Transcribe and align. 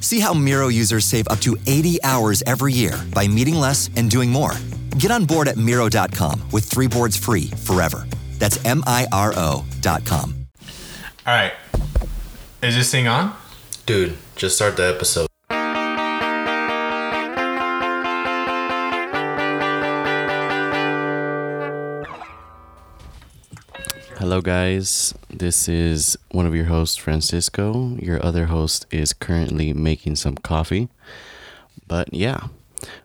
See 0.00 0.20
how 0.20 0.34
Miro 0.34 0.68
users 0.68 1.04
save 1.04 1.28
up 1.28 1.40
to 1.40 1.56
80 1.66 2.02
hours 2.02 2.42
every 2.46 2.72
year 2.72 2.92
by 3.14 3.28
meeting 3.28 3.54
less 3.54 3.88
and 3.96 4.10
doing 4.10 4.30
more. 4.30 4.52
Get 4.98 5.10
on 5.10 5.24
board 5.24 5.48
at 5.48 5.56
Miro.com 5.56 6.42
with 6.52 6.64
three 6.64 6.88
boards 6.88 7.16
free 7.16 7.46
forever. 7.64 8.06
That's 8.38 8.62
M 8.64 8.82
I 8.86 9.06
R 9.12 9.32
O.com. 9.36 10.46
All 11.26 11.34
right. 11.34 11.52
Is 12.62 12.74
this 12.74 12.90
thing 12.90 13.06
on? 13.06 13.34
Dude, 13.86 14.16
just 14.36 14.56
start 14.56 14.76
the 14.76 14.88
episode. 14.88 15.29
Hello, 24.20 24.42
guys. 24.42 25.14
This 25.30 25.66
is 25.66 26.18
one 26.30 26.44
of 26.44 26.54
your 26.54 26.66
hosts, 26.66 26.98
Francisco. 26.98 27.96
Your 27.96 28.22
other 28.22 28.44
host 28.44 28.84
is 28.90 29.14
currently 29.14 29.72
making 29.72 30.16
some 30.16 30.36
coffee. 30.36 30.90
But 31.88 32.12
yeah, 32.12 32.48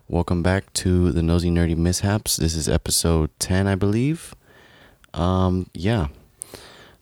welcome 0.08 0.42
back 0.42 0.70
to 0.74 1.12
the 1.12 1.22
Nosy 1.22 1.50
Nerdy 1.50 1.74
Mishaps. 1.74 2.36
This 2.36 2.54
is 2.54 2.68
episode 2.68 3.30
10, 3.38 3.66
I 3.66 3.76
believe. 3.76 4.34
Um, 5.14 5.70
yeah. 5.72 6.08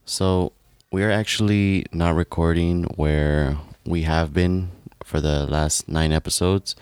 So 0.05 0.53
we 0.93 1.03
are 1.03 1.11
actually 1.11 1.84
not 1.91 2.15
recording 2.15 2.84
where 2.95 3.59
we 3.84 4.03
have 4.03 4.33
been 4.33 4.71
for 5.03 5.21
the 5.21 5.45
last 5.45 5.89
nine 5.89 6.12
episodes. 6.12 6.77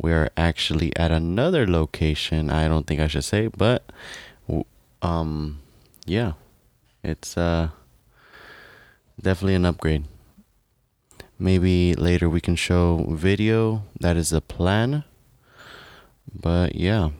We 0.00 0.12
are 0.12 0.30
actually 0.36 0.94
at 0.94 1.10
another 1.10 1.66
location. 1.66 2.50
I 2.50 2.68
don't 2.68 2.86
think 2.86 3.00
I 3.00 3.08
should 3.08 3.24
say, 3.24 3.48
but 3.48 3.82
um, 5.02 5.58
yeah, 6.06 6.34
it's 7.02 7.36
uh 7.36 7.68
definitely 9.20 9.54
an 9.54 9.64
upgrade. 9.64 10.04
Maybe 11.38 11.94
later 11.94 12.28
we 12.28 12.40
can 12.40 12.56
show 12.56 13.06
video. 13.10 13.84
That 14.00 14.16
is 14.16 14.30
the 14.30 14.40
plan. 14.40 15.04
But 16.34 16.74
yeah. 16.74 17.10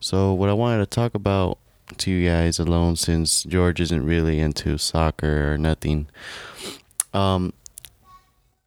So 0.00 0.32
what 0.32 0.48
I 0.48 0.52
wanted 0.52 0.78
to 0.78 0.86
talk 0.86 1.14
about 1.14 1.58
to 1.98 2.10
you 2.10 2.28
guys 2.28 2.58
alone 2.58 2.96
since 2.96 3.42
George 3.42 3.80
isn't 3.80 4.06
really 4.06 4.40
into 4.40 4.78
soccer 4.78 5.52
or 5.52 5.58
nothing. 5.58 6.08
Um 7.12 7.52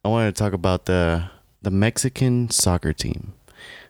I 0.04 0.10
wanted 0.10 0.36
to 0.36 0.40
talk 0.40 0.54
about 0.54 0.86
the 0.86 1.30
the 1.62 1.72
Mexican 1.72 2.50
soccer 2.52 2.94
team. 2.94 3.34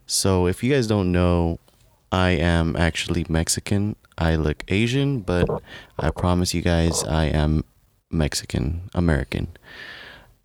So 0.06 0.48
if 0.48 0.64
you 0.64 0.74
guys 0.74 0.88
don't 0.88 1.12
know, 1.12 1.60
I 2.16 2.30
am 2.30 2.78
actually 2.78 3.26
Mexican. 3.28 3.98
I 4.18 4.38
look 4.38 4.64
Asian, 4.70 5.20
but 5.20 5.50
I 6.00 6.12
promise 6.12 6.54
you 6.54 6.62
guys 6.62 7.04
I 7.04 7.26
am 7.26 7.66
Mexican 8.10 8.90
American. 8.94 9.50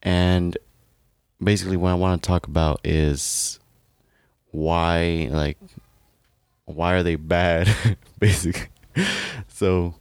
And 0.03 0.59
basically 1.41 1.77
what 1.77 1.91
I 1.91 1.95
want 1.95 2.21
to 2.21 2.27
talk 2.27 2.49
about 2.49 2.81
is 2.83 3.61
why 4.51 5.29
like 5.31 5.59
why 6.65 6.95
are 6.95 7.05
they 7.05 7.15
bad 7.15 7.69
basically. 8.19 8.67
So 9.47 9.95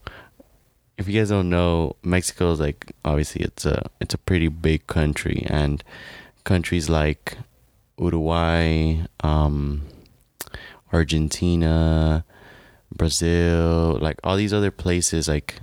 if 0.98 1.08
you 1.08 1.20
guys 1.20 1.30
don't 1.30 1.52
know, 1.52 1.98
Mexico 2.02 2.52
is 2.52 2.60
like 2.60 2.94
obviously 3.06 3.44
it's 3.44 3.68
a 3.68 3.92
it's 4.02 4.16
a 4.16 4.18
pretty 4.18 4.48
big 4.48 4.88
country 4.88 5.46
and 5.48 5.84
countries 6.46 6.90
like 6.90 7.38
Uruguay, 8.00 9.06
um, 9.20 9.84
Argentina, 10.92 12.24
Brazil, 12.96 13.98
like 14.02 14.20
all 14.24 14.36
these 14.36 14.54
other 14.54 14.72
places, 14.72 15.28
like 15.28 15.56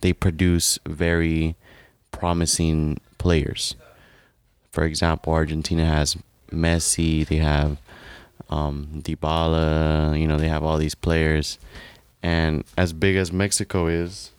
they 0.00 0.12
produce 0.12 0.78
very 0.86 1.56
promising 2.10 3.00
players. 3.18 3.74
For 4.70 4.84
example, 4.84 5.32
Argentina 5.32 5.84
has 5.84 6.16
Messi, 6.50 7.26
they 7.26 7.36
have 7.36 7.78
um, 8.50 9.02
Dybala, 9.04 10.18
you 10.18 10.26
know, 10.26 10.38
they 10.38 10.48
have 10.48 10.64
all 10.64 10.78
these 10.78 10.94
players. 10.94 11.58
And 12.22 12.64
as 12.76 12.92
big 12.92 13.16
as 13.16 13.32
Mexico 13.32 13.86
is, 13.86 14.30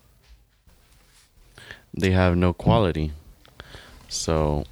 they 1.93 2.11
have 2.11 2.35
no 2.35 2.53
quality. 2.53 3.11
So, 4.07 4.65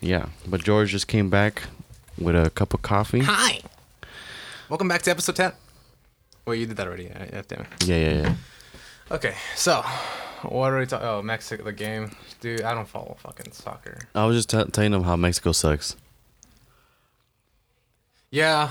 yeah. 0.00 0.26
But 0.46 0.62
George 0.62 0.90
just 0.90 1.08
came 1.08 1.30
back 1.30 1.62
with 2.18 2.36
a 2.36 2.50
cup 2.50 2.74
of 2.74 2.82
coffee. 2.82 3.20
Hi. 3.20 3.60
Welcome 4.70 4.86
back 4.86 5.02
to 5.02 5.10
episode 5.10 5.34
10. 5.34 5.52
Wait, 6.46 6.60
you 6.60 6.66
did 6.66 6.76
that 6.76 6.86
already. 6.86 7.06
Yeah, 7.06 7.26
yeah, 7.32 7.42
damn 7.48 7.62
it. 7.62 7.66
Yeah, 7.86 7.96
yeah, 7.96 8.22
yeah. 8.22 8.34
Okay, 9.10 9.34
so 9.56 9.82
what 10.42 10.72
are 10.72 10.78
we 10.78 10.86
talking? 10.86 11.08
Oh, 11.08 11.20
Mexico, 11.22 11.64
the 11.64 11.72
game, 11.72 12.14
dude. 12.40 12.62
I 12.62 12.72
don't 12.72 12.86
follow 12.86 13.16
fucking 13.18 13.50
soccer. 13.50 13.98
I 14.14 14.24
was 14.26 14.36
just 14.36 14.48
t- 14.48 14.62
telling 14.70 14.92
them 14.92 15.02
how 15.02 15.16
Mexico 15.16 15.50
sucks. 15.50 15.96
Yeah, 18.30 18.70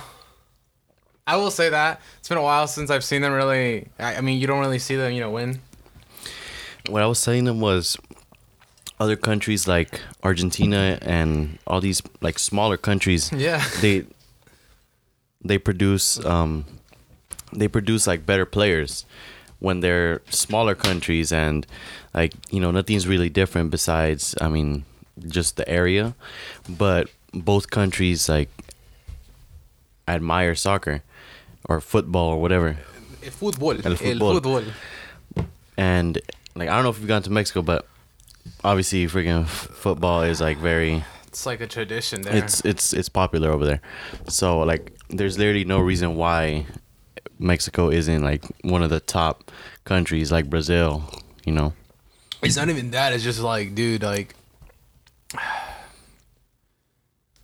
I 1.27 1.35
will 1.35 1.51
say 1.51 1.67
that 1.67 1.99
it's 2.19 2.29
been 2.29 2.37
a 2.37 2.43
while 2.43 2.67
since 2.67 2.89
I've 2.89 3.03
seen 3.03 3.21
them 3.21 3.33
really. 3.33 3.89
I, 3.99 4.15
I 4.15 4.21
mean, 4.21 4.39
you 4.39 4.47
don't 4.47 4.61
really 4.61 4.79
see 4.79 4.95
them, 4.95 5.11
you 5.11 5.19
know, 5.19 5.31
win. 5.31 5.59
What 6.87 7.03
I 7.03 7.07
was 7.07 7.21
telling 7.21 7.43
them 7.43 7.59
was 7.59 7.97
other 9.01 9.17
countries 9.17 9.67
like 9.67 9.99
Argentina 10.23 10.97
and 11.01 11.59
all 11.67 11.81
these 11.81 12.01
like 12.21 12.39
smaller 12.39 12.77
countries. 12.77 13.33
Yeah. 13.33 13.61
They 13.81 14.05
they 15.41 15.57
produce 15.57 16.23
um 16.25 16.65
they 17.53 17.67
produce 17.67 18.05
like 18.07 18.25
better 18.25 18.45
players 18.45 19.05
when 19.59 19.79
they're 19.81 20.21
smaller 20.29 20.75
countries 20.75 21.31
and 21.31 21.65
like 22.13 22.33
you 22.51 22.59
know 22.59 22.71
nothing's 22.71 23.07
really 23.07 23.29
different 23.29 23.71
besides 23.71 24.35
I 24.39 24.47
mean 24.47 24.85
just 25.27 25.57
the 25.57 25.67
area, 25.67 26.15
but 26.67 27.09
both 27.33 27.69
countries 27.69 28.29
like 28.29 28.49
admire 30.07 30.55
soccer 30.55 31.03
or 31.67 31.81
football 31.81 32.29
or 32.29 32.41
whatever. 32.41 32.77
El 33.23 33.31
fútbol. 33.31 33.85
El 33.85 33.95
fútbol. 33.95 34.39
fútbol. 34.39 35.45
and 35.77 36.19
like 36.55 36.69
I 36.69 36.75
don't 36.75 36.83
know 36.83 36.89
if 36.89 36.99
you've 36.99 37.07
gone 37.07 37.23
to 37.23 37.31
Mexico, 37.31 37.61
but 37.61 37.85
obviously 38.63 39.05
freaking 39.07 39.43
f- 39.43 39.69
football 39.73 40.23
is 40.23 40.41
like 40.41 40.57
very 40.57 41.03
It's 41.29 41.45
like 41.45 41.61
a 41.61 41.67
tradition 41.67 42.23
there. 42.23 42.35
it's 42.35 42.65
it's 42.65 42.91
it's 42.91 43.07
popular 43.07 43.51
over 43.51 43.63
there. 43.63 43.81
So 44.27 44.61
like 44.61 44.97
there's 45.09 45.37
literally 45.37 45.63
no 45.63 45.79
reason 45.79 46.15
why 46.15 46.65
Mexico 47.37 47.91
isn't 47.91 48.23
like 48.23 48.43
one 48.63 48.81
of 48.81 48.89
the 48.89 48.99
top 48.99 49.51
countries 49.83 50.31
like 50.31 50.49
Brazil, 50.49 51.03
you 51.45 51.53
know. 51.53 51.73
It's 52.41 52.55
not 52.55 52.67
even 52.69 52.89
that. 52.91 53.13
It's 53.13 53.23
just 53.23 53.41
like, 53.41 53.75
dude, 53.75 54.01
like 54.01 54.33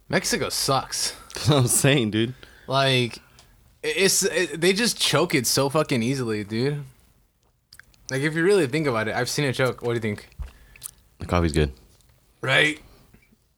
Mexico 0.09 0.49
sucks. 0.49 1.15
That's 1.35 1.49
what 1.49 1.57
I'm 1.57 1.67
saying, 1.67 2.09
dude. 2.09 2.33
Like, 2.65 3.19
it's 3.83 4.23
it, 4.23 4.59
they 4.59 4.73
just 4.73 4.99
choke 4.99 5.35
it 5.35 5.45
so 5.45 5.69
fucking 5.69 6.01
easily, 6.01 6.43
dude. 6.43 6.83
Like, 8.09 8.21
if 8.21 8.33
you 8.33 8.43
really 8.43 8.65
think 8.65 8.87
about 8.87 9.07
it, 9.09 9.15
I've 9.15 9.29
seen 9.29 9.45
it 9.45 9.53
choke. 9.53 9.83
What 9.83 9.89
do 9.89 9.93
you 9.93 9.99
think? 9.99 10.27
The 11.19 11.27
coffee's 11.27 11.51
good. 11.51 11.71
Right, 12.41 12.79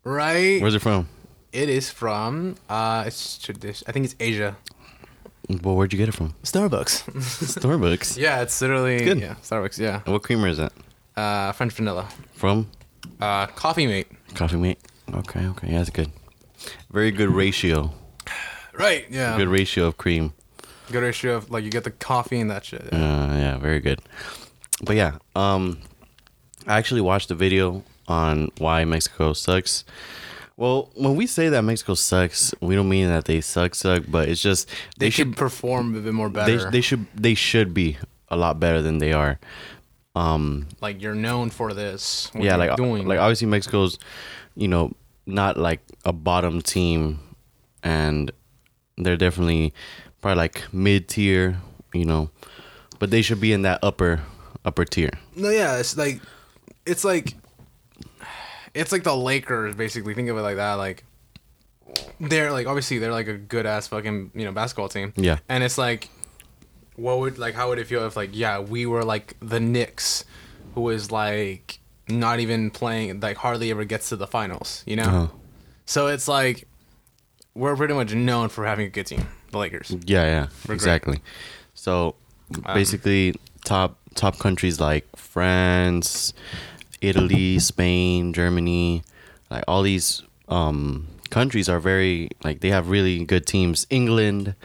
right. 0.08 0.62
Where's 0.62 0.76
it 0.76 0.82
from? 0.82 1.08
It 1.52 1.70
is 1.70 1.90
from 1.90 2.56
uh, 2.70 3.04
it's 3.08 3.38
tradition. 3.38 3.86
I 3.88 3.92
think 3.92 4.06
it's 4.06 4.16
Asia. 4.20 4.56
Well, 5.64 5.76
where'd 5.76 5.94
you 5.94 5.98
get 5.98 6.10
it 6.10 6.14
from? 6.16 6.34
Starbucks. 6.44 7.04
Starbucks. 7.62 8.18
yeah, 8.26 8.42
it's 8.42 8.60
literally 8.62 9.00
good. 9.04 9.20
yeah, 9.20 9.36
Starbucks. 9.42 9.80
Yeah, 9.80 10.02
And 10.06 10.14
what 10.14 10.24
creamer 10.24 10.48
is 10.50 10.58
that? 10.58 10.74
uh, 11.16 11.52
French 11.54 11.74
vanilla. 11.74 12.08
From? 12.34 12.70
Uh, 13.22 13.48
coffee 13.48 13.88
mate. 13.88 14.08
Coffee 14.36 14.58
mate. 14.58 14.78
Okay, 15.14 15.46
okay, 15.48 15.70
yeah, 15.72 15.78
that's 15.80 15.90
good. 15.90 16.12
Very 16.92 17.12
good 17.12 17.30
ratio. 17.30 17.92
Right. 18.74 19.08
Yeah. 19.10 19.36
Good 19.38 19.48
ratio 19.48 19.88
of 19.88 19.98
cream. 19.98 20.34
Good 20.92 21.02
ratio 21.02 21.38
of 21.38 21.50
like 21.50 21.64
you 21.64 21.72
get 21.72 21.84
the 21.84 21.90
coffee 21.90 22.40
and 22.40 22.52
that 22.52 22.64
shit. 22.64 22.82
Uh, 22.94 22.98
yeah, 23.34 23.58
very 23.58 23.80
good. 23.80 24.00
but 24.84 24.96
yeah, 24.96 25.18
um, 25.36 25.80
I 26.68 26.78
actually 26.78 27.02
watched 27.02 27.30
the 27.30 27.34
video 27.36 27.84
on 28.08 28.52
why 28.58 28.86
Mexico 28.86 29.34
sucks. 29.34 29.84
Well, 30.56 30.90
when 30.96 31.16
we 31.16 31.28
say 31.28 31.50
that 31.50 31.62
Mexico 31.62 31.94
sucks, 31.94 32.54
we 32.62 32.74
don't 32.74 32.90
mean 32.90 33.08
that 33.10 33.26
they 33.26 33.42
suck, 33.42 33.76
suck, 33.76 34.04
but 34.08 34.28
it's 34.28 34.42
just 34.42 34.68
They, 34.98 35.12
should 35.12 35.38
perform 35.38 35.96
a 35.96 36.00
bit 36.00 36.14
more 36.14 36.30
better. 36.30 36.66
they, 36.66 36.72
they 36.72 36.82
should 36.82 37.06
they 37.14 37.36
should 37.36 37.74
be 37.74 37.98
a 38.30 38.36
lot 38.36 38.60
better 38.60 38.82
than 38.82 38.98
they 38.98 39.14
are. 39.14 39.40
Um, 40.16 40.68
like 40.82 41.00
you're 41.02 41.14
known 41.14 41.52
for 41.52 41.74
this. 41.74 42.32
what 42.34 42.44
yeah, 42.44 42.56
like 42.56 42.76
doing. 42.76 43.08
like 43.08 43.20
obviously 43.20 43.48
Mexico's, 43.48 44.00
you 44.56 44.68
know, 44.68 44.94
not 45.28 45.58
like 45.58 45.82
a 46.06 46.12
bottom 46.12 46.62
team, 46.62 47.20
and 47.84 48.32
they're 48.98 49.18
definitely 49.18 49.76
probably 50.22 50.38
like 50.38 50.74
mid 50.74 51.08
tier, 51.08 51.58
you 51.94 52.06
know, 52.06 52.32
but 52.98 53.12
they 53.12 53.22
should 53.22 53.40
be 53.40 53.54
in 53.54 53.62
that 53.62 53.80
upper 53.84 54.22
upper 54.66 54.86
tier. 54.86 55.12
No, 55.36 55.52
yeah, 55.52 55.78
it's 55.78 55.96
like 55.96 56.20
it's 56.88 57.04
like 57.04 57.36
it's 58.78 58.92
like 58.92 59.04
the 59.04 59.16
Lakers 59.16 59.76
basically. 59.76 60.14
Think 60.14 60.30
of 60.30 60.38
it 60.38 60.42
like 60.42 60.56
that. 60.58 60.74
Like 60.76 61.04
they're 62.20 62.52
like 62.52 62.68
obviously 62.68 63.00
they're 63.00 63.12
like 63.12 63.28
a 63.28 63.38
good 63.38 63.66
ass 63.66 63.88
fucking 63.88 64.32
you 64.36 64.46
know 64.46 64.52
basketball 64.52 64.90
team. 64.90 65.14
Yeah. 65.16 65.40
and 65.50 65.64
it's 65.64 65.78
like 65.78 66.10
what 66.96 67.20
would 67.20 67.38
like 67.38 67.54
how 67.56 67.70
would 67.70 67.80
it 67.80 67.86
feel 67.88 68.06
if 68.08 68.16
like 68.16 68.32
yeah 68.34 68.60
we 68.60 68.86
were 68.86 69.04
like 69.04 69.36
the 69.40 69.60
Knicks, 69.60 70.26
who 70.76 70.82
was 70.82 71.12
like 71.12 71.80
not 72.10 72.40
even 72.40 72.72
playing 72.72 73.20
like 73.20 73.38
hardly 73.38 73.70
ever 73.72 73.84
gets 73.86 74.10
to 74.10 74.16
the 74.16 74.28
finals. 74.28 74.84
You 74.86 74.96
know, 74.98 75.04
Uh-huh. 75.04 75.28
so 75.86 76.08
it's 76.08 76.28
like 76.28 76.68
we're 77.54 77.76
pretty 77.76 77.94
much 77.94 78.14
known 78.14 78.50
for 78.50 78.66
having 78.66 78.86
a 78.86 78.90
good 78.90 79.08
team. 79.08 79.28
The 79.52 79.58
Lakers. 79.60 79.96
Yeah, 80.06 80.24
yeah, 80.26 80.48
great. 80.66 80.76
exactly. 80.76 81.20
So 81.74 82.16
basically, 82.74 83.34
top 83.64 83.98
top 84.16 84.40
countries 84.40 84.80
like 84.80 85.06
France, 85.16 86.34
Italy, 87.02 87.60
Spain, 87.60 88.34
Germany, 88.34 89.04
like 89.50 89.64
all 89.68 89.82
these 89.82 90.24
um, 90.50 91.08
countries 91.30 91.70
are 91.70 91.80
very 91.80 92.30
like 92.44 92.62
they 92.62 92.70
have 92.70 92.90
really 92.90 93.24
good 93.26 93.46
teams. 93.46 93.88
England 93.90 94.56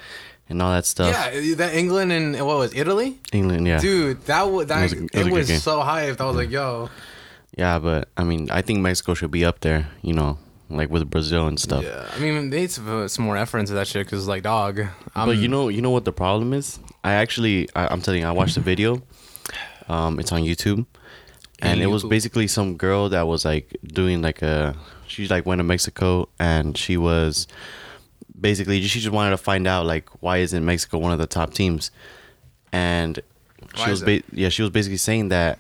and 0.49 0.61
all 0.63 0.73
that 0.73 0.87
stuff. 0.87 1.13
Yeah, 1.13 1.55
that 1.57 1.75
England 1.75 2.13
and 2.13 2.35
what 2.47 2.59
was 2.59 2.75
Italy? 2.75 3.19
England, 3.33 3.67
yeah, 3.67 3.81
Dude, 3.81 4.25
that 4.27 4.43
was 4.43 4.67
that 4.67 4.93
It 4.93 5.01
was 5.01 5.11
it 5.27 5.33
was 5.33 5.51
was 5.51 5.63
so 5.63 5.81
hyped. 5.81 6.21
I 6.21 6.27
was 6.27 6.37
like, 6.37 6.51
yo, 6.51 6.91
yeah. 7.57 7.79
But 7.79 8.09
I 8.17 8.25
mean, 8.25 8.51
I 8.51 8.63
think 8.63 8.81
Mexico 8.81 9.15
should 9.15 9.31
be 9.31 9.45
up 9.45 9.61
there. 9.61 9.89
You 10.03 10.15
know, 10.15 10.39
like 10.71 10.91
with 10.91 11.09
Brazil 11.11 11.47
and 11.47 11.59
stuff. 11.59 11.85
yeah. 11.85 12.09
I 12.15 12.19
mean, 12.19 12.51
they 12.51 12.63
need 12.63 12.79
put 12.85 13.09
some 13.09 13.25
more 13.25 13.37
effort 13.37 13.59
into 13.59 13.75
that 13.75 13.87
shit 13.87 14.07
because, 14.07 14.27
like, 14.27 14.43
dog. 14.43 14.81
I'm, 15.15 15.29
But 15.29 15.37
you 15.37 15.49
know, 15.49 15.69
you 15.69 15.83
know 15.83 15.91
what 15.91 16.05
the 16.05 16.13
problem 16.13 16.53
is? 16.53 16.79
I 17.05 17.15
actually, 17.15 17.69
I, 17.75 17.89
I'm 17.89 18.01
telling 18.01 18.23
you, 18.23 18.27
I 18.27 18.33
watched 18.33 18.55
the 18.55 18.61
video. 18.61 19.03
Um, 19.89 20.21
it's 20.21 20.33
on 20.33 20.43
YouTube, 20.43 20.87
and 21.63 21.81
it 21.81 21.87
was 21.87 22.05
basically 22.05 22.47
some 22.47 22.77
girl 22.77 23.09
that 23.09 23.27
was 23.27 23.45
like 23.45 23.77
doing 23.83 24.21
like 24.23 24.43
a. 24.43 24.77
She 25.07 25.29
like 25.29 25.47
went 25.47 25.59
to 25.61 25.65
Mexico, 25.65 26.29
and 26.39 26.77
she 26.77 26.97
was 26.97 27.47
basically 28.39 28.83
she 28.83 29.01
just 29.01 29.13
wanted 29.13 29.31
to 29.31 29.37
find 29.37 29.67
out 29.67 29.87
like 29.87 30.09
why 30.21 30.39
isn't 30.39 30.65
Mexico 30.65 30.99
one 30.99 31.13
of 31.13 31.19
the 31.19 31.27
top 31.27 31.55
teams, 31.55 31.91
and 32.73 33.21
she 33.77 33.83
Why 33.83 33.91
was 33.91 34.03
ba- 34.03 34.23
yeah 34.33 34.49
she 34.49 34.63
was 34.63 34.71
basically 34.71 34.97
saying 34.99 35.29
that 35.29 35.59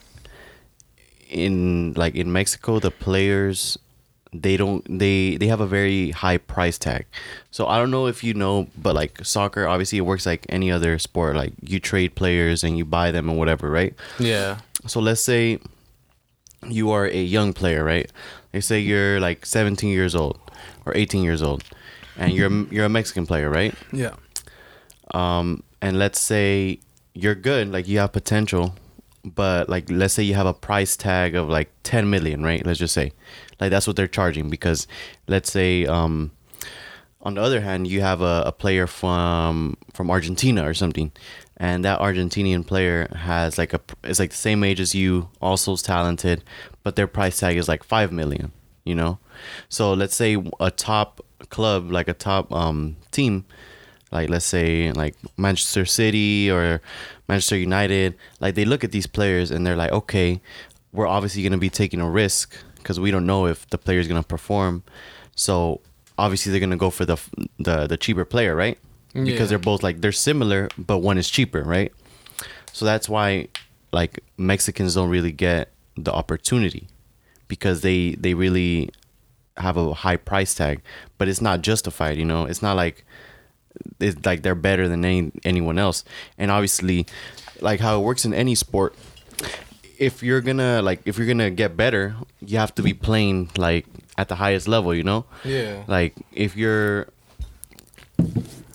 in 1.31 1.95
like 1.95 2.15
in 2.15 2.33
Mexico 2.33 2.79
the 2.79 2.91
players 2.91 3.79
they 4.35 4.57
don't 4.57 4.85
they 4.99 5.37
they 5.37 5.47
have 5.47 5.61
a 5.61 5.67
very 5.67 6.11
high 6.11 6.39
price 6.39 6.79
tag. 6.79 7.05
So 7.51 7.67
i 7.67 7.79
don't 7.79 7.91
know 7.91 8.07
if 8.07 8.25
you 8.25 8.35
know 8.35 8.67
but 8.77 8.95
like 8.95 9.25
soccer 9.25 9.69
obviously 9.69 9.99
it 9.99 10.03
works 10.03 10.27
like 10.27 10.47
any 10.49 10.71
other 10.71 10.99
sport. 10.99 11.37
Like 11.37 11.53
you 11.63 11.79
trade 11.79 12.15
players 12.15 12.65
and 12.65 12.77
you 12.77 12.85
buy 12.85 13.11
them 13.11 13.29
and 13.29 13.39
whatever 13.39 13.71
right? 13.71 13.95
Yeah, 14.19 14.59
so 14.87 15.01
let's 15.01 15.23
say 15.23 15.59
you 16.69 16.91
are 16.91 17.07
a 17.07 17.23
young 17.23 17.53
player 17.53 17.85
right? 17.85 18.11
They 18.53 18.61
say 18.61 18.79
you're 18.81 19.19
like 19.21 19.47
17 19.47 19.89
years 19.91 20.15
old 20.15 20.39
or 20.87 20.97
18 20.97 21.23
years 21.25 21.43
old 21.43 21.65
and 22.17 22.33
you're 22.33 22.51
you're 22.71 22.85
a 22.85 22.89
mexican 22.89 23.27
player 23.27 23.49
right? 23.51 23.75
Yeah, 23.93 24.15
um 25.15 25.63
and 25.81 25.99
let's 25.99 26.21
say 26.21 26.79
you're 27.15 27.35
good 27.35 27.71
like 27.73 27.89
you 27.89 27.99
have 27.99 28.13
potential 28.13 28.75
but 29.25 29.69
like 29.69 29.91
let's 29.91 30.15
say 30.15 30.23
you 30.23 30.35
have 30.35 30.47
a 30.47 30.55
price 30.55 30.97
tag 30.97 31.35
of 31.35 31.49
like 31.49 31.71
10 31.85 32.11
million 32.11 32.43
right? 32.43 32.65
Let's 32.65 32.79
just 32.79 32.95
say 32.95 33.13
like 33.61 33.71
that's 33.71 33.87
what 33.87 33.97
they're 33.97 34.09
charging 34.09 34.51
because 34.51 34.87
let's 35.29 35.51
say 35.51 35.87
um 35.87 36.33
on 37.23 37.35
the 37.35 37.41
other 37.41 37.61
hand 37.61 37.87
you 37.87 38.01
have 38.01 38.21
a, 38.21 38.43
a 38.47 38.53
player 38.53 38.87
from 38.89 39.77
from 39.95 40.11
argentina 40.11 40.67
or 40.69 40.75
something 40.75 41.13
and 41.63 41.85
that 41.85 42.01
argentinian 42.01 42.67
player 42.67 43.09
has 43.15 43.57
like 43.57 43.73
a 43.73 43.81
is 44.03 44.19
like 44.19 44.31
the 44.31 44.37
same 44.37 44.65
age 44.65 44.81
as 44.81 44.95
you 44.95 45.29
also 45.41 45.73
is 45.75 45.83
talented 45.83 46.43
but 46.83 46.97
their 46.97 47.07
price 47.07 47.39
tag 47.39 47.57
is 47.57 47.69
like 47.69 47.85
5 47.85 48.11
million 48.11 48.51
you 48.85 48.97
know 48.97 49.19
so 49.69 49.95
let's 49.95 50.17
say 50.17 50.37
a 50.59 50.71
top 50.73 51.21
club 51.51 51.91
like 51.91 52.09
a 52.09 52.15
top 52.15 52.53
um 52.53 52.97
team 53.13 53.45
like 54.11 54.29
let's 54.29 54.45
say 54.45 54.93
like 54.93 55.15
Manchester 55.39 55.87
City 55.87 56.51
or 56.51 56.83
Manchester 57.29 57.57
United, 57.57 58.15
like 58.41 58.55
they 58.55 58.67
look 58.67 58.85
at 58.85 58.93
these 58.93 59.07
players 59.07 59.51
and 59.51 59.67
they're 59.67 59.75
like, 59.75 59.91
okay, 59.91 60.43
we're 60.93 61.07
obviously 61.07 61.43
going 61.43 61.53
to 61.53 61.59
be 61.59 61.71
taking 61.71 61.99
a 61.99 62.09
risk 62.09 62.55
because 62.77 63.01
we 63.01 63.11
don't 63.11 63.25
know 63.25 63.47
if 63.47 63.67
the 63.71 63.79
player 63.79 63.99
is 63.99 64.09
going 64.09 64.23
to 64.23 64.29
perform. 64.29 64.83
So 65.35 65.81
obviously 66.19 66.53
they're 66.53 66.61
going 66.61 66.71
to 66.71 66.77
go 66.77 66.91
for 66.91 67.07
the 67.07 67.17
the 67.59 67.87
the 67.87 67.97
cheaper 67.97 68.27
player, 68.27 68.55
right? 68.55 68.79
Yeah. 69.15 69.25
Because 69.25 69.49
they're 69.49 69.59
both 69.59 69.83
like 69.83 70.01
they're 70.01 70.13
similar, 70.13 70.69
but 70.79 70.99
one 70.99 71.19
is 71.19 71.29
cheaper, 71.29 71.63
right? 71.63 71.93
So 72.73 72.85
that's 72.85 73.09
why 73.09 73.49
like 73.93 74.21
Mexicans 74.39 74.95
don't 74.95 75.11
really 75.11 75.33
get 75.33 75.71
the 75.97 76.13
opportunity 76.13 76.89
because 77.49 77.83
they 77.83 78.15
they 78.15 78.35
really 78.35 78.91
have 79.59 79.77
a 79.77 79.93
high 79.93 80.17
price 80.17 80.55
tag, 80.55 80.81
but 81.19 81.29
it's 81.29 81.43
not 81.43 81.61
justified, 81.61 82.17
you 82.17 82.25
know? 82.25 82.47
It's 82.47 82.63
not 82.63 82.77
like 82.77 83.05
it's 84.01 84.25
like 84.25 84.43
they're 84.43 84.55
better 84.55 84.89
than 84.89 85.05
any 85.05 85.33
anyone 85.45 85.79
else. 85.79 86.05
And 86.39 86.51
obviously, 86.51 87.07
like 87.61 87.81
how 87.81 88.01
it 88.01 88.05
works 88.05 88.25
in 88.25 88.33
any 88.33 88.55
sport, 88.55 88.95
if 89.99 90.23
you're 90.23 90.41
gonna 90.41 90.81
like 90.83 91.03
if 91.05 91.19
you're 91.19 91.27
gonna 91.27 91.51
get 91.51 91.77
better, 91.77 92.15
you 92.41 92.59
have 92.59 92.75
to 92.77 92.83
be 92.83 92.95
playing 92.95 93.51
like 93.57 93.87
at 94.17 94.29
the 94.29 94.37
highest 94.37 94.69
level, 94.69 94.95
you 94.95 95.03
know? 95.03 95.27
Yeah. 95.45 95.85
Like 95.87 96.15
if 96.33 96.57
you're 96.57 97.09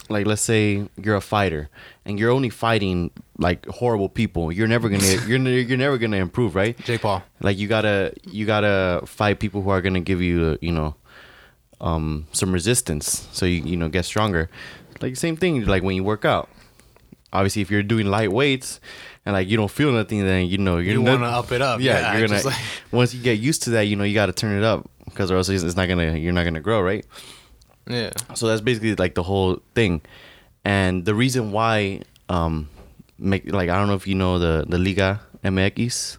like 0.10 0.26
let's 0.26 0.42
say 0.42 0.88
you're 1.02 1.16
a 1.16 1.22
fighter 1.22 1.70
and 2.06 2.20
you're 2.20 2.32
only 2.32 2.50
fighting 2.50 3.12
like 3.38 3.66
horrible 3.68 4.10
people, 4.10 4.52
you're 4.52 4.68
never 4.68 4.90
gonna 4.90 5.04
you're 5.28 5.40
ne- 5.40 5.62
you're 5.62 5.78
never 5.78 5.98
gonna 5.98 6.18
improve, 6.18 6.56
right? 6.56 6.78
Jake 6.80 7.02
Paul. 7.02 7.24
like 7.42 7.58
you 7.58 7.68
gotta 7.68 8.14
you 8.24 8.46
gotta 8.46 9.02
fight 9.06 9.40
people 9.40 9.62
who 9.62 9.70
are 9.70 9.82
gonna 9.82 10.00
give 10.02 10.22
you 10.22 10.58
you 10.62 10.72
know 10.72 10.96
um 11.82 12.26
some 12.32 12.52
resistance 12.52 13.28
so 13.32 13.46
you 13.46 13.62
you 13.64 13.78
know 13.78 13.90
get 13.90 14.06
stronger. 14.06 14.50
Like 15.02 15.16
same 15.16 15.38
thing 15.38 15.66
like 15.66 15.84
when 15.84 15.96
you 15.96 16.04
work 16.04 16.26
out. 16.26 16.50
Obviously 17.34 17.62
if 17.62 17.70
you're 17.70 17.84
doing 17.84 18.08
light 18.08 18.32
weights 18.32 18.80
and 19.26 19.34
like 19.34 19.48
you 19.50 19.58
don't 19.58 19.70
feel 19.70 19.92
nothing 19.92 20.26
then 20.26 20.48
you 20.48 20.58
know 20.58 20.78
you're 20.78 20.94
You 20.94 21.04
not- 21.04 21.20
wanna 21.20 21.32
up 21.32 21.52
it 21.52 21.62
up, 21.62 21.82
yeah, 21.82 22.00
yeah, 22.14 22.18
you're 22.18 22.28
gonna 22.28 22.42
like- 22.42 22.56
once 22.92 23.14
you 23.14 23.22
get 23.22 23.38
used 23.40 23.64
to 23.64 23.72
that 23.72 23.84
you 23.84 23.96
know 23.96 24.06
you 24.06 24.14
gotta 24.14 24.32
turn 24.34 24.58
it 24.58 24.64
up 24.64 24.90
because 25.06 25.30
or 25.30 25.36
else 25.36 25.50
it's 25.50 25.76
not 25.76 25.88
gonna 25.88 26.16
you're 26.18 26.34
not 26.34 26.46
gonna 26.46 26.62
grow 26.62 26.82
right 26.82 27.06
Yeah. 27.88 28.12
so 28.36 28.48
that's 28.48 28.62
basically 28.62 28.96
like 28.96 29.16
the 29.16 29.24
whole 29.24 29.62
thing 29.76 30.02
and 30.66 31.06
the 31.06 31.16
reason 31.16 31.52
why 31.52 32.02
um 32.30 32.68
make 33.18 33.52
like 33.52 33.70
i 33.70 33.76
don't 33.78 33.88
know 33.88 33.96
if 33.96 34.06
you 34.08 34.16
know 34.16 34.38
the 34.40 34.66
the 34.68 34.78
liga 34.78 35.22
mx 35.44 36.18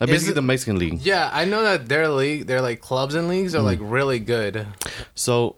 uh, 0.00 0.06
basically 0.06 0.32
it- 0.32 0.34
the 0.34 0.42
mexican 0.42 0.78
league 0.78 1.00
Yeah, 1.02 1.30
I 1.32 1.44
know 1.44 1.62
that 1.62 1.88
their 1.88 2.08
league, 2.08 2.46
their 2.46 2.60
like 2.60 2.80
clubs 2.80 3.14
and 3.14 3.28
leagues 3.28 3.54
are 3.54 3.62
like 3.62 3.78
really 3.80 4.18
good. 4.18 4.66
So 5.14 5.56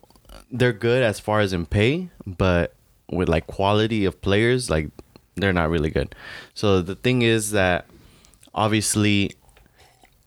they're 0.50 0.74
good 0.74 1.02
as 1.02 1.18
far 1.20 1.40
as 1.40 1.52
in 1.54 1.64
pay, 1.64 2.10
but 2.26 2.74
with 3.08 3.28
like 3.30 3.46
quality 3.46 4.04
of 4.04 4.20
players, 4.20 4.68
like 4.68 4.90
they're 5.36 5.52
not 5.54 5.70
really 5.70 5.88
good. 5.90 6.14
So 6.54 6.82
the 6.82 6.94
thing 6.94 7.22
is 7.22 7.52
that 7.52 7.86
obviously, 8.54 9.32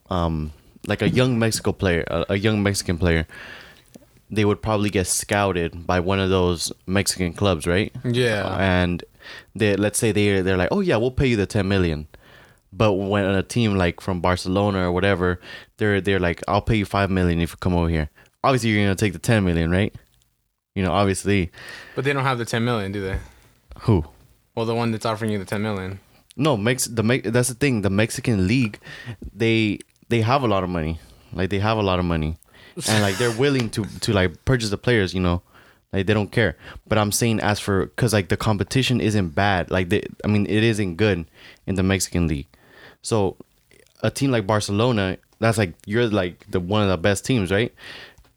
um, 0.10 0.52
like 0.88 1.02
a 1.02 1.10
young 1.10 1.38
Mexico 1.40 1.72
player, 1.72 2.04
a, 2.08 2.26
a 2.30 2.36
young 2.38 2.64
Mexican 2.64 2.98
player, 2.98 3.28
they 4.36 4.46
would 4.46 4.62
probably 4.62 4.90
get 4.90 5.08
scouted 5.08 5.86
by 5.88 6.00
one 6.00 6.20
of 6.20 6.30
those 6.30 6.72
Mexican 6.86 7.34
clubs, 7.34 7.66
right? 7.66 7.92
Yeah. 8.04 8.56
And 8.60 9.04
they 9.56 9.76
let's 9.76 9.98
say 10.00 10.12
they 10.12 10.42
they're 10.42 10.58
like, 10.58 10.70
oh 10.72 10.82
yeah, 10.82 10.98
we'll 10.98 11.12
pay 11.12 11.28
you 11.28 11.36
the 11.38 11.46
ten 11.46 11.68
million. 11.68 12.08
But 12.74 12.94
when 12.94 13.24
a 13.26 13.42
team 13.42 13.76
like 13.76 14.02
from 14.02 14.20
Barcelona 14.22 14.88
or 14.88 14.92
whatever, 14.92 15.40
they're 15.78 16.02
they're 16.02 16.20
like, 16.20 16.42
I'll 16.48 16.62
pay 16.62 16.76
you 16.76 16.86
five 16.86 17.10
million 17.10 17.40
if 17.42 17.52
you 17.52 17.58
come 17.58 17.74
over 17.74 17.90
here. 17.90 18.10
Obviously, 18.44 18.70
you're 18.72 18.84
gonna 18.84 18.96
take 18.96 19.14
the 19.14 19.20
ten 19.20 19.44
million, 19.44 19.72
right? 19.72 19.94
You 20.76 20.84
know, 20.84 20.92
obviously, 20.92 21.52
But 21.96 22.04
they 22.04 22.12
don't 22.12 22.26
have 22.26 22.38
the 22.38 22.44
10 22.44 22.66
million, 22.66 22.92
do 22.92 23.00
they? 23.00 23.18
who? 23.84 24.04
Well, 24.56 24.66
the 24.66 24.76
one 24.76 24.92
that's 24.92 25.06
offering 25.06 25.32
you 25.32 25.40
the 25.40 25.46
10 25.46 25.62
million. 25.62 26.02
No, 26.36 26.58
Mex 26.58 26.84
the 26.86 27.02
Me- 27.02 27.22
that's 27.22 27.48
the 27.48 27.56
thing. 27.56 27.82
The 27.82 27.90
Mexican 27.90 28.46
league, 28.46 28.78
they 29.34 29.80
they 30.10 30.20
have 30.20 30.44
a 30.44 30.48
lot 30.48 30.66
of 30.66 30.70
money. 30.70 31.00
Like 31.32 31.50
they 31.50 31.60
have 31.60 31.78
a 31.78 31.82
lot 31.82 31.98
of 31.98 32.04
money, 32.04 32.36
and 32.90 33.02
like 33.02 33.18
they're 33.18 33.32
willing 33.32 33.70
to 33.72 33.86
to 34.02 34.14
like 34.14 34.46
purchase 34.46 34.70
the 34.70 34.78
players. 34.78 35.14
You 35.14 35.22
know, 35.22 35.42
like 35.94 36.08
they 36.08 36.14
don't 36.14 36.32
care. 36.32 36.58
But 36.88 36.98
I'm 36.98 37.12
saying 37.12 37.40
as 37.40 37.60
for 37.60 37.86
because 37.86 38.14
like 38.14 38.30
the 38.30 38.38
competition 38.38 39.00
isn't 39.00 39.30
bad. 39.30 39.72
Like 39.72 39.90
they, 39.90 40.04
I 40.24 40.28
mean, 40.28 40.46
it 40.46 40.64
isn't 40.64 40.96
good 40.98 41.26
in 41.66 41.76
the 41.76 41.84
Mexican 41.84 42.28
league. 42.28 42.48
So 43.02 43.38
a 44.02 44.12
team 44.12 44.32
like 44.32 44.46
Barcelona, 44.46 45.18
that's 45.40 45.58
like 45.58 45.74
you're 45.86 46.08
like 46.08 46.46
the 46.50 46.60
one 46.60 46.82
of 46.82 46.90
the 46.90 46.98
best 46.98 47.26
teams, 47.26 47.52
right? 47.52 47.74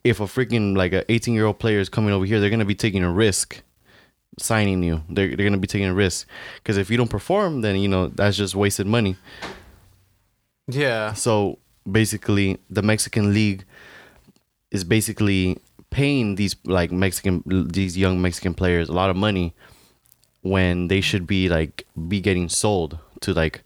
If 0.04 0.20
a 0.20 0.24
freaking 0.24 0.76
like 0.76 0.92
a 0.92 1.10
18 1.10 1.34
year 1.34 1.46
old 1.46 1.58
player 1.58 1.80
is 1.80 1.88
coming 1.88 2.12
over 2.12 2.24
here, 2.24 2.38
they're 2.38 2.50
gonna 2.50 2.64
be 2.64 2.74
taking 2.74 3.02
a 3.02 3.12
risk 3.12 3.62
signing 4.38 4.82
you. 4.82 5.02
They're 5.08 5.34
they're 5.34 5.46
gonna 5.46 5.58
be 5.58 5.66
taking 5.66 5.88
a 5.88 5.94
risk 5.94 6.28
because 6.56 6.76
if 6.76 6.90
you 6.90 6.96
don't 6.96 7.10
perform, 7.10 7.62
then 7.62 7.76
you 7.76 7.88
know 7.88 8.08
that's 8.08 8.36
just 8.36 8.54
wasted 8.54 8.86
money. 8.86 9.16
Yeah. 10.68 11.14
So 11.14 11.58
basically, 11.90 12.58
the 12.70 12.82
Mexican 12.82 13.34
league 13.34 13.64
is 14.70 14.84
basically 14.84 15.58
paying 15.90 16.34
these 16.36 16.56
like 16.64 16.92
Mexican 16.92 17.42
these 17.46 17.96
young 17.96 18.20
Mexican 18.20 18.54
players 18.54 18.88
a 18.88 18.92
lot 18.92 19.10
of 19.10 19.16
money 19.16 19.54
when 20.42 20.88
they 20.88 21.00
should 21.00 21.26
be 21.26 21.48
like 21.48 21.86
be 22.08 22.20
getting 22.20 22.48
sold 22.48 22.98
to 23.20 23.32
like 23.32 23.62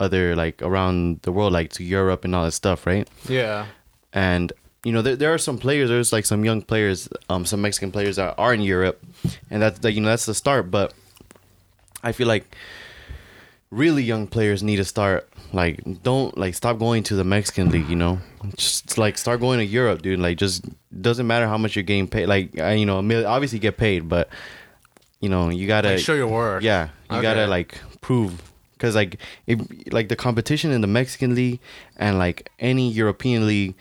other 0.00 0.36
like 0.36 0.62
around 0.62 1.20
the 1.22 1.32
world 1.32 1.52
like 1.52 1.70
to 1.72 1.82
Europe 1.84 2.24
and 2.24 2.34
all 2.34 2.44
that 2.44 2.52
stuff, 2.52 2.86
right? 2.86 3.08
Yeah. 3.28 3.66
and 4.12 4.52
you 4.84 4.92
know 4.92 5.02
there, 5.02 5.16
there 5.16 5.34
are 5.34 5.38
some 5.38 5.58
players 5.58 5.90
there's 5.90 6.12
like 6.12 6.24
some 6.24 6.44
young 6.44 6.62
players 6.62 7.08
um 7.28 7.44
some 7.44 7.60
mexican 7.60 7.90
players 7.90 8.14
that 8.16 8.32
are 8.38 8.54
in 8.54 8.60
europe 8.62 9.02
and 9.50 9.60
that's 9.60 9.80
the 9.80 9.90
you 9.92 10.00
know 10.00 10.08
that's 10.08 10.24
the 10.24 10.34
start 10.34 10.70
but 10.70 10.94
i 12.04 12.12
feel 12.12 12.28
like 12.28 12.44
really 13.70 14.02
young 14.02 14.26
players 14.26 14.62
need 14.62 14.76
to 14.76 14.84
start 14.84 15.28
like 15.52 15.80
don't 16.02 16.36
like 16.38 16.54
stop 16.54 16.78
going 16.78 17.02
to 17.02 17.14
the 17.14 17.24
mexican 17.24 17.70
league 17.70 17.88
you 17.88 17.96
know 17.96 18.18
just 18.56 18.96
like 18.96 19.18
start 19.18 19.40
going 19.40 19.58
to 19.58 19.64
europe 19.64 20.00
dude 20.02 20.18
like 20.18 20.38
just 20.38 20.64
doesn't 21.02 21.26
matter 21.26 21.46
how 21.46 21.58
much 21.58 21.76
you're 21.76 21.82
getting 21.82 22.08
paid 22.08 22.26
like 22.26 22.58
I, 22.58 22.72
you 22.74 22.86
know 22.86 22.98
obviously 23.26 23.58
get 23.58 23.76
paid 23.76 24.08
but 24.08 24.28
you 25.20 25.28
know 25.28 25.50
you 25.50 25.66
gotta 25.66 25.88
Like, 25.92 25.98
show 25.98 26.14
your 26.14 26.28
work. 26.28 26.62
yeah 26.62 26.88
you 27.10 27.16
Okay. 27.16 27.22
gotta 27.22 27.46
like 27.46 27.78
prove 28.00 28.40
because 28.72 28.94
like 28.94 29.18
if 29.46 29.60
like 29.92 30.08
the 30.08 30.16
competition 30.16 30.70
in 30.70 30.80
the 30.80 30.86
mexican 30.86 31.34
league 31.34 31.60
and 31.96 32.18
like 32.18 32.50
any 32.58 32.90
european 32.90 33.46
league 33.46 33.74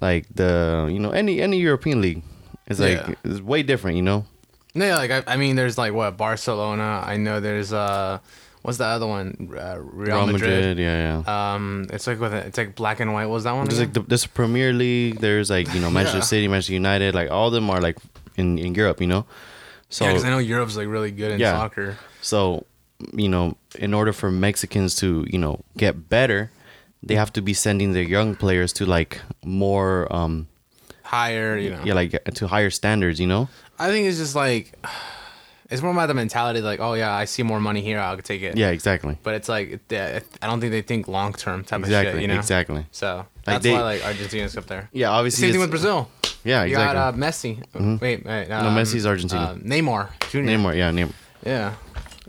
like 0.00 0.26
the 0.34 0.88
you 0.90 0.98
know 0.98 1.10
any 1.10 1.40
any 1.40 1.58
european 1.58 2.00
league 2.00 2.22
is 2.68 2.80
like 2.80 2.98
Yeah. 2.98 3.14
is 3.24 3.40
way 3.42 3.62
different 3.62 3.96
you 3.96 4.02
know 4.02 4.24
No, 4.74 4.86
yeah, 4.86 4.96
like 4.96 5.10
I, 5.10 5.22
I 5.34 5.36
mean, 5.36 5.56
there's 5.56 5.76
like 5.76 5.92
what 5.92 6.16
Barcelona. 6.16 7.02
I 7.04 7.16
know 7.16 7.40
there's 7.40 7.72
uh, 7.72 8.20
what's 8.62 8.78
the 8.78 8.84
other 8.84 9.06
one? 9.06 9.50
Uh, 9.58 9.78
Real, 9.80 10.26
Madrid. 10.26 10.78
yeah 10.78 11.22
yeah 11.26 11.54
Um, 11.54 11.86
it's 11.92 12.06
like 12.06 12.20
with 12.20 12.32
a, 12.34 12.46
it's 12.46 12.58
like 12.58 12.74
black 12.74 13.00
and 13.00 13.12
white. 13.12 13.26
What 13.26 13.34
was 13.34 13.44
that 13.44 13.52
one? 13.52 13.66
there's 13.68 13.80
like 13.80 13.92
the, 13.92 14.02
this 14.02 14.26
premier 14.26 14.72
league 14.72 15.20
there's 15.20 15.50
like 15.50 15.72
you 15.74 15.80
know 15.80 15.90
manchester 15.96 16.18
Yeah. 16.18 16.22
city 16.24 16.48
manchester 16.48 16.72
united 16.74 17.14
like 17.14 17.30
all 17.30 17.48
of 17.48 17.52
them 17.52 17.70
are 17.70 17.80
like 17.80 17.96
in 18.36 18.58
in 18.58 18.74
europe 18.74 19.00
you 19.00 19.06
know 19.06 19.24
so 19.92 20.04
yeah, 20.04 20.12
because 20.12 20.24
I 20.24 20.30
know 20.30 20.38
Europe's 20.38 20.76
like 20.76 20.86
really 20.86 21.10
good 21.10 21.32
in 21.32 21.40
Yeah. 21.40 21.50
soccer. 21.58 21.98
So, 22.20 22.64
you 23.12 23.28
know, 23.28 23.56
in 23.76 23.92
order 23.92 24.12
for 24.12 24.30
Mexicans 24.30 24.94
to, 25.02 25.26
you 25.28 25.36
know, 25.36 25.64
get 25.76 26.08
better, 26.08 26.52
they 27.02 27.16
have 27.16 27.32
to 27.32 27.42
be 27.42 27.52
sending 27.54 27.92
their 27.92 28.04
young 28.04 28.36
players 28.36 28.72
to 28.74 28.86
like 28.86 29.20
more 29.44 30.06
um 30.14 30.46
Higher, 31.02 31.58
you 31.58 31.70
know. 31.70 31.82
yeah, 31.84 31.94
like 31.94 32.12
to 32.38 32.46
higher 32.46 32.70
standards, 32.70 33.18
you 33.18 33.26
know? 33.26 33.48
I 33.80 33.88
think 33.90 34.06
it's 34.06 34.18
just 34.18 34.36
like 34.36 34.78
it's 35.70 35.82
more 35.82 35.92
about 35.92 36.06
the 36.06 36.14
mentality. 36.14 36.60
Like, 36.60 36.80
oh 36.80 36.94
yeah, 36.94 37.12
I 37.14 37.24
see 37.26 37.42
more 37.42 37.60
money 37.60 37.80
here, 37.80 37.98
I'll 38.00 38.16
take 38.18 38.42
it. 38.42 38.56
Yeah, 38.56 38.70
exactly. 38.70 39.16
But 39.22 39.34
it's 39.34 39.48
like 39.48 39.80
yeah, 39.90 40.20
I 40.42 40.46
don't 40.46 40.60
think 40.60 40.72
they 40.72 40.82
think 40.82 41.08
long 41.08 41.32
term 41.32 41.64
type 41.64 41.78
of 41.80 41.84
Exactly. 41.84 42.12
shit. 42.14 42.22
You 42.22 42.28
know. 42.28 42.36
Exactly. 42.38 42.86
So 42.92 43.26
that's 43.44 43.62
they- 43.62 43.72
why 43.72 43.82
like 43.82 44.04
Argentina's 44.04 44.56
up 44.56 44.66
there. 44.66 44.88
Yeah, 44.92 45.10
obviously 45.10 45.42
Same 45.42 45.52
thing 45.52 45.60
with 45.60 45.70
Brazil. 45.70 46.10
Yeah, 46.44 46.62
exactly. 46.62 46.70
You 46.70 46.76
got 46.76 46.96
uh, 46.96 47.12
Messi. 47.16 48.00
Wait, 48.00 48.24
wait. 48.24 48.50
Um, 48.50 48.74
Messi's 48.74 49.04
Argentina. 49.06 49.42
Uh, 49.42 49.54
Neymar 49.56 50.08
Jr. 50.30 50.38
Neymar, 50.38 50.76
yeah, 50.76 50.90
Neymar. 50.90 51.12
Yeah. 51.44 51.74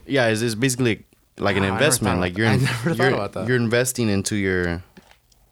Yeah, 0.05 0.27
it's, 0.27 0.41
it's 0.41 0.55
basically 0.55 1.05
like 1.38 1.55
an 1.55 1.63
I 1.63 1.67
never 1.67 1.77
investment. 1.77 2.19
Like 2.19 2.38
you're 2.38 2.48
in- 2.51 2.67
you're, 2.83 3.10
about 3.13 3.33
that. 3.33 3.48
you're 3.48 3.55
investing 3.57 4.10
into 4.10 4.36
your 4.36 4.83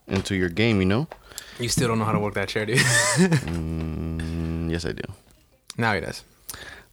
into 0.07 0.35
your 0.35 0.49
game, 0.49 0.79
you 0.79 0.85
know? 0.85 1.07
You 1.59 1.69
still 1.69 1.87
don't 1.87 1.99
know 1.99 2.05
how 2.05 2.11
to 2.13 2.19
work 2.19 2.33
that 2.33 2.49
chair, 2.49 2.65
dude. 2.65 2.79
Mm, 3.49 4.71
yes, 4.71 4.85
I 4.85 4.91
do. 4.91 5.03
now 5.77 5.93
he 5.93 6.01
does. 6.01 6.23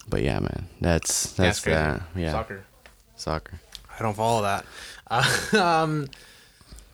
But 0.09 0.23
yeah, 0.23 0.39
man, 0.41 0.69
that's 0.81 1.35
Yeah, 1.39 1.45
that's 1.47 1.59
it's 1.59 1.65
that. 1.67 2.03
Yeah, 2.15 2.33
Soccer. 2.33 2.65
Soccer. 3.17 3.61
I 3.99 4.03
don't 4.03 4.15
follow 4.15 4.43
that. 4.43 4.65
Uh, 5.09 5.23
um, 5.63 6.09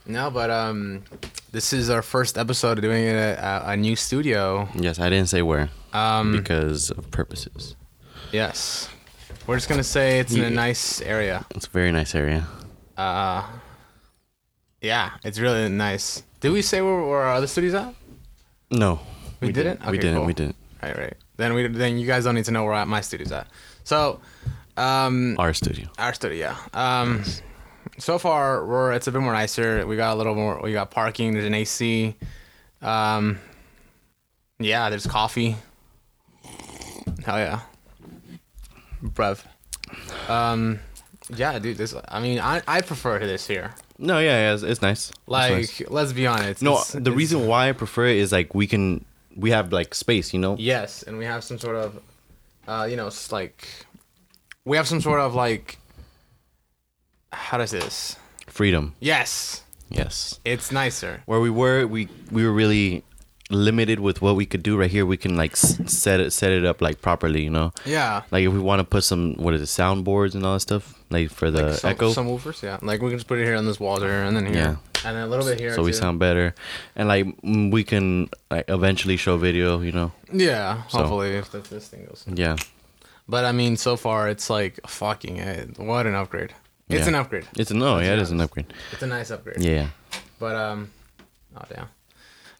no, 0.04 0.30
but 0.30 0.50
um, 0.50 1.02
this 1.50 1.72
is 1.72 1.88
our 1.88 2.02
first 2.02 2.36
episode 2.36 2.76
of 2.76 2.82
doing 2.82 3.04
it 3.04 3.14
at 3.16 3.38
a, 3.62 3.70
a 3.70 3.76
new 3.76 3.96
studio. 3.96 4.68
Yes, 4.74 4.98
I 4.98 5.08
didn't 5.08 5.28
say 5.30 5.40
where 5.40 5.70
Um, 5.94 6.32
because 6.36 6.90
of 6.90 7.10
purposes. 7.10 7.74
yes, 8.32 8.90
we're 9.46 9.56
just 9.56 9.68
gonna 9.70 9.82
say 9.82 10.18
it's 10.18 10.34
in 10.34 10.44
a 10.44 10.50
nice 10.50 11.00
area. 11.00 11.46
It's 11.54 11.66
a 11.66 11.70
very 11.70 11.90
nice 11.90 12.14
area. 12.14 12.46
Uh, 12.98 13.46
yeah, 14.82 15.12
it's 15.24 15.38
really 15.38 15.70
nice. 15.70 16.22
Did 16.40 16.52
we 16.52 16.60
say 16.60 16.82
where, 16.82 17.00
where 17.02 17.22
our 17.22 17.34
other 17.34 17.46
studios 17.46 17.72
at? 17.74 17.94
No, 18.70 19.00
We 19.40 19.52
didn't? 19.52 19.80
we 19.80 19.86
Okay, 19.88 19.96
didn't. 19.98 20.16
cool. 20.18 20.26
We 20.26 20.34
didn't. 20.34 20.56
Right, 20.82 20.98
right. 20.98 21.16
Then 21.42 21.54
we 21.54 21.66
then 21.66 21.98
you 21.98 22.06
guys 22.06 22.24
don't 22.24 22.34
need 22.36 22.44
to 22.46 22.50
know 22.52 22.64
where 22.64 22.74
at 22.74 22.86
my 22.88 23.00
studio's 23.00 23.32
at. 23.32 23.46
So, 23.84 24.20
um, 24.76 25.36
Our 25.38 25.52
studio. 25.52 25.88
Our 25.98 26.14
studio, 26.14 26.38
yeah. 26.38 26.56
Um, 26.72 27.24
so 27.98 28.18
far 28.18 28.64
we're 28.64 28.92
it's 28.92 29.06
a 29.08 29.12
bit 29.12 29.20
more 29.20 29.32
nicer. 29.32 29.84
We 29.86 29.96
got 29.96 30.14
a 30.14 30.16
little 30.16 30.34
more. 30.34 30.60
We 30.62 30.72
got 30.72 30.90
parking. 30.90 31.32
There's 31.32 31.44
an 31.44 31.54
AC. 31.54 32.14
Um, 32.80 33.38
yeah, 34.58 34.88
there's 34.90 35.06
coffee. 35.06 35.56
Hell 37.24 37.38
yeah, 37.38 37.60
bruv. 39.04 39.44
Um, 40.28 40.78
yeah, 41.34 41.58
dude. 41.58 41.76
This. 41.76 41.94
I 42.08 42.20
mean, 42.20 42.38
I 42.40 42.62
I 42.66 42.80
prefer 42.80 43.18
this 43.18 43.46
here. 43.46 43.74
No, 43.98 44.18
yeah, 44.18 44.48
yeah 44.48 44.54
it's, 44.54 44.62
it's 44.62 44.82
nice. 44.82 45.10
It's 45.10 45.18
Like, 45.26 45.52
nice. 45.52 45.82
let's 45.88 46.12
be 46.12 46.26
honest. 46.26 46.62
no, 46.62 46.72
it's- 46.72 46.92
the 46.92 46.98
it's- 46.98 47.14
reason 47.16 47.46
why 47.46 47.68
I 47.68 47.72
prefer 47.72 48.06
it 48.06 48.16
is 48.16 48.32
like 48.32 48.54
we 48.54 48.66
can 48.66 49.04
we 49.36 49.50
have 49.50 49.72
like 49.72 49.94
space, 49.94 50.32
you 50.32 50.38
know. 50.40 50.56
Yes, 50.58 51.02
and 51.02 51.18
we 51.18 51.24
have 51.24 51.42
some 51.44 51.58
sort 51.58 51.76
of, 51.76 52.00
uh, 52.68 52.86
you 52.90 52.96
know, 52.96 53.06
it's 53.06 53.32
like, 53.32 53.66
we 54.64 54.76
have 54.76 54.86
some 54.88 55.00
sort 55.00 55.20
of 55.20 55.34
like, 55.34 55.78
how 57.32 57.58
does 57.58 57.70
this? 57.70 58.16
Freedom. 58.46 58.94
Yes, 59.00 59.62
Yes. 59.90 60.40
it's 60.44 60.70
nicer. 60.72 61.22
Where 61.26 61.40
we 61.40 61.50
were, 61.50 61.86
we 61.86 62.08
we 62.30 62.44
were 62.44 62.52
really 62.52 63.04
limited 63.52 64.00
with 64.00 64.20
what 64.22 64.34
we 64.36 64.46
could 64.46 64.62
do. 64.62 64.76
Right 64.76 64.90
here, 64.90 65.04
we 65.06 65.16
can 65.16 65.36
like 65.36 65.52
s- 65.52 65.78
set 65.92 66.20
it 66.20 66.32
set 66.32 66.50
it 66.52 66.64
up 66.64 66.80
like 66.80 67.00
properly, 67.02 67.42
you 67.42 67.50
know. 67.50 67.72
Yeah. 67.84 68.22
Like 68.30 68.44
if 68.44 68.52
we 68.52 68.58
want 68.58 68.80
to 68.80 68.84
put 68.84 69.04
some 69.04 69.34
what 69.34 69.54
is 69.54 69.62
it 69.62 69.66
soundboards 69.80 70.34
and 70.34 70.44
all 70.44 70.54
that 70.54 70.60
stuff, 70.60 70.94
like 71.10 71.30
for 71.30 71.50
the 71.50 71.62
like 71.62 71.78
some, 71.78 71.90
echo, 71.90 72.12
some 72.12 72.26
woofers, 72.26 72.62
yeah. 72.62 72.78
Like 72.82 73.00
we 73.02 73.10
can 73.10 73.18
just 73.18 73.28
put 73.28 73.38
it 73.38 73.44
here 73.44 73.56
on 73.56 73.66
this 73.66 73.78
wall 73.78 74.00
there, 74.00 74.24
and 74.24 74.36
then 74.36 74.46
here, 74.46 74.54
Yeah. 74.54 74.76
and 75.04 75.16
then 75.16 75.24
a 75.24 75.26
little 75.26 75.44
bit 75.46 75.60
here. 75.60 75.74
so 75.74 75.82
we 75.82 75.92
sound 75.92 76.18
better, 76.18 76.54
and 76.96 77.08
like 77.08 77.26
we 77.44 77.84
can 77.84 78.28
like 78.50 78.64
eventually 78.68 79.16
show 79.16 79.36
video, 79.36 79.80
you 79.80 79.92
know. 79.92 80.12
Yeah, 80.32 80.82
So- 80.88 80.98
hopefully 80.98 81.30
if 81.36 81.50
this, 81.52 81.68
this 81.68 81.88
thing 81.88 82.06
goes. 82.06 82.24
Yeah. 82.26 82.56
But 83.28 83.44
I 83.44 83.52
mean, 83.52 83.76
so 83.76 83.96
far 83.96 84.28
it's 84.28 84.50
like 84.50 84.80
fucking 84.86 85.36
it. 85.36 85.78
What 85.78 86.06
an 86.06 86.14
upgrade! 86.14 86.52
It's 86.88 87.02
Yeah. 87.02 87.08
an 87.08 87.14
upgrade. 87.14 87.46
It's 87.56 87.70
a 87.70 87.74
no, 87.74 87.94
Let's 87.94 88.06
yeah, 88.06 88.12
it 88.14 88.18
is 88.18 88.30
an 88.32 88.40
upgrade. 88.40 88.72
It's 88.92 89.02
a 89.02 89.06
nice 89.06 89.30
upgrade. 89.30 89.60
Yeah. 89.62 89.86
But 90.40 90.56
um, 90.56 90.90
oh 91.56 91.62
damn. 91.72 91.86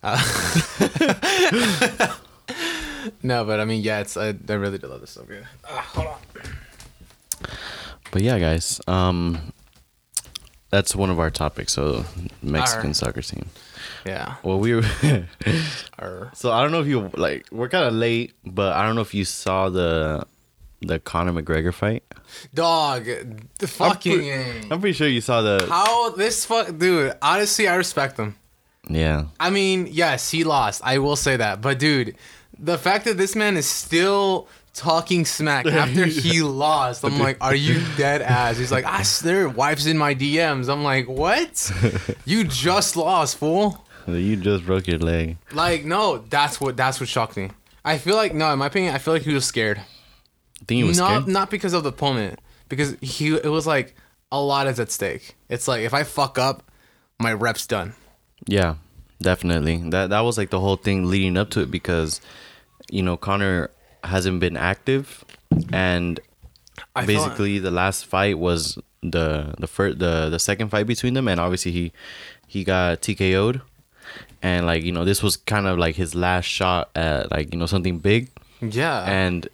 Uh, 0.03 0.19
no, 3.23 3.45
but 3.45 3.61
I 3.61 3.65
mean, 3.65 3.83
yeah, 3.83 4.01
it's 4.01 4.17
I, 4.17 4.35
I 4.49 4.53
really 4.55 4.79
do 4.79 4.87
love 4.89 5.01
this 5.01 5.11
so 5.11 5.23
good. 5.25 5.47
Ah, 5.65 5.91
hold 5.95 6.07
on. 6.09 6.19
But 8.11 8.23
yeah, 8.23 8.39
guys, 8.39 8.81
um, 8.87 9.53
that's 10.71 10.95
one 10.95 11.11
of 11.11 11.19
our 11.19 11.31
topics. 11.31 11.73
So 11.73 12.05
Mexican 12.43 12.81
Alright. 12.81 12.97
soccer 12.97 13.23
team. 13.23 13.47
Yeah. 14.05 14.35
Well, 14.43 14.59
we 14.59 14.75
were. 14.75 14.83
So 16.35 16.51
I 16.51 16.63
don't 16.63 16.73
know 16.73 16.81
if 16.81 16.89
you 16.89 17.11
like. 17.15 17.47
We're 17.53 17.69
kind 17.69 17.85
of 17.85 17.93
late, 17.95 18.33
but 18.45 18.73
I 18.73 18.85
don't 18.85 18.97
know 18.97 19.03
if 19.03 19.15
you 19.15 19.25
saw 19.25 19.69
the 19.69 20.27
the 20.81 20.99
Conor 20.99 21.33
McGregor 21.41 21.73
fight. 21.73 22.03
dog, 22.53 23.05
the 23.59 23.69
fucking. 23.69 24.19
pre- 24.19 24.33
I'm 24.71 24.81
pretty 24.81 24.95
sure 24.95 25.07
you 25.07 25.21
saw 25.21 25.43
the. 25.43 25.67
how 25.69 26.11
this 26.11 26.45
fuck, 26.45 26.77
dude? 26.77 27.15
Honestly, 27.23 27.69
I 27.69 27.77
respect 27.77 28.19
him. 28.19 28.35
Yeah. 28.89 29.27
I 29.39 29.51
mean, 29.51 29.89
yes, 29.91 30.31
he 30.31 30.45
lost. 30.45 30.83
I 30.85 30.99
will 30.99 31.17
say 31.17 31.37
that. 31.37 31.61
But 31.61 31.79
dude, 31.79 32.17
the 32.59 32.79
fact 32.79 33.05
that 33.05 33.17
this 33.17 33.37
man 33.37 33.57
is 33.57 33.67
still 33.67 34.49
talking 34.75 35.25
smack 35.25 35.67
after 35.67 36.05
he 36.05 36.43
lost, 36.43 37.05
I'm 37.05 37.19
like, 37.19 37.39
are 37.41 37.55
you 37.55 37.81
dead 37.97 38.23
ass? 38.23 38.59
He's 38.59 38.73
like, 38.73 38.85
I 38.85 39.05
their 39.23 39.49
wife's 39.49 39.87
in 39.87 39.99
my 39.99 40.15
DMs. 40.15 40.69
I'm 40.69 40.83
like, 40.83 41.09
what? 41.09 41.71
You 42.25 42.45
just 42.45 42.97
lost, 42.97 43.37
fool. 43.37 43.85
You 44.07 44.37
just 44.37 44.67
broke 44.67 44.89
your 44.89 44.99
leg. 44.99 45.37
Like, 45.53 45.85
no, 45.85 46.19
that's 46.19 46.61
what 46.61 46.77
that's 46.77 46.99
what 46.99 47.09
shocked 47.09 47.37
me. 47.37 47.51
I 47.85 47.99
feel 47.99 48.17
like 48.17 48.35
no, 48.35 48.53
in 48.53 48.59
my 48.59 48.67
opinion, 48.67 48.95
I 48.95 48.99
feel 48.99 49.15
like 49.15 49.23
he 49.23 49.35
was 49.35 49.45
scared. 49.45 49.79
I 49.79 50.65
think 50.67 50.79
he 50.79 50.85
was 50.85 50.99
not 50.99 51.23
scared. 51.23 51.29
not 51.29 51.51
because 51.51 51.73
of 51.73 51.83
the 51.83 51.91
opponent, 51.91 52.41
because 52.69 52.97
he 53.01 53.35
it 53.35 53.47
was 53.49 53.67
like 53.67 53.95
a 54.31 54.41
lot 54.41 54.67
is 54.67 54.81
at 54.81 54.91
stake. 54.91 55.35
It's 55.49 55.69
like 55.69 55.83
if 55.83 55.95
I 55.95 56.03
fuck 56.03 56.39
up, 56.39 56.71
my 57.21 57.33
rep's 57.33 57.67
done. 57.67 57.95
Yeah, 58.47 58.77
definitely. 59.21 59.77
That 59.91 60.11
that 60.11 60.21
was 60.21 60.39
like 60.39 60.51
the 60.51 60.61
whole 60.61 60.77
thing 60.77 61.07
leading 61.07 61.37
up 61.37 61.51
to 61.51 61.61
it 61.61 61.71
because, 61.71 62.21
you 62.91 63.03
know, 63.03 63.17
Conor 63.17 63.71
hasn't 64.05 64.41
been 64.41 64.57
active, 64.57 65.25
and 65.73 66.19
I 66.95 67.07
basically 67.07 67.59
the 67.59 67.71
last 67.71 68.07
fight 68.07 68.39
was 68.39 68.79
the 69.03 69.55
the 69.59 69.67
first 69.67 69.99
the 69.99 70.29
the 70.29 70.39
second 70.39 70.69
fight 70.69 70.87
between 70.87 71.15
them, 71.15 71.29
and 71.29 71.41
obviously 71.41 71.73
he 71.73 71.93
he 72.47 72.65
got 72.65 73.01
TKO'd, 73.01 73.61
and 74.43 74.67
like 74.67 74.83
you 74.83 74.93
know 74.93 75.05
this 75.05 75.23
was 75.23 75.37
kind 75.37 75.67
of 75.67 75.79
like 75.79 75.97
his 75.97 76.15
last 76.15 76.45
shot 76.45 76.91
at 76.95 77.31
like 77.31 77.53
you 77.53 77.59
know 77.59 77.67
something 77.67 77.99
big, 77.99 78.29
yeah. 78.61 79.05
and 79.05 79.49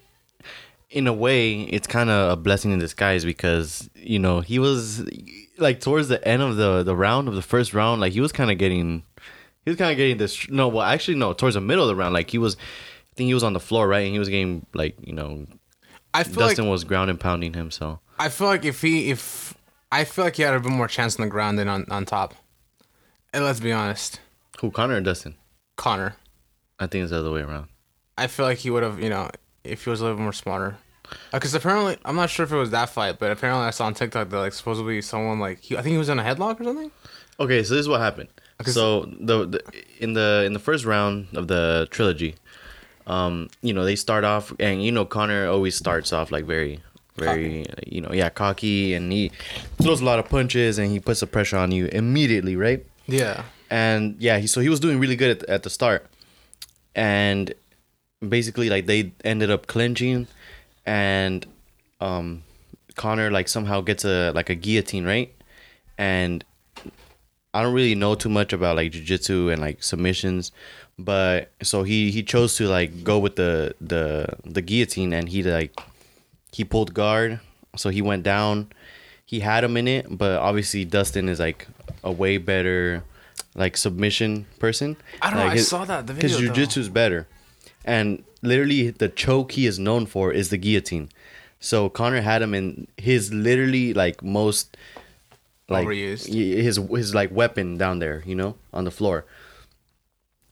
in 0.89 1.05
a 1.05 1.13
way 1.13 1.61
it's 1.61 1.85
kind 1.87 2.09
of 2.09 2.31
a 2.31 2.35
blessing 2.35 2.71
in 2.71 2.79
disguise 2.79 3.23
because 3.23 3.89
you 3.95 4.17
know 4.17 4.39
he 4.39 4.57
was 4.57 5.07
like 5.59 5.79
towards 5.79 6.07
the 6.07 6.25
end 6.27 6.41
of 6.41 6.55
the 6.55 6.83
the 6.83 6.95
round 6.95 7.27
of 7.27 7.35
the 7.35 7.41
first 7.41 7.73
round 7.73 8.01
like 8.01 8.13
he 8.13 8.21
was 8.21 8.31
kind 8.31 8.51
of 8.51 8.57
getting 8.57 9.03
he 9.65 9.71
was 9.71 9.77
kind 9.77 9.91
of 9.91 9.97
getting 9.97 10.17
this 10.17 10.49
no 10.49 10.67
well 10.67 10.83
actually 10.83 11.15
no 11.15 11.33
towards 11.33 11.55
the 11.55 11.61
middle 11.61 11.83
of 11.83 11.89
the 11.89 11.95
round 11.95 12.13
like 12.13 12.29
he 12.29 12.37
was 12.37 12.55
I 12.55 13.15
think 13.15 13.27
he 13.27 13.33
was 13.33 13.43
on 13.43 13.53
the 13.53 13.59
floor 13.59 13.87
right 13.87 14.05
and 14.05 14.13
he 14.13 14.19
was 14.19 14.29
getting 14.29 14.65
like 14.73 14.95
you 15.05 15.13
know 15.13 15.45
I 16.13 16.23
feel 16.23 16.47
Dustin 16.47 16.65
like 16.65 16.71
was 16.71 16.83
ground 16.83 17.09
and 17.09 17.19
pounding 17.19 17.53
him 17.53 17.71
so 17.71 17.99
I 18.17 18.29
feel 18.29 18.47
like 18.47 18.65
if 18.65 18.81
he 18.81 19.11
if 19.11 19.53
I 19.91 20.03
feel 20.03 20.25
like 20.25 20.35
he 20.35 20.43
had 20.43 20.53
a 20.53 20.59
bit 20.59 20.71
more 20.71 20.87
chance 20.87 21.17
on 21.17 21.25
the 21.25 21.29
ground 21.29 21.57
than 21.57 21.67
on 21.67 21.85
on 21.89 22.05
top. 22.05 22.35
And 23.33 23.43
let's 23.43 23.59
be 23.59 23.71
honest, 23.71 24.19
who 24.59 24.71
Conor 24.71 24.95
or 24.95 25.01
Dustin 25.01 25.35
Conor. 25.77 26.15
I 26.79 26.87
think 26.87 27.03
it's 27.03 27.11
the 27.11 27.19
other 27.19 27.31
way 27.31 27.41
around 27.41 27.67
I 28.17 28.27
feel 28.27 28.45
like 28.45 28.59
he 28.59 28.69
would 28.69 28.83
have, 28.83 29.01
you 29.01 29.09
know, 29.09 29.29
if 29.63 29.83
he 29.83 29.89
was 29.89 30.01
a 30.01 30.05
little 30.05 30.19
more 30.19 30.33
smarter. 30.33 30.77
Because 31.31 31.53
apparently, 31.53 31.97
I'm 32.05 32.15
not 32.15 32.29
sure 32.29 32.43
if 32.43 32.51
it 32.51 32.57
was 32.57 32.71
that 32.71 32.89
fight, 32.89 33.19
but 33.19 33.31
apparently 33.31 33.65
I 33.65 33.71
saw 33.71 33.85
on 33.85 33.93
TikTok 33.93 34.29
that 34.29 34.37
like 34.37 34.53
supposedly 34.53 35.01
someone 35.01 35.39
like 35.39 35.59
he, 35.59 35.77
I 35.77 35.81
think 35.81 35.93
he 35.93 35.97
was 35.97 36.09
in 36.09 36.19
a 36.19 36.23
headlock 36.23 36.59
or 36.59 36.63
something. 36.63 36.91
Okay, 37.39 37.63
so 37.63 37.73
this 37.73 37.81
is 37.81 37.87
what 37.87 38.01
happened. 38.01 38.29
So 38.65 39.05
the, 39.05 39.45
the 39.45 39.63
in 39.99 40.13
the 40.13 40.43
in 40.45 40.51
the 40.51 40.59
first 40.59 40.83
round 40.83 41.27
of 41.33 41.47
the 41.47 41.87
trilogy, 41.91 42.35
um, 43.07 43.49
you 43.61 43.73
know 43.73 43.85
they 43.85 43.95
start 43.95 44.25
off, 44.25 44.51
and 44.59 44.83
you 44.83 44.91
know 44.91 45.05
Conor 45.05 45.47
always 45.47 45.75
starts 45.75 46.11
off 46.11 46.29
like 46.29 46.43
very, 46.43 46.81
very, 47.15 47.65
you 47.87 48.01
know, 48.01 48.11
yeah, 48.11 48.27
cocky, 48.29 48.93
and 48.93 49.13
he 49.13 49.31
throws 49.81 50.01
a 50.01 50.05
lot 50.05 50.19
of 50.19 50.27
punches, 50.27 50.77
and 50.77 50.91
he 50.91 50.99
puts 50.99 51.21
the 51.21 51.27
pressure 51.27 51.55
on 51.55 51.71
you 51.71 51.85
immediately, 51.87 52.57
right? 52.57 52.85
Yeah. 53.07 53.43
And 53.69 54.17
yeah, 54.19 54.39
he 54.39 54.47
so 54.47 54.59
he 54.59 54.67
was 54.67 54.81
doing 54.81 54.99
really 54.99 55.15
good 55.15 55.41
at, 55.41 55.49
at 55.49 55.63
the 55.63 55.69
start, 55.69 56.05
and 56.93 57.53
basically 58.27 58.69
like 58.69 58.87
they 58.87 59.13
ended 59.23 59.49
up 59.49 59.67
clinching, 59.67 60.27
and 60.85 61.45
um, 62.01 62.43
Conor 62.95 63.31
like 63.31 63.47
somehow 63.47 63.81
gets 63.81 64.05
a 64.05 64.31
like 64.31 64.49
a 64.49 64.55
guillotine, 64.55 65.05
right? 65.05 65.33
And 65.97 66.43
I 67.53 67.61
don't 67.63 67.73
really 67.73 67.95
know 67.95 68.15
too 68.15 68.29
much 68.29 68.53
about 68.53 68.75
like 68.75 68.91
jujitsu 68.91 69.51
and 69.51 69.61
like 69.61 69.83
submissions, 69.83 70.51
but 70.97 71.51
so 71.63 71.83
he 71.83 72.11
he 72.11 72.23
chose 72.23 72.55
to 72.57 72.67
like 72.67 73.03
go 73.03 73.19
with 73.19 73.35
the 73.35 73.75
the 73.81 74.27
the 74.45 74.61
guillotine 74.61 75.13
and 75.13 75.29
he 75.29 75.43
like 75.43 75.79
he 76.51 76.63
pulled 76.63 76.93
guard, 76.93 77.39
so 77.75 77.89
he 77.89 78.01
went 78.01 78.23
down. 78.23 78.67
He 79.25 79.41
had 79.41 79.63
him 79.63 79.77
in 79.77 79.87
it, 79.87 80.05
but 80.17 80.39
obviously 80.39 80.85
Dustin 80.85 81.29
is 81.29 81.39
like 81.39 81.67
a 82.03 82.11
way 82.11 82.37
better 82.37 83.03
like 83.55 83.77
submission 83.77 84.45
person. 84.59 84.95
I 85.21 85.29
don't 85.29 85.39
know, 85.39 85.43
Like, 85.45 85.51
I 85.53 85.55
his- 85.57 85.67
saw 85.67 85.85
that, 85.85 86.07
the 86.07 86.13
video, 86.13 86.29
though. 86.39 86.53
jujitsu 86.53 86.77
is 86.77 86.89
better, 86.89 87.27
and 87.85 88.23
literally 88.41 88.89
the 88.89 89.09
choke 89.09 89.53
he 89.53 89.65
is 89.65 89.77
known 89.79 90.05
for 90.05 90.31
is 90.31 90.49
the 90.49 90.57
guillotine. 90.57 91.09
So 91.59 91.89
Conor 91.89 92.21
had 92.21 92.41
him 92.41 92.53
in 92.53 92.87
his 92.97 93.33
literally 93.33 93.93
like 93.93 94.23
most 94.23 94.77
like 95.67 95.85
Overused. 95.87 96.27
his 96.33 96.77
his 96.77 97.13
like 97.15 97.31
weapon 97.31 97.77
down 97.77 97.99
there, 97.99 98.23
you 98.25 98.35
know, 98.35 98.55
on 98.73 98.85
the 98.85 98.91
floor. 98.91 99.25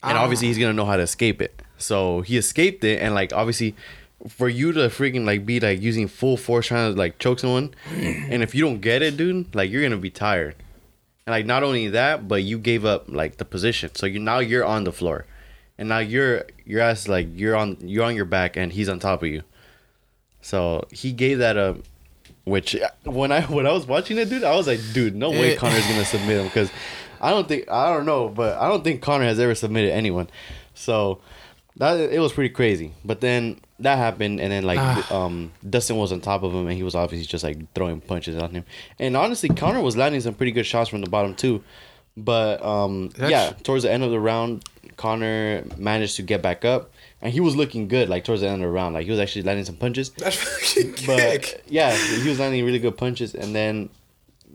And 0.04 0.18
Ah. 0.18 0.22
obviously 0.24 0.48
he's 0.48 0.58
gonna 0.58 0.74
know 0.74 0.86
how 0.86 0.98
to 0.98 1.04
escape 1.04 1.42
it. 1.42 1.62
So 1.78 2.22
he 2.22 2.38
escaped 2.38 2.84
it, 2.84 3.02
and 3.02 3.14
like 3.16 3.34
obviously, 3.34 3.76
for 4.28 4.50
you 4.50 4.72
to 4.74 4.82
freaking 4.90 5.26
like 5.26 5.46
be 5.46 5.60
like 5.60 5.82
using 5.82 6.08
full 6.08 6.38
force 6.38 6.68
trying 6.68 6.94
to 6.94 6.98
like 7.00 7.20
choke 7.20 7.40
someone, 7.40 7.74
and 7.92 8.44
if 8.44 8.54
you 8.54 8.64
don't 8.64 8.82
get 8.82 9.02
it, 9.02 9.18
dude, 9.18 9.54
like 9.56 9.72
you're 9.72 9.82
gonna 9.84 9.98
be 9.98 10.10
tired. 10.10 10.56
And 11.26 11.32
like 11.32 11.46
not 11.46 11.64
only 11.64 11.88
that, 11.90 12.28
but 12.28 12.44
you 12.44 12.58
gave 12.60 12.86
up 12.86 13.06
like 13.08 13.38
the 13.38 13.46
position. 13.46 13.94
So 13.96 14.06
you 14.06 14.20
now 14.20 14.40
you're 14.40 14.66
on 14.66 14.84
the 14.86 14.92
floor, 14.92 15.26
and 15.78 15.90
now 15.90 16.00
you're 16.00 16.46
your 16.66 16.82
ass 16.82 17.08
like 17.08 17.28
you're 17.34 17.56
on 17.56 17.78
you're 17.82 18.04
on 18.06 18.16
your 18.16 18.26
back, 18.26 18.56
and 18.58 18.72
he's 18.74 18.90
on 18.90 19.00
top 19.00 19.22
of 19.24 19.30
you. 19.30 19.44
So 20.42 20.88
he 20.92 21.12
gave 21.12 21.40
that 21.40 21.58
up. 21.58 21.78
Which 22.46 22.78
when 23.04 23.32
I 23.32 23.42
when 23.58 23.68
I 23.68 23.72
was 23.74 23.86
watching 23.86 24.18
it, 24.18 24.30
dude, 24.30 24.44
I 24.44 24.56
was 24.56 24.68
like, 24.68 24.80
dude, 24.94 25.16
no 25.16 25.30
way 25.32 25.52
It- 25.52 25.60
Conor's 25.60 25.86
gonna 25.86 26.06
submit 26.06 26.38
him 26.40 26.46
because 26.46 26.72
I 27.20 27.32
don't 27.32 27.48
think 27.48 27.70
I 27.70 27.94
don't 27.94 28.06
know, 28.06 28.30
but 28.30 28.58
I 28.58 28.68
don't 28.70 28.84
think 28.84 29.02
Conor 29.02 29.26
has 29.26 29.40
ever 29.40 29.56
submitted 29.56 29.92
anyone. 29.92 30.30
So 30.74 31.20
that 31.78 32.00
it 32.00 32.20
was 32.20 32.32
pretty 32.34 32.54
crazy. 32.54 32.94
But 33.04 33.20
then 33.22 33.60
that 33.80 33.98
happened, 33.98 34.40
and 34.40 34.52
then 34.52 34.64
like 34.64 34.80
Ah. 34.80 35.14
um 35.26 35.52
Dustin 35.70 35.98
was 35.98 36.12
on 36.14 36.22
top 36.22 36.44
of 36.44 36.54
him, 36.54 36.68
and 36.68 36.78
he 36.78 36.84
was 36.84 36.96
obviously 36.96 37.26
just 37.28 37.44
like 37.44 37.58
throwing 37.74 38.00
punches 38.00 38.38
on 38.42 38.52
him. 38.52 38.64
And 38.98 39.18
honestly, 39.18 39.50
Conor 39.50 39.82
was 39.82 39.98
landing 39.98 40.22
some 40.22 40.34
pretty 40.34 40.54
good 40.54 40.66
shots 40.66 40.90
from 40.90 41.02
the 41.02 41.10
bottom 41.10 41.36
too. 41.36 41.64
But 42.16 42.64
um 42.66 43.10
yeah, 43.20 43.52
towards 43.64 43.84
the 43.84 43.92
end 43.92 44.04
of 44.04 44.12
the 44.12 44.20
round, 44.22 44.64
Conor 44.98 45.64
managed 45.78 46.16
to 46.18 46.24
get 46.24 46.42
back 46.42 46.66
up, 46.66 46.92
and 47.22 47.32
he 47.32 47.40
was 47.40 47.56
looking 47.56 47.88
good. 47.88 48.10
Like 48.10 48.26
towards 48.26 48.42
the 48.42 48.48
end 48.48 48.64
of 48.64 48.68
the 48.68 48.74
round, 48.74 48.94
like 48.96 49.06
he 49.06 49.12
was 49.12 49.20
actually 49.20 49.44
landing 49.44 49.66
some 49.66 49.76
punches. 49.78 50.10
That's 50.12 50.36
fucking 50.36 50.96
But 51.06 51.62
yeah, 51.68 51.96
he 51.96 52.28
was 52.28 52.40
landing 52.40 52.66
really 52.66 52.80
good 52.80 52.98
punches, 52.98 53.34
and 53.36 53.56
then 53.56 53.90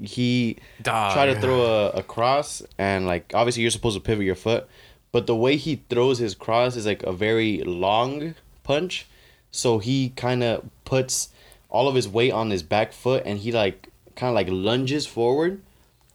he 0.00 0.57
Dog. 0.83 1.12
tried 1.12 1.26
to 1.26 1.40
throw 1.40 1.62
a, 1.62 1.90
a 1.90 2.02
cross, 2.02 2.62
and 2.76 3.07
like 3.07 3.31
obviously 3.35 3.62
you're 3.62 3.70
supposed 3.70 3.96
to 3.96 4.00
pivot 4.00 4.26
your 4.26 4.35
foot, 4.35 4.68
but 5.12 5.26
the 5.26 5.37
way 5.37 5.57
he 5.57 5.83
throws 5.88 6.18
his 6.18 6.35
cross 6.35 6.76
is 6.76 6.87
like 6.87 7.02
a 7.05 7.12
very 7.12 7.62
long 7.62 8.35
punch, 8.64 9.07
so 9.50 9.78
he 9.78 10.11
kind 10.11 10.42
of 10.42 10.68
puts 10.85 11.28
all 11.70 11.88
of 11.88 11.94
his 11.94 12.09
weight 12.09 12.33
on 12.33 12.50
his 12.50 12.62
back 12.62 12.92
foot, 12.92 13.22
and 13.24 13.38
he 13.38 13.52
like 13.52 13.88
kind 14.16 14.28
of 14.28 14.35
like 14.35 14.48
lunges 14.50 15.07
forward. 15.07 15.61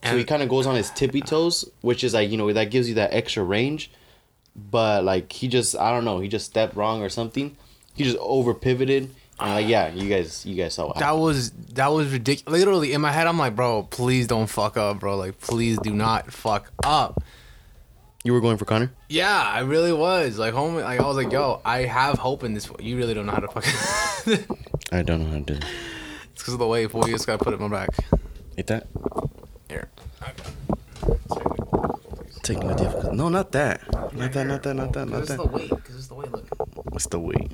So 0.04 0.16
he 0.16 0.22
kind 0.22 0.44
of 0.44 0.48
goes 0.48 0.64
on 0.64 0.76
his 0.76 0.90
tippy 0.90 1.20
toes, 1.20 1.68
which 1.80 2.04
is 2.04 2.14
like 2.14 2.30
you 2.30 2.36
know 2.36 2.52
that 2.52 2.70
gives 2.70 2.88
you 2.88 2.94
that 2.94 3.12
extra 3.12 3.42
range. 3.42 3.90
But 4.70 5.04
like 5.04 5.32
he 5.32 5.48
just 5.48 5.76
I 5.76 5.90
don't 5.90 6.04
know 6.04 6.18
he 6.20 6.28
just 6.28 6.46
stepped 6.46 6.74
wrong 6.74 7.02
or 7.02 7.08
something. 7.08 7.56
He 7.94 8.04
just 8.04 8.16
over 8.18 8.54
pivoted 8.54 9.10
and 9.40 9.50
like 9.52 9.68
yeah 9.68 9.92
you 9.92 10.08
guys 10.08 10.44
you 10.44 10.56
guys 10.56 10.74
saw 10.74 10.86
what 10.86 10.96
happened. 10.96 11.18
That 11.18 11.22
was 11.22 11.50
that 11.74 11.88
was 11.88 12.12
ridiculous. 12.12 12.58
Literally 12.58 12.92
in 12.92 13.00
my 13.00 13.12
head, 13.12 13.26
I'm 13.26 13.38
like, 13.38 13.54
bro, 13.54 13.84
please 13.84 14.26
don't 14.26 14.48
fuck 14.48 14.76
up, 14.76 15.00
bro. 15.00 15.16
Like, 15.16 15.38
please 15.38 15.78
do 15.78 15.92
not 15.92 16.32
fuck 16.32 16.70
up. 16.84 17.22
You 18.24 18.32
were 18.32 18.40
going 18.40 18.56
for 18.56 18.64
Conor. 18.64 18.90
Yeah, 19.08 19.40
I 19.40 19.60
really 19.60 19.92
was. 19.92 20.38
Like, 20.38 20.52
homie, 20.52 20.82
like 20.82 21.00
I 21.00 21.06
was 21.06 21.16
like, 21.16 21.32
yo, 21.32 21.60
I 21.64 21.82
have 21.82 22.18
hope 22.18 22.42
in 22.42 22.52
this. 22.52 22.68
You 22.80 22.96
really 22.96 23.14
don't 23.14 23.26
know 23.26 23.32
how 23.32 23.38
to 23.38 23.48
fucking. 23.48 24.56
I 24.92 25.02
don't 25.02 25.22
know 25.22 25.30
how 25.30 25.38
to 25.38 25.40
do. 25.40 25.54
it. 25.54 25.64
it's 26.32 26.42
because 26.42 26.54
of 26.54 26.58
the 26.58 26.66
way, 26.66 26.86
fool. 26.88 27.06
You 27.06 27.14
just 27.14 27.26
gotta 27.26 27.42
put 27.42 27.54
it 27.54 27.60
in 27.60 27.70
my 27.70 27.86
back. 27.86 27.90
Eat 28.56 28.66
that. 28.66 28.88
Here. 29.68 29.88
Technical 32.48 32.74
difficult. 32.76 33.12
No, 33.14 33.28
not 33.28 33.52
that. 33.52 33.76
Not 34.14 34.32
that. 34.32 34.46
Not 34.46 34.62
that. 34.62 34.74
Not 34.74 34.92
that. 34.94 35.06
Not 35.06 35.20
Because 35.20 35.28
it's 35.30 35.36
the 35.36 35.44
that. 35.44 35.52
weight. 35.52 35.68
Because 35.70 35.96
it's 35.96 36.06
the 36.08 36.14
weight. 36.14 36.32
Look, 36.32 36.46
It's 36.94 37.06
the 37.06 37.20
weight. 37.20 37.52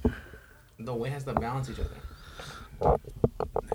the 0.79 0.95
weight 0.95 1.13
has 1.13 1.25
to 1.25 1.33
balance 1.35 1.69
each 1.71 1.81
other. 1.81 1.99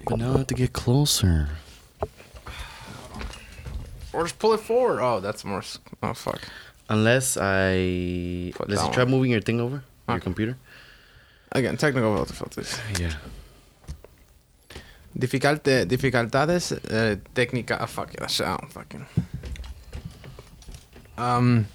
But 0.07 0.17
now 0.17 0.33
I 0.33 0.37
have 0.37 0.47
to 0.47 0.53
get 0.55 0.71
closer. 0.71 1.49
Or 4.13 4.23
just 4.23 4.39
pull 4.39 4.53
it 4.53 4.61
forward. 4.61 5.01
Oh, 5.01 5.19
that's 5.19 5.43
more. 5.43 5.61
Oh 6.01 6.13
fuck. 6.13 6.41
Unless 6.87 7.37
I 7.37 8.51
Put 8.55 8.69
let's 8.69 8.87
try 8.95 9.03
one. 9.03 9.11
moving 9.11 9.31
your 9.31 9.41
thing 9.41 9.59
over 9.59 9.83
your 10.07 10.19
computer. 10.21 10.55
Again, 11.51 11.75
technical 11.77 12.15
difficulties. 12.23 12.79
Yeah. 12.99 13.13
Dificulte, 15.17 15.85
dificultades 15.85 16.71
uh, 16.71 17.15
técnica. 17.33 17.77
Oh, 17.81 17.87
fuck 17.87 18.13
yeah, 18.13 18.21
that 18.21 18.31
shit. 18.31 18.47
I 18.47 18.55
don't 18.57 18.71
fucking. 18.71 19.05
Um. 21.19 21.67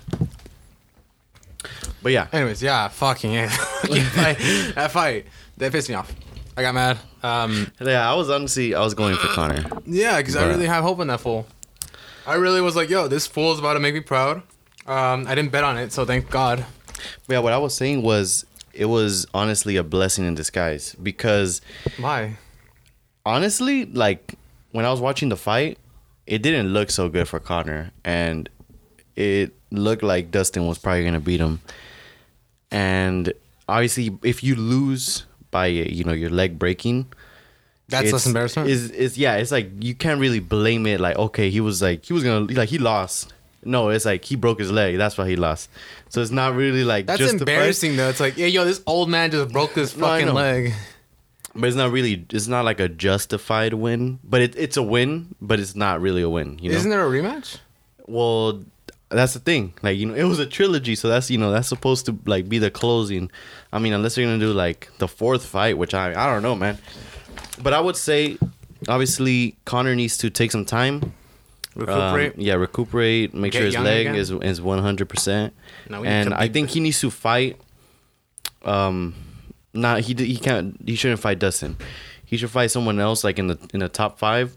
But 2.03 2.13
yeah. 2.13 2.27
Anyways, 2.33 2.63
yeah, 2.63 2.89
fucking 2.89 3.33
yeah. 3.33 3.49
Fight. 3.49 4.39
That 4.75 4.91
fight 4.91 5.27
that 5.57 5.73
pissed 5.73 5.89
me 5.89 5.95
off. 5.95 6.15
I 6.57 6.63
got 6.63 6.75
mad. 6.75 6.99
Um. 7.23 7.71
Yeah. 7.81 8.11
I 8.11 8.15
was 8.15 8.31
honestly 8.31 8.75
I 8.75 8.81
was 8.81 8.95
going 8.95 9.17
for 9.17 9.29
Conor. 9.29 9.65
Yeah, 9.87 10.19
because 10.19 10.37
I 10.37 10.47
really 10.47 10.67
have 10.67 10.85
hope 10.85 11.01
in 11.01 11.09
that 11.09 11.21
fool. 11.21 11.47
I 12.27 12.35
really 12.35 12.61
was 12.61 12.75
like, 12.75 12.89
yo, 12.89 13.07
this 13.09 13.27
fool 13.27 13.53
is 13.53 13.59
about 13.59 13.75
to 13.75 13.81
make 13.81 13.95
me 13.95 14.01
proud. 14.01 14.43
Um, 14.87 15.27
I 15.27 15.35
didn't 15.35 15.51
bet 15.53 15.65
on 15.65 15.77
it, 15.79 15.93
so 15.93 16.05
thank 16.05 16.31
God. 16.31 16.65
Yeah. 17.29 17.41
What 17.41 17.53
I 17.53 17.59
was 17.59 17.75
saying 17.75 18.03
was 18.03 18.47
it 18.73 18.87
was 18.87 19.27
honestly 19.35 19.77
a 19.77 19.83
blessing 19.83 20.25
in 20.25 20.35
disguise 20.35 20.95
because 21.03 21.61
Why? 21.99 22.37
honestly, 23.25 23.85
like 23.87 24.35
when 24.73 24.85
I 24.85 24.91
was 24.91 25.01
watching 25.01 25.29
the 25.29 25.37
fight, 25.37 25.79
it 26.27 26.43
didn't 26.43 26.69
look 26.69 26.91
so 26.91 27.09
good 27.09 27.29
for 27.29 27.39
Conor, 27.39 27.91
and 28.05 28.49
it 29.17 29.53
looked 29.71 30.03
like 30.03 30.31
Dustin 30.31 30.67
was 30.67 30.79
probably 30.79 31.05
gonna 31.05 31.21
beat 31.21 31.41
him. 31.41 31.61
And 32.71 33.33
obviously, 33.69 34.17
if 34.23 34.43
you 34.43 34.57
lose 34.57 35.25
by 35.51 35.67
you 35.67 36.05
know 36.05 36.13
your 36.13 36.31
leg 36.31 36.59
breaking, 36.59 37.07
That's 37.89 38.13
less 38.13 38.27
embarrassment. 38.27 38.69
Is 38.69 38.91
is 38.91 39.17
yeah? 39.19 39.37
It's 39.37 39.53
like 39.53 39.71
you 39.81 39.95
can't 39.95 40.21
really 40.21 40.41
blame 40.41 40.87
it. 40.87 41.01
Like 41.01 41.17
okay, 41.17 41.51
he 41.51 41.61
was 41.61 41.81
like 41.83 42.05
he 42.05 42.13
was 42.13 42.25
gonna 42.25 42.53
like 42.53 42.69
he 42.69 42.79
lost. 42.79 43.33
No, 43.67 43.89
it's 43.89 44.05
like 44.05 44.25
he 44.25 44.37
broke 44.37 44.59
his 44.59 44.71
leg. 44.71 44.99
That's 44.99 45.17
why 45.17 45.27
he 45.29 45.37
lost. 45.37 45.71
So 46.11 46.21
it's 46.21 46.31
not 46.31 46.55
really 46.55 46.85
like 46.85 47.07
That's 47.07 47.19
justified. 47.19 47.49
embarrassing 47.49 47.97
though. 47.97 48.11
It's 48.11 48.21
like, 48.21 48.37
yeah, 48.37 48.47
yo, 48.47 48.65
this 48.67 48.83
old 48.87 49.09
man 49.09 49.31
just 49.31 49.53
broke 49.53 49.73
this 49.73 49.97
No, 49.97 50.05
I 50.07 50.21
fucking 50.21 50.27
know. 50.27 50.35
leg. 50.35 50.75
but 51.55 51.67
it's 51.69 51.77
not 51.77 51.91
really. 51.91 52.27
It's 52.31 52.47
not 52.47 52.67
like 52.67 52.79
a 52.79 52.89
justified 52.91 53.73
win, 53.73 54.19
but 54.23 54.43
it, 54.43 54.55
it's 54.57 54.77
a 54.77 54.83
win, 54.83 55.35
but 55.41 55.61
it's 55.61 55.75
not 55.75 56.03
really 56.03 56.21
a 56.21 56.29
win. 56.29 56.59
You 56.61 56.73
know. 56.73 56.77
Isn't 56.77 56.91
there 56.91 57.07
a 57.07 57.09
rematch? 57.11 57.59
well, 58.07 58.63
that's 59.15 59.35
the 59.35 59.41
thing. 59.41 59.75
Like 59.83 59.97
you 59.99 60.07
know, 60.07 60.15
it 60.15 60.25
was 60.25 60.39
a 60.39 60.47
trilogy, 60.47 60.95
so 60.95 61.09
that's 61.09 61.31
you 61.31 61.39
know 61.39 61.51
that's 61.51 61.69
supposed 61.69 62.07
to 62.07 62.19
like 62.27 62.49
be 62.49 62.59
the 62.59 62.71
closing. 62.71 63.31
I 63.73 63.79
mean, 63.79 63.93
unless 63.93 64.17
you're 64.17 64.27
gonna 64.27 64.39
do 64.39 64.53
like 64.53 64.91
the 64.99 65.09
fourth 65.09 65.45
fight, 65.47 65.79
which 65.79 65.95
I 65.95 66.11
I 66.13 66.27
don't 66.33 66.43
know, 66.43 66.55
man. 66.55 66.79
But 67.63 67.73
I 67.73 67.81
would 67.81 67.97
say, 67.97 68.39
obviously, 68.89 69.57
Conor 69.65 69.95
needs 69.95 70.17
to 70.19 70.31
take 70.31 70.51
some 70.53 70.65
time. 70.65 71.13
Um, 71.77 71.81
Recuperate. 71.87 72.39
yeah, 72.39 72.55
recuperate. 72.55 73.35
Make 73.35 73.53
Get 73.53 73.59
sure 73.59 73.67
his 73.67 73.79
leg 73.79 74.07
again. 74.07 74.15
is 74.15 74.31
is 74.31 74.61
one 74.61 74.79
hundred 74.81 75.09
percent. 75.09 75.53
No, 75.89 76.01
we 76.01 76.07
need 76.09 76.15
And 76.15 76.35
I 76.35 76.49
think 76.49 76.71
he 76.71 76.81
needs 76.81 77.01
to 77.01 77.11
fight. 77.11 77.61
Um, 78.65 79.15
not 79.73 80.01
he 80.01 80.15
he 80.15 80.37
can't 80.37 80.77
he 80.87 80.95
shouldn't 80.95 81.21
fight 81.21 81.39
Dustin. 81.41 81.77
He 82.25 82.37
should 82.37 82.51
fight 82.51 82.71
someone 82.71 82.99
else 83.01 83.25
like 83.25 83.39
in 83.39 83.49
the 83.49 83.59
in 83.75 83.81
the 83.81 83.89
top 83.89 84.19
five, 84.19 84.57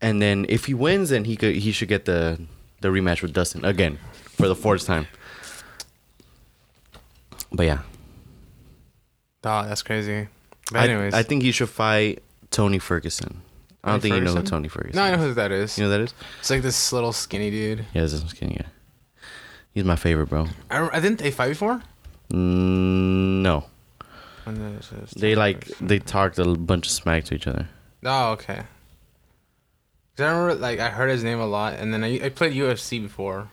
and 0.00 0.20
then 0.20 0.46
if 0.48 0.64
he 0.64 0.74
wins, 0.74 1.10
then 1.10 1.24
he 1.24 1.36
could 1.36 1.56
he 1.56 1.72
should 1.72 1.88
get 1.88 2.06
the 2.06 2.40
the 2.80 2.88
rematch 2.88 3.22
with 3.22 3.32
Dustin 3.32 3.64
again 3.64 3.98
for 4.24 4.48
the 4.48 4.54
fourth 4.56 4.86
time. 4.86 5.06
But 7.52 7.66
yeah, 7.66 7.78
Oh, 9.42 9.66
that's 9.66 9.82
crazy. 9.82 10.28
But 10.70 10.80
I, 10.80 10.84
anyways, 10.84 11.14
I 11.14 11.22
think 11.22 11.42
he 11.42 11.50
should 11.52 11.68
fight 11.70 12.22
Tony 12.50 12.78
Ferguson. 12.78 13.40
I 13.82 13.92
don't 13.92 14.00
Tony 14.00 14.10
think 14.10 14.14
you 14.16 14.20
know 14.34 14.40
who 14.40 14.46
Tony 14.46 14.68
Ferguson. 14.68 14.96
no, 14.96 15.02
I 15.02 15.10
know 15.12 15.16
who 15.22 15.34
that 15.34 15.50
is. 15.50 15.78
You 15.78 15.84
know 15.84 15.90
who 15.90 15.96
that 15.98 16.04
is? 16.04 16.14
It's 16.40 16.50
like 16.50 16.62
this 16.62 16.92
little 16.92 17.12
skinny 17.12 17.50
dude. 17.50 17.86
Yeah, 17.94 18.02
this 18.02 18.12
is 18.12 18.22
skinny 18.28 18.56
guy. 18.56 18.66
He's 19.72 19.84
my 19.84 19.96
favorite, 19.96 20.26
bro. 20.28 20.46
I, 20.70 20.88
I 20.92 21.00
didn't 21.00 21.20
they 21.20 21.30
fight 21.30 21.48
before. 21.48 21.82
Mm, 22.32 23.40
no, 23.42 23.64
When 24.44 24.56
the- 24.58 24.66
it's- 24.76 24.92
it's- 24.92 25.14
they 25.16 25.34
like 25.34 25.66
they 25.80 25.98
talked 25.98 26.38
a 26.38 26.44
bunch 26.44 26.86
of 26.86 26.92
smack 26.92 27.24
to 27.24 27.34
each 27.34 27.46
other. 27.46 27.68
Oh, 28.04 28.32
okay. 28.32 28.62
'Cause 30.16 30.26
I 30.26 30.30
remember, 30.32 30.54
like, 30.56 30.80
I 30.80 30.90
heard 30.90 31.08
his 31.10 31.24
name 31.24 31.40
a 31.40 31.46
lot, 31.46 31.74
and 31.74 31.92
then 31.94 32.04
I, 32.04 32.20
I 32.26 32.28
played 32.28 32.52
UFC 32.52 33.00
before, 33.02 33.48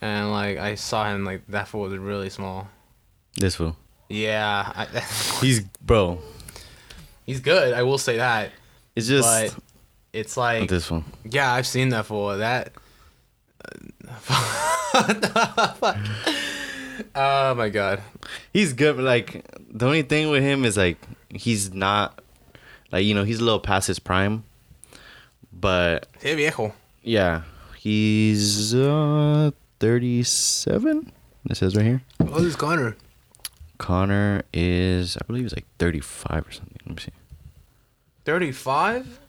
and 0.00 0.32
like 0.32 0.58
I 0.58 0.74
saw 0.74 1.08
him, 1.08 1.24
like 1.24 1.42
that 1.48 1.68
fool 1.68 1.82
was 1.82 1.96
really 1.98 2.30
small. 2.30 2.68
This 3.34 3.54
fool. 3.56 3.76
Yeah, 4.08 4.72
I, 4.74 4.86
He's 5.40 5.60
bro. 5.82 6.18
he's 7.26 7.40
good. 7.40 7.74
I 7.74 7.82
will 7.82 7.98
say 7.98 8.16
that, 8.18 8.52
It's 8.94 9.06
just 9.08 9.28
but 9.52 9.54
it's 10.12 10.36
like, 10.36 10.68
this 10.70 10.90
one. 10.90 11.04
yeah, 11.24 11.52
I've 11.52 11.66
seen 11.66 11.88
that 11.90 12.06
fool. 12.06 12.36
That. 12.38 12.72
what 14.92 15.20
the 15.20 15.74
fuck? 15.78 15.96
Oh 17.14 17.54
my 17.54 17.68
god. 17.68 18.00
He's 18.52 18.72
good. 18.72 18.96
But 18.96 19.04
like 19.04 19.44
the 19.70 19.86
only 19.86 20.02
thing 20.02 20.30
with 20.30 20.42
him 20.42 20.64
is 20.64 20.76
like 20.76 20.98
he's 21.28 21.74
not 21.74 22.20
like 22.92 23.04
you 23.04 23.14
know 23.14 23.24
he's 23.24 23.40
a 23.40 23.44
little 23.44 23.60
past 23.60 23.88
his 23.88 23.98
prime, 23.98 24.44
but 25.66 26.06
Hey 26.20 26.36
viejo. 26.36 26.72
yeah, 27.02 27.42
he's 27.76 28.72
uh 28.72 29.50
thirty 29.80 30.22
seven. 30.22 31.10
It 31.50 31.56
says 31.56 31.74
right 31.74 31.84
here. 31.84 32.02
What 32.18 32.42
is 32.42 32.54
Conor? 32.54 32.96
Conor 33.78 34.42
is 34.52 35.16
I 35.16 35.26
believe 35.26 35.42
he's 35.42 35.56
like 35.56 35.66
thirty 35.78 35.98
five 35.98 36.46
or 36.46 36.52
something. 36.52 36.78
Let 36.86 36.96
me 36.96 37.02
see. 37.02 37.12
Thirty-five. 38.24 39.20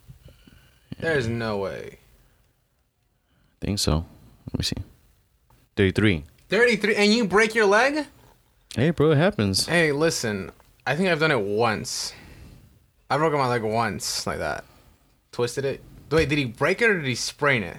There's 1.00 1.28
no 1.28 1.58
way. 1.58 1.98
I 3.62 3.66
think 3.66 3.80
so. 3.80 4.06
Let 4.52 4.58
me 4.60 4.64
see. 4.64 4.78
Thirty 5.76 5.92
three. 5.92 6.24
Thirty-three, 6.50 6.96
and 6.96 7.14
you 7.14 7.26
break 7.28 7.54
your 7.56 7.66
leg? 7.66 8.06
Hey, 8.76 8.92
bro, 8.92 9.12
it 9.12 9.18
happens. 9.18 9.66
Hey, 9.68 9.92
listen. 9.92 10.52
I 10.86 10.96
think 10.96 11.10
I've 11.10 11.20
done 11.20 11.32
it 11.32 11.40
once. 11.42 12.14
I 13.10 13.18
broke 13.18 13.34
my 13.34 13.48
leg 13.48 13.64
once 13.64 14.26
like 14.28 14.40
that. 14.40 14.64
Twisted 15.32 15.66
it. 15.66 15.82
Wait, 16.10 16.30
did 16.30 16.38
he 16.38 16.46
break 16.46 16.82
it 16.82 16.90
or 16.90 16.96
did 16.96 17.06
he 17.06 17.16
sprain 17.16 17.64
it? 17.64 17.78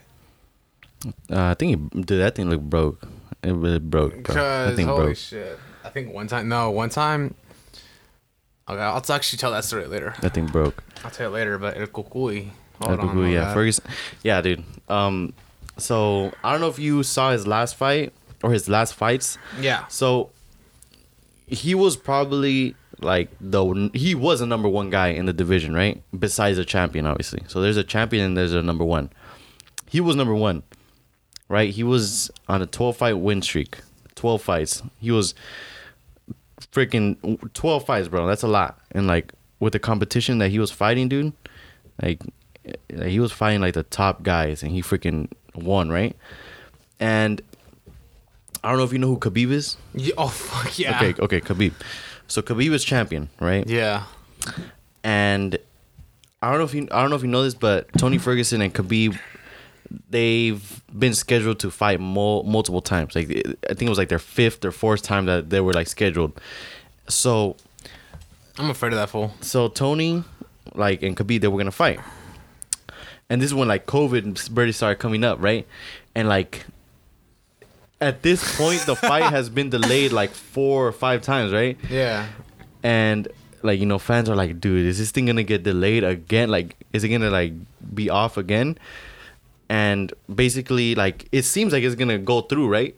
Uh, 1.31 1.45
I 1.51 1.55
think 1.55 1.71
he, 1.95 2.01
dude, 2.01 2.21
that 2.21 2.35
thing 2.35 2.51
looked 2.51 2.69
broke. 2.69 3.03
It 3.43 3.53
really 3.53 3.79
broke, 3.79 4.23
bro. 4.25 4.35
That 4.35 4.77
Because 4.77 4.85
holy 4.87 5.05
broke. 5.07 5.17
shit. 5.17 5.59
I 5.85 5.91
think 5.91 6.13
one 6.13 6.27
time. 6.27 6.49
No, 6.49 6.71
one 6.71 6.91
time. 6.91 7.35
Okay, 8.69 8.81
I'll 8.81 8.97
actually 9.13 9.39
tell 9.39 9.53
that 9.53 9.65
story 9.65 9.87
later. 9.87 10.15
That 10.21 10.35
thing 10.35 10.47
broke. 10.47 10.83
I'll 11.05 11.11
tell 11.11 11.29
you 11.31 11.35
later. 11.35 11.57
But 11.57 11.79
El 11.79 11.87
Cucuy. 11.87 12.51
Hold 12.83 12.99
That'd 13.01 13.13
be 13.15 13.19
on. 13.21 13.31
yeah. 13.31 13.55
Ferguson. 13.55 13.85
Yeah, 14.23 14.41
dude. 14.41 14.63
Um, 14.89 15.33
so 15.79 16.33
I 16.45 16.53
don't 16.53 16.61
know 16.61 16.69
if 16.69 16.79
you 16.79 17.03
saw 17.03 17.31
his 17.33 17.47
last 17.47 17.77
fight 17.77 18.13
or 18.43 18.53
his 18.53 18.69
last 18.69 18.95
fights. 18.95 19.39
Yeah. 19.61 19.87
So 19.87 20.31
he 21.47 21.75
was 21.75 21.97
probably 21.97 22.75
like 23.01 23.31
the 23.41 23.91
he 23.95 24.15
was 24.15 24.41
a 24.41 24.47
number 24.47 24.69
one 24.69 24.91
guy 24.91 25.09
in 25.09 25.27
the 25.27 25.33
division, 25.33 25.75
right? 25.75 26.03
Besides 26.19 26.59
a 26.59 26.65
champion, 26.65 27.07
obviously. 27.07 27.43
So 27.49 27.61
there's 27.61 27.77
a 27.77 27.85
champion 27.85 28.25
and 28.25 28.37
there's 28.37 28.53
a 28.53 28.63
number 28.63 28.85
one. 28.85 29.11
He 29.89 30.01
was 30.01 30.17
number 30.17 30.35
one, 30.35 30.63
right? 31.49 31.71
He 31.71 31.83
was 31.83 32.31
on 32.49 32.61
a 32.61 32.67
12 32.67 32.97
fight 32.97 33.15
win 33.15 33.43
streak, 33.43 33.79
12 34.15 34.43
fights. 34.43 34.83
He 35.01 35.11
was 35.11 35.35
freaking 36.73 37.53
12 37.55 37.87
fights, 37.87 38.09
bro. 38.09 38.27
That's 38.27 38.43
a 38.43 38.49
lot. 38.49 38.81
And 38.93 39.07
like 39.07 39.33
with 39.61 39.73
the 39.73 39.79
competition 39.79 40.39
that 40.39 40.51
he 40.51 40.59
was 40.59 40.71
fighting, 40.71 41.09
dude, 41.09 41.33
like 42.03 42.23
he 43.03 43.21
was 43.21 43.33
fighting 43.33 43.61
like 43.61 43.75
the 43.75 43.83
top 43.85 44.23
guys 44.23 44.63
and 44.63 44.73
he 44.73 44.83
freaking 44.83 45.31
won, 45.55 45.89
right? 45.91 46.17
And 47.01 47.41
I 48.63 48.71
don't 48.71 48.79
know 48.79 48.85
if 48.85 48.93
you 48.93 48.99
know 48.99 49.09
who 49.09 49.19
Khabib 49.19 49.51
is. 49.51 49.77
Yeah, 49.95 50.15
Oh 50.19 50.29
fuck 50.29 50.79
yeah. 50.79 50.97
Okay, 50.97 51.23
okay, 51.23 51.41
Khabib. 51.41 51.73
So 52.29 52.43
Khabib 52.43 52.71
was 52.71 52.85
champion, 52.85 53.31
right? 53.41 53.67
Yeah. 53.67 54.05
And 55.03 55.59
I 56.43 56.51
don't 56.51 56.59
know 56.59 56.65
if 56.65 56.75
you 56.75 56.89
I 56.93 57.01
don't 57.01 57.11
know 57.11 57.17
if 57.17 57.23
you 57.23 57.29
know 57.29 57.43
this, 57.43 57.55
but 57.55 57.89
Tony 57.99 58.19
Ferguson 58.19 58.61
and 58.61 58.73
Khabib, 58.73 59.19
they've 60.11 60.83
been 60.97 61.15
scheduled 61.15 61.59
to 61.61 61.71
fight 61.71 62.01
mul- 62.01 62.45
multiple 62.45 62.83
times. 62.83 63.17
Like 63.17 63.29
I 63.29 63.75
think 63.75 63.83
it 63.83 63.89
was 63.89 63.99
like 63.99 64.11
their 64.11 64.19
fifth 64.19 64.65
or 64.65 64.71
fourth 64.71 65.03
time 65.03 65.27
that 65.27 65.51
they 65.51 65.61
were 65.61 65.73
like 65.73 65.89
scheduled. 65.89 66.39
So 67.09 67.57
I'm 68.59 68.71
afraid 68.71 68.93
of 68.93 68.99
that 68.99 69.09
fool. 69.09 69.33
so 69.41 69.69
Tony, 69.69 70.23
like 70.75 71.03
and 71.03 71.17
Khabib, 71.17 71.41
they 71.41 71.49
were 71.49 71.59
gonna 71.59 71.71
fight. 71.71 72.01
And 73.31 73.41
this 73.43 73.47
is 73.49 73.55
when 73.55 73.69
like 73.69 73.87
COVID 73.87 74.55
barely 74.55 74.73
started 74.73 74.99
coming 75.01 75.25
up, 75.25 75.41
right? 75.41 75.67
And 76.15 76.29
like 76.29 76.67
at 78.01 78.23
this 78.23 78.57
point, 78.57 78.81
the 78.87 78.95
fight 78.97 79.25
has 79.33 79.49
been 79.49 79.71
delayed 79.71 80.13
like 80.13 80.31
four 80.31 80.87
or 80.87 80.93
five 80.93 81.23
times, 81.23 81.53
right? 81.53 81.77
Yeah. 81.91 82.27
and 82.83 83.29
like 83.63 83.81
you 83.81 83.87
know 83.87 83.99
fans 83.99 84.29
are 84.29 84.37
like 84.37 84.61
dude 84.61 84.87
is 84.87 84.99
this 84.99 85.11
thing 85.11 85.27
gonna 85.27 85.43
get 85.43 85.65
delayed 85.65 86.05
again 86.05 86.49
like 86.49 86.77
is 86.93 87.03
it 87.03 87.09
gonna 87.09 87.29
like 87.29 87.53
be 87.93 88.09
off 88.09 88.37
again 88.37 88.79
and 89.69 90.13
basically 90.33 90.95
like 90.95 91.27
it 91.33 91.43
seems 91.43 91.73
like 91.73 91.83
it's 91.83 91.97
gonna 91.97 92.19
go 92.19 92.41
through 92.41 92.69
right 92.69 92.95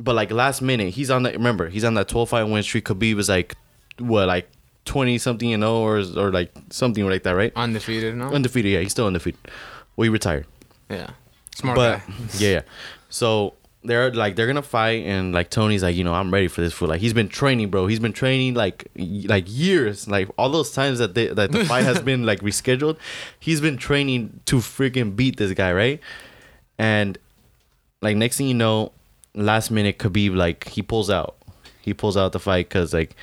but 0.00 0.16
like 0.16 0.32
last 0.32 0.62
minute 0.62 0.92
he's 0.94 1.12
on 1.12 1.22
that 1.22 1.32
remember 1.34 1.68
he's 1.68 1.84
on 1.84 1.94
that 1.94 2.08
12 2.08 2.28
fight 2.28 2.42
win 2.42 2.60
streak 2.64 2.86
Khabib 2.86 3.14
was 3.14 3.28
like 3.28 3.54
what 4.00 4.26
like 4.26 4.48
20 4.84 5.16
something 5.18 5.48
you 5.48 5.56
know 5.56 5.80
or 5.82 5.98
or 6.16 6.32
like 6.32 6.52
something 6.70 7.08
like 7.08 7.22
that 7.22 7.36
right 7.36 7.52
Undefeated, 7.54 8.16
no? 8.16 8.30
undefeated 8.30 8.72
yeah 8.72 8.80
he's 8.80 8.90
still 8.90 9.06
undefeated 9.06 9.38
well 9.94 10.02
he 10.02 10.08
retired 10.08 10.44
yeah. 10.90 11.10
Smart 11.54 11.76
but 11.76 11.98
guy. 11.98 12.14
yeah, 12.38 12.50
yeah. 12.50 12.62
So 13.10 13.54
they're 13.88 14.12
like 14.12 14.36
they're 14.36 14.46
gonna 14.46 14.62
fight, 14.62 15.04
and 15.06 15.34
like 15.34 15.50
Tony's 15.50 15.82
like, 15.82 15.96
you 15.96 16.04
know, 16.04 16.14
I'm 16.14 16.32
ready 16.32 16.46
for 16.48 16.60
this 16.60 16.72
fool. 16.72 16.88
Like 16.88 17.00
he's 17.00 17.12
been 17.12 17.28
training, 17.28 17.70
bro. 17.70 17.86
He's 17.88 17.98
been 18.00 18.12
training 18.12 18.54
like 18.54 18.86
y- 18.96 19.24
like 19.26 19.44
years. 19.48 20.06
Like 20.08 20.28
all 20.38 20.48
those 20.50 20.70
times 20.72 20.98
that 21.00 21.14
they, 21.14 21.26
that 21.26 21.50
the 21.52 21.64
fight 21.64 21.84
has 21.84 22.00
been 22.10 22.24
like 22.24 22.40
rescheduled, 22.40 22.96
he's 23.40 23.60
been 23.60 23.76
training 23.76 24.40
to 24.46 24.56
freaking 24.56 25.16
beat 25.16 25.36
this 25.38 25.52
guy, 25.54 25.72
right? 25.72 26.00
And 26.78 27.18
like 28.00 28.16
next 28.16 28.36
thing 28.38 28.46
you 28.48 28.54
know, 28.54 28.92
last 29.34 29.70
minute 29.70 29.98
Khabib 29.98 30.36
like 30.36 30.68
he 30.68 30.82
pulls 30.82 31.10
out. 31.10 31.34
He 31.80 31.94
pulls 31.94 32.16
out 32.16 32.32
the 32.32 32.38
fight 32.40 32.68
because 32.68 32.92
like 32.92 33.16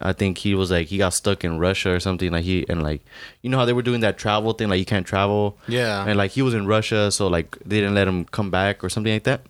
I 0.00 0.12
think 0.12 0.38
he 0.38 0.54
was 0.54 0.70
like 0.72 0.88
he 0.88 0.98
got 0.98 1.10
stuck 1.14 1.44
in 1.44 1.58
Russia 1.58 1.90
or 1.92 2.00
something 2.00 2.32
like 2.32 2.44
he 2.44 2.66
and 2.68 2.82
like 2.82 3.00
you 3.42 3.50
know 3.50 3.58
how 3.58 3.64
they 3.64 3.72
were 3.72 3.82
doing 3.82 4.00
that 4.00 4.18
travel 4.18 4.52
thing 4.52 4.68
like 4.68 4.78
you 4.80 4.84
can't 4.84 5.06
travel 5.06 5.56
Yeah. 5.68 6.04
and 6.06 6.16
like 6.18 6.32
he 6.32 6.42
was 6.42 6.52
in 6.54 6.66
Russia 6.66 7.10
so 7.12 7.28
like 7.28 7.56
they 7.64 7.78
didn't 7.80 7.94
let 7.94 8.08
him 8.08 8.24
come 8.24 8.50
back 8.50 8.82
or 8.82 8.88
something 8.88 9.12
like 9.12 9.22
that 9.24 9.42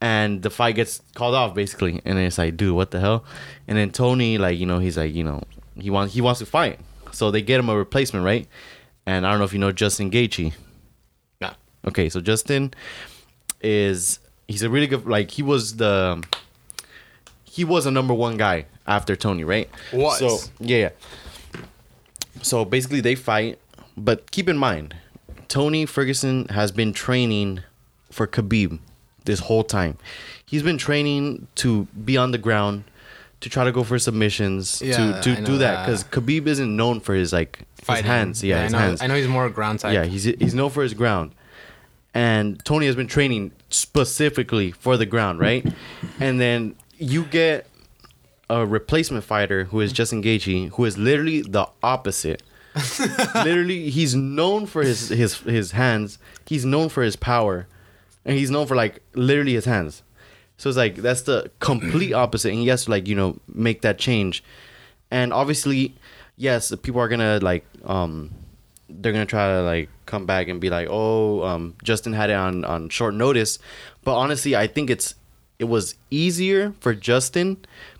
and 0.00 0.42
the 0.42 0.50
fight 0.50 0.76
gets 0.76 1.02
called 1.14 1.34
off 1.34 1.54
basically 1.54 2.00
and 2.04 2.16
then 2.16 2.24
it's 2.24 2.38
like 2.38 2.56
dude 2.56 2.74
what 2.74 2.90
the 2.90 3.00
hell 3.00 3.24
and 3.66 3.76
then 3.76 3.90
Tony 3.90 4.38
like 4.38 4.58
you 4.58 4.66
know 4.66 4.78
he's 4.78 4.96
like 4.96 5.12
you 5.14 5.24
know 5.24 5.42
he 5.76 5.90
wants 5.90 6.14
he 6.14 6.20
wants 6.20 6.38
to 6.38 6.46
fight 6.46 6.78
so 7.10 7.30
they 7.30 7.42
get 7.42 7.58
him 7.58 7.68
a 7.68 7.76
replacement 7.76 8.24
right 8.24 8.46
and 9.06 9.26
I 9.26 9.30
don't 9.30 9.38
know 9.38 9.44
if 9.44 9.52
you 9.52 9.58
know 9.58 9.72
Justin 9.72 10.10
Gaethje 10.10 10.52
Yeah. 11.40 11.54
Okay, 11.86 12.08
so 12.08 12.20
Justin 12.20 12.72
is 13.60 14.20
he's 14.46 14.62
a 14.62 14.70
really 14.70 14.86
good 14.86 15.06
like 15.06 15.30
he 15.32 15.42
was 15.42 15.76
the 15.76 16.22
he 17.44 17.64
was 17.64 17.86
a 17.86 17.90
number 17.90 18.14
one 18.14 18.36
guy 18.36 18.66
after 18.86 19.16
Tony, 19.16 19.42
right? 19.42 19.68
Was. 19.92 20.18
So 20.18 20.38
yeah, 20.60 20.76
yeah. 20.78 21.62
So 22.42 22.64
basically 22.64 23.00
they 23.00 23.16
fight, 23.16 23.58
but 23.96 24.30
keep 24.30 24.48
in 24.48 24.56
mind, 24.56 24.94
Tony 25.48 25.86
Ferguson 25.86 26.46
has 26.50 26.70
been 26.70 26.92
training 26.92 27.60
for 28.12 28.26
Khabib 28.28 28.78
this 29.28 29.40
whole 29.40 29.62
time. 29.62 29.96
He's 30.44 30.64
been 30.64 30.78
training 30.78 31.46
to 31.56 31.86
be 32.04 32.16
on 32.16 32.32
the 32.32 32.38
ground, 32.38 32.84
to 33.40 33.48
try 33.48 33.62
to 33.64 33.70
go 33.72 33.84
for 33.84 33.98
submissions 33.98 34.82
Yeah, 34.82 34.96
to 35.22 35.34
to 35.36 35.42
do 35.44 35.58
that 35.58 35.84
because 35.86 36.02
Khabib 36.04 36.46
isn't 36.48 36.74
known 36.74 36.98
for 37.00 37.14
his 37.14 37.32
like 37.32 37.60
his 37.86 38.00
hands. 38.00 38.42
Yeah, 38.42 38.60
I 38.60 38.62
his 38.64 38.72
know. 38.72 38.78
hands. 38.78 39.02
I 39.02 39.06
know 39.06 39.14
he's 39.14 39.28
more 39.28 39.48
ground 39.50 39.78
type. 39.80 39.94
Yeah, 39.94 40.04
he's 40.04 40.24
he's 40.24 40.54
known 40.54 40.70
for 40.70 40.82
his 40.82 40.94
ground, 40.94 41.30
and 42.14 42.64
Tony 42.64 42.86
has 42.86 42.96
been 42.96 43.06
training 43.06 43.52
specifically 43.70 44.72
for 44.72 44.96
the 44.96 45.06
ground, 45.06 45.38
right? 45.38 45.64
and 46.20 46.40
then 46.40 46.74
you 46.98 47.24
get 47.24 47.66
a 48.50 48.64
replacement 48.66 49.24
fighter 49.24 49.64
who 49.64 49.80
is 49.80 49.92
Justin 49.92 50.22
Gaethje, 50.22 50.70
who 50.70 50.84
is 50.84 50.96
literally 50.98 51.42
the 51.42 51.66
opposite. 51.82 52.42
literally, 53.34 53.90
he's 53.90 54.14
known 54.14 54.66
for 54.66 54.82
his 54.82 55.08
his 55.10 55.38
his 55.40 55.72
hands. 55.72 56.18
He's 56.46 56.64
known 56.64 56.88
for 56.88 57.02
his 57.02 57.16
power, 57.16 57.66
and 58.28 58.36
he's 58.36 58.50
known 58.50 58.66
for 58.66 58.76
like 58.76 59.00
literally 59.14 59.54
his 59.54 59.64
hands. 59.64 60.02
So 60.58 60.68
it's 60.68 60.76
like 60.76 60.96
that's 60.96 61.22
the 61.22 61.50
complete 61.60 62.12
opposite, 62.24 62.50
and 62.50 62.58
he 62.58 62.68
has 62.68 62.84
to 62.84 62.90
like 62.90 63.08
you 63.08 63.16
know 63.16 63.40
make 63.52 63.80
that 63.82 63.98
change. 63.98 64.44
And 65.10 65.32
obviously, 65.32 65.96
yes, 66.36 66.72
people 66.82 67.00
are 67.00 67.08
gonna 67.08 67.40
like 67.40 67.64
um 67.84 68.30
they're 68.88 69.12
gonna 69.12 69.26
try 69.26 69.48
to 69.48 69.62
like 69.62 69.88
come 70.06 70.26
back 70.26 70.48
and 70.48 70.60
be 70.60 70.68
like, 70.68 70.88
oh, 70.90 71.42
um, 71.42 71.74
Justin 71.82 72.12
had 72.12 72.28
it 72.28 72.34
on 72.34 72.64
on 72.64 72.90
short 72.90 73.14
notice, 73.14 73.58
but 74.04 74.14
honestly, 74.14 74.54
I 74.54 74.66
think 74.66 74.90
it's 74.90 75.14
it 75.58 75.64
was 75.64 75.94
easier 76.10 76.74
for 76.80 76.94
Justin 76.94 77.56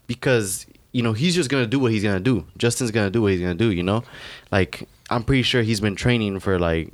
because 0.06 0.66
you 0.92 1.02
know 1.02 1.14
he's 1.14 1.34
just 1.34 1.48
gonna 1.48 1.66
do 1.66 1.78
what 1.78 1.90
he's 1.90 2.02
gonna 2.02 2.20
do. 2.20 2.44
Justin's 2.58 2.90
gonna 2.90 3.10
do 3.10 3.22
what 3.22 3.32
he's 3.32 3.40
gonna 3.40 3.54
do. 3.54 3.72
You 3.72 3.82
know, 3.82 4.04
like 4.52 4.86
I'm 5.08 5.22
pretty 5.24 5.42
sure 5.42 5.62
he's 5.62 5.80
been 5.80 5.96
training 5.96 6.40
for 6.40 6.58
like 6.58 6.92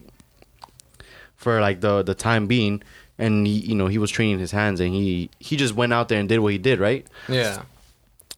for 1.37 1.61
like 1.61 1.81
the 1.81 2.03
the 2.03 2.15
time 2.15 2.47
being, 2.47 2.83
and 3.19 3.47
he, 3.47 3.53
you 3.55 3.75
know 3.75 3.87
he 3.87 3.99
was 3.99 4.11
training 4.11 4.39
his 4.39 4.51
hands, 4.53 4.81
and 4.81 4.93
he 4.95 5.31
he 5.39 5.57
just 5.57 5.75
went 5.75 5.93
out 5.93 6.09
there 6.09 6.19
and 6.21 6.29
did 6.29 6.39
what 6.41 6.53
he 6.53 6.59
did, 6.59 6.81
right? 6.81 7.07
Yeah. 7.29 7.63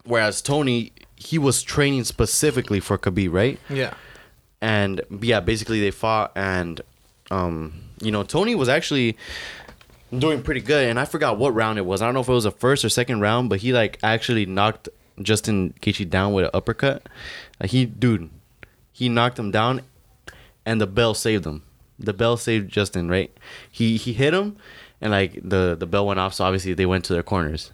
Whereas 0.04 0.40
Tony, 0.42 0.92
he 1.16 1.38
was 1.38 1.62
training 1.62 2.04
specifically 2.04 2.80
for 2.80 2.96
Khabib, 2.98 3.32
right? 3.32 3.58
Yeah. 3.68 3.94
and 4.60 5.00
yeah, 5.20 5.40
basically 5.40 5.80
they 5.80 5.90
fought, 5.90 6.32
and 6.36 6.80
um, 7.30 7.82
you 8.00 8.10
know, 8.12 8.22
Tony 8.22 8.54
was 8.54 8.68
actually 8.68 9.16
doing 10.16 10.42
pretty 10.42 10.60
good, 10.60 10.88
and 10.88 10.98
I 11.00 11.04
forgot 11.04 11.38
what 11.38 11.54
round 11.54 11.78
it 11.78 11.86
was. 11.86 12.00
I 12.02 12.06
don't 12.06 12.14
know 12.14 12.20
if 12.20 12.28
it 12.28 12.32
was 12.32 12.44
a 12.44 12.50
first 12.50 12.84
or 12.84 12.88
second 12.88 13.20
round, 13.20 13.48
but 13.50 13.60
he 13.60 13.72
like 13.72 13.98
actually 14.02 14.46
knocked 14.46 14.88
Justin 15.22 15.74
Gaethje 15.80 16.08
down 16.08 16.32
with 16.32 16.44
an 16.44 16.50
uppercut. 16.54 17.08
Like 17.60 17.70
he, 17.70 17.84
dude, 17.86 18.30
he 18.92 19.08
knocked 19.08 19.38
him 19.38 19.50
down, 19.50 19.82
and 20.64 20.80
the 20.80 20.86
bell 20.86 21.14
saved 21.14 21.44
him. 21.46 21.62
The 21.98 22.12
bell 22.12 22.36
saved 22.36 22.70
Justin, 22.70 23.08
right? 23.08 23.36
He 23.70 23.96
he 23.96 24.12
hit 24.12 24.34
him, 24.34 24.56
and 25.00 25.12
like 25.12 25.40
the 25.42 25.76
the 25.78 25.86
bell 25.86 26.06
went 26.06 26.20
off, 26.20 26.34
so 26.34 26.44
obviously 26.44 26.74
they 26.74 26.86
went 26.86 27.04
to 27.06 27.12
their 27.12 27.22
corners. 27.22 27.72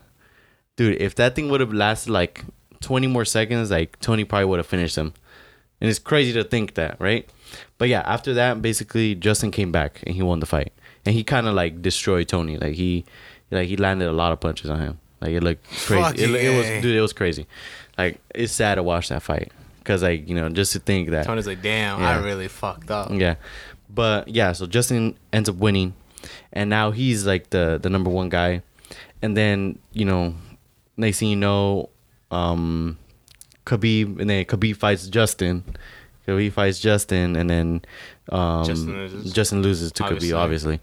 Dude, 0.77 1.01
if 1.01 1.15
that 1.17 1.35
thing 1.35 1.49
would 1.51 1.61
have 1.61 1.73
lasted 1.73 2.11
like 2.11 2.45
20 2.81 3.07
more 3.07 3.25
seconds, 3.25 3.71
like 3.71 3.99
Tony 4.01 4.25
probably 4.25 4.47
would 4.47 4.59
have 4.59 4.67
finished 4.67 4.97
him. 4.97 5.13
And 5.81 5.91
it's 5.91 5.99
crazy 5.99 6.33
to 6.35 6.45
think 6.45 6.75
that, 6.75 7.01
right? 7.01 7.29
But 7.77 7.89
yeah, 7.89 8.01
after 8.07 8.33
that, 8.35 8.63
basically 8.63 9.15
Justin 9.15 9.51
came 9.51 9.73
back 9.73 10.03
and 10.07 10.15
he 10.15 10.23
won 10.23 10.41
the 10.41 10.47
fight. 10.47 10.73
And 11.05 11.15
he 11.15 11.25
kind 11.25 11.47
of 11.47 11.55
like 11.55 11.83
destroyed 11.83 12.29
Tony. 12.29 12.57
Like 12.57 12.75
he, 12.75 13.05
like 13.51 13.69
he 13.69 13.77
landed 13.77 14.09
a 14.09 14.13
lot 14.13 14.33
of 14.33 14.41
punches 14.41 14.71
on 14.71 14.81
him. 14.81 14.99
Like 15.21 15.33
it 15.33 15.43
looked 15.43 15.65
crazy. 15.65 15.95
It, 15.95 16.29
Fucking 16.29 16.35
it 16.35 16.57
was, 16.57 16.83
dude, 16.83 16.97
it 16.97 17.01
was 17.01 17.13
crazy. 17.13 17.47
Like 17.99 18.21
it's 18.35 18.53
sad 18.53 18.77
to 18.77 18.83
watch 18.83 19.09
that 19.11 19.23
fight 19.23 19.53
because 19.79 20.03
like 20.03 20.29
you 20.29 20.35
know 20.35 20.49
just 20.49 20.73
to 20.73 20.79
think 20.79 21.11
that. 21.11 21.27
Tony's 21.27 21.47
like, 21.47 21.63
damn, 21.63 22.01
Yeah. 22.01 22.11
I 22.19 22.25
really 22.25 22.49
fucked 22.49 22.91
up. 22.91 23.11
Yeah, 23.13 23.35
but 23.95 24.29
yeah, 24.29 24.53
so 24.53 24.67
Justin 24.67 25.17
ends 25.33 25.49
up 25.49 25.57
winning, 25.57 25.95
and 26.53 26.71
now 26.71 26.91
he's 26.91 27.27
like 27.27 27.51
the 27.51 27.79
the 27.83 27.91
number 27.91 28.11
one 28.11 28.29
guy, 28.29 28.63
and 29.21 29.37
then 29.37 29.79
you 29.93 30.05
know, 30.05 30.35
next 30.97 31.19
thing 31.19 31.29
you 31.29 31.37
know, 31.37 31.91
um, 32.31 32.99
Khabib 33.67 34.21
and 34.21 34.31
then 34.31 34.45
Khabib 34.45 34.77
fights 34.77 35.07
Justin. 35.09 35.65
Khabib 36.27 36.53
fights 36.53 36.81
Justin, 36.81 37.37
and 37.37 37.51
then 37.51 37.83
um, 38.31 38.65
Justin 38.65 38.95
loses. 38.95 39.33
Justin 39.33 39.63
loses 39.63 39.93
to 39.93 40.05
Obviously. 40.05 40.29
Khabib, 40.31 40.39
obviously, 40.39 40.81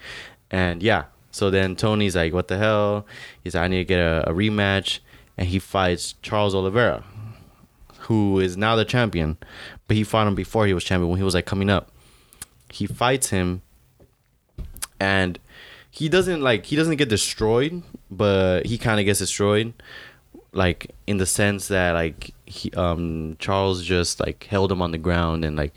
and 0.52 0.84
yeah. 0.84 1.06
So 1.32 1.50
then 1.50 1.76
Tony's 1.76 2.15
like, 2.15 2.34
"What 2.34 2.48
the 2.48 2.58
hell?" 2.58 3.06
He's 3.43 3.56
like, 3.56 3.63
"I 3.63 3.67
need 3.67 3.78
to 3.78 3.86
get 3.86 4.00
a, 4.00 4.30
a 4.30 4.34
rematch," 4.34 5.00
and 5.38 5.48
he 5.48 5.60
fights 5.60 6.15
Charles 6.22 6.54
Oliveira, 6.54 7.04
who 8.00 8.39
is 8.39 8.58
now 8.58 8.76
the 8.76 8.86
champion, 8.86 9.38
but 9.88 9.95
he 9.95 10.04
fought 10.04 10.28
him 10.28 10.36
before 10.36 10.67
he 10.67 10.74
was 10.74 10.84
champion 10.84 11.10
when 11.10 11.17
he 11.17 11.24
was 11.24 11.36
like 11.36 11.45
coming 11.45 11.69
up 11.69 11.91
he 12.71 12.88
fights 12.88 13.29
him 13.29 13.62
and 14.99 15.39
he 15.91 16.10
doesn't 16.10 16.41
like 16.41 16.65
he 16.65 16.75
doesn't 16.75 16.97
get 16.97 17.10
destroyed 17.10 17.82
but 18.12 18.65
he 18.65 18.77
kind 18.77 18.99
of 18.99 19.05
gets 19.05 19.19
destroyed 19.19 19.73
like 20.51 20.91
in 21.08 21.17
the 21.17 21.25
sense 21.25 21.67
that 21.67 21.93
like 21.93 22.34
he 22.45 22.71
um 22.73 23.36
Charles 23.39 23.84
just 23.84 24.19
like 24.19 24.43
held 24.45 24.71
him 24.71 24.82
on 24.82 24.91
the 24.91 24.97
ground 24.97 25.45
and 25.45 25.55
like 25.55 25.73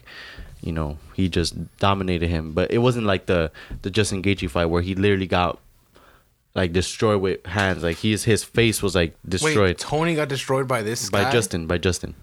you 0.62 0.72
know 0.72 0.98
he 1.14 1.28
just 1.28 1.54
dominated 1.78 2.28
him 2.28 2.52
but 2.52 2.70
it 2.70 2.78
wasn't 2.78 3.06
like 3.06 3.26
the 3.26 3.50
the 3.82 3.90
Justin 3.90 4.22
Gaethje 4.22 4.48
fight 4.50 4.66
where 4.66 4.82
he 4.82 4.94
literally 4.94 5.26
got 5.26 5.58
like 6.54 6.72
destroyed 6.72 7.20
with 7.20 7.44
hands 7.46 7.82
like 7.82 7.98
his 7.98 8.24
his 8.24 8.44
face 8.44 8.82
was 8.82 8.94
like 8.94 9.14
destroyed 9.26 9.56
Wait, 9.56 9.78
Tony 9.78 10.14
got 10.14 10.28
destroyed 10.28 10.68
by 10.68 10.82
this 10.82 11.08
guy. 11.08 11.18
by 11.18 11.24
guy? 11.24 11.32
Justin 11.32 11.66
by 11.66 11.78
Justin 11.78 12.14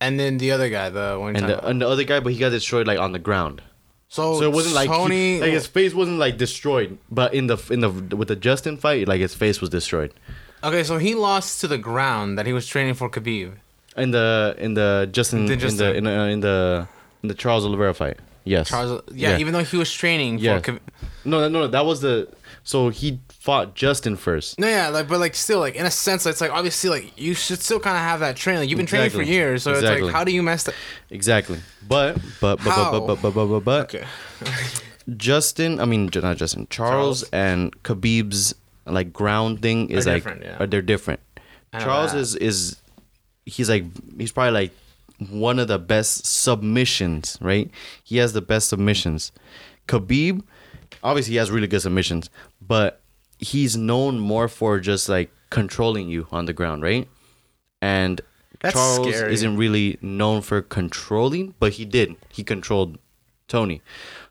and 0.00 0.18
then 0.20 0.38
the 0.38 0.52
other 0.52 0.68
guy, 0.70 0.90
the 0.90 1.16
one. 1.18 1.34
and 1.34 1.48
the, 1.48 1.66
and 1.66 1.82
the 1.82 1.88
other 1.88 2.04
guy 2.04 2.20
but 2.20 2.32
he 2.32 2.38
got 2.38 2.50
destroyed 2.50 2.86
like 2.86 2.98
on 2.98 3.12
the 3.12 3.18
ground 3.18 3.62
so, 4.08 4.38
So 4.38 4.44
it 4.44 4.52
wasn't 4.52 4.74
like 4.74 4.90
he- 5.10 5.40
like 5.40 5.52
his 5.52 5.66
face 5.66 5.92
wasn't 5.94 6.18
like 6.18 6.36
destroyed, 6.38 6.98
but 7.10 7.34
in 7.34 7.46
the 7.46 7.56
in 7.70 7.80
the 7.80 7.90
with 8.16 8.28
the 8.28 8.36
Justin 8.36 8.76
fight, 8.76 9.06
like 9.08 9.20
his 9.20 9.34
face 9.34 9.60
was 9.60 9.70
destroyed. 9.70 10.12
okay, 10.64 10.82
so 10.82 10.98
he 10.98 11.14
lost 11.14 11.60
to 11.60 11.68
the 11.68 11.78
ground 11.78 12.38
that 12.38 12.46
he 12.46 12.52
was 12.52 12.66
training 12.66 12.94
for 12.94 13.08
Khabib. 13.10 13.52
In 13.96 14.10
the 14.12 14.54
in 14.58 14.74
the 14.74 15.08
Justin, 15.12 15.46
The 15.46 15.52
in 15.54 15.76
the 15.76 15.94
in 15.98 16.04
the, 16.04 16.14
in 16.34 16.40
the 16.40 16.88
in 17.22 17.28
the 17.28 17.34
Charles 17.34 17.64
Oliveira 17.64 17.94
fight. 17.94 18.16
Yes. 18.44 18.68
Charles, 18.70 19.02
yeah, 19.12 19.36
even 19.38 19.52
though 19.52 19.64
he 19.64 19.76
was 19.76 19.92
training 19.92 20.38
Yeah. 20.38 20.58
for 20.60 20.72
Khabib. 20.72 20.80
no, 21.24 21.40
no, 21.40 21.48
no, 21.48 21.66
that 21.66 21.84
was 21.84 22.00
the 22.00 22.28
so 22.64 22.88
he 22.90 23.18
fought 23.48 23.74
Justin 23.74 24.14
first. 24.14 24.60
No, 24.60 24.68
yeah, 24.68 24.88
like, 24.88 25.08
but 25.08 25.20
like, 25.20 25.34
still, 25.34 25.58
like, 25.58 25.74
in 25.74 25.86
a 25.86 25.90
sense, 25.90 26.26
it's 26.26 26.42
like 26.42 26.50
obviously, 26.50 26.90
like, 26.90 27.18
you 27.18 27.32
should 27.32 27.60
still 27.60 27.80
kind 27.80 27.96
of 27.96 28.02
have 28.02 28.20
that 28.20 28.36
training. 28.36 28.60
Like, 28.60 28.68
you've 28.68 28.76
been 28.76 28.84
training 28.84 29.08
for 29.08 29.22
years, 29.22 29.62
so 29.62 29.72
it's 29.72 29.82
like, 29.82 30.12
how 30.12 30.22
do 30.22 30.32
you 30.32 30.42
mess 30.42 30.64
that? 30.64 30.74
Exactly. 31.08 31.58
But 31.88 32.18
but 32.42 32.56
but 32.56 32.72
How? 32.72 32.90
but 32.90 33.06
but 33.06 33.22
but 33.22 33.30
but 33.30 33.46
but, 33.46 33.64
but 33.64 33.94
Okay, 33.94 34.06
Justin, 35.16 35.80
I 35.80 35.86
mean 35.86 36.10
not 36.14 36.36
Justin, 36.36 36.66
Charles, 36.68 37.20
Charles. 37.20 37.30
and 37.32 37.82
Khabib's 37.84 38.54
like 38.84 39.14
ground 39.14 39.62
thing 39.62 39.88
is 39.88 40.06
Are 40.06 40.12
like 40.12 40.24
different, 40.24 40.42
yeah. 40.44 40.66
they're 40.66 40.82
different. 40.82 41.20
Charles 41.78 42.12
is 42.12 42.34
is 42.36 42.76
he's 43.46 43.70
like 43.70 43.84
he's 44.18 44.30
probably 44.30 44.52
like 44.52 44.72
one 45.30 45.58
of 45.58 45.68
the 45.68 45.78
best 45.78 46.26
submissions, 46.26 47.38
right? 47.40 47.70
He 48.04 48.18
has 48.18 48.34
the 48.34 48.42
best 48.42 48.68
submissions. 48.68 49.32
Khabib, 49.86 50.42
obviously 51.02 51.32
he 51.32 51.38
has 51.38 51.50
really 51.50 51.66
good 51.66 51.80
submissions, 51.80 52.28
but 52.60 53.00
he's 53.38 53.76
known 53.76 54.18
more 54.18 54.48
for 54.48 54.80
just 54.80 55.08
like 55.08 55.30
controlling 55.50 56.08
you 56.08 56.26
on 56.30 56.46
the 56.46 56.52
ground, 56.52 56.82
right? 56.82 57.08
And 57.80 58.20
That's 58.60 58.74
Charles 58.74 59.08
scary. 59.08 59.32
isn't 59.32 59.56
really 59.56 59.98
known 60.02 60.42
for 60.42 60.60
controlling, 60.62 61.54
but 61.58 61.74
he 61.74 61.84
did. 61.84 62.16
He 62.28 62.42
controlled 62.44 62.98
Tony. 63.46 63.82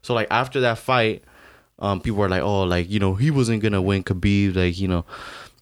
So 0.01 0.13
like 0.13 0.27
after 0.29 0.59
that 0.61 0.77
fight, 0.77 1.23
um, 1.79 2.01
people 2.01 2.19
were 2.19 2.29
like, 2.29 2.41
"Oh, 2.41 2.63
like 2.63 2.89
you 2.89 2.99
know, 2.99 3.15
he 3.15 3.31
wasn't 3.31 3.61
gonna 3.61 3.81
win 3.81 4.03
Khabib. 4.03 4.55
Like 4.55 4.79
you 4.79 4.87
know, 4.87 5.05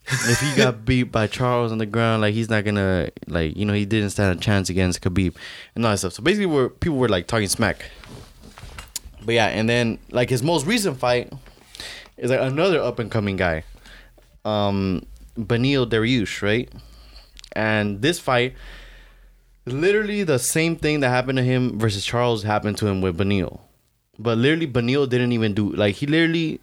if 0.08 0.40
he 0.40 0.56
got 0.56 0.86
beat 0.86 1.04
by 1.12 1.28
Charles 1.28 1.72
on 1.72 1.78
the 1.78 1.86
ground, 1.86 2.22
like 2.22 2.34
he's 2.34 2.50
not 2.50 2.64
gonna 2.64 3.10
like 3.28 3.56
you 3.58 3.66
know 3.66 3.74
he 3.74 3.86
didn't 3.86 4.12
stand 4.12 4.38
a 4.38 4.42
chance 4.42 4.70
against 4.70 5.02
Khabib 5.02 5.36
and 5.76 5.86
all 5.86 5.92
that 5.92 5.98
stuff." 5.98 6.14
So 6.14 6.24
basically, 6.24 6.46
where 6.48 6.70
people 6.70 6.98
were 6.98 7.10
like 7.10 7.28
talking 7.28 7.48
smack. 7.50 7.86
But 9.24 9.36
yeah, 9.36 9.48
and 9.48 9.68
then 9.68 10.00
like 10.12 10.30
his 10.30 10.42
most 10.44 10.66
recent 10.66 10.98
fight 11.00 11.34
is 12.18 12.30
like 12.32 12.42
another 12.42 12.82
up 12.82 13.00
and 13.00 13.12
coming 13.12 13.36
guy, 13.36 13.64
um, 14.44 15.06
Beneil 15.38 15.90
Dariush, 15.90 16.42
right? 16.42 16.70
And 17.54 18.02
this 18.02 18.20
fight, 18.20 18.56
literally 19.66 20.24
the 20.24 20.40
same 20.40 20.76
thing 20.76 21.00
that 21.02 21.10
happened 21.10 21.38
to 21.38 21.44
him 21.44 21.80
versus 21.80 22.06
Charles 22.06 22.44
happened 22.44 22.78
to 22.78 22.88
him 22.88 23.02
with 23.02 23.18
Beneil. 23.18 23.60
But 24.18 24.38
literally, 24.38 24.68
Beneil 24.68 25.10
didn't 25.10 25.32
even 25.34 25.54
do 25.54 25.72
like 25.72 25.96
he 25.96 26.08
literally. 26.08 26.62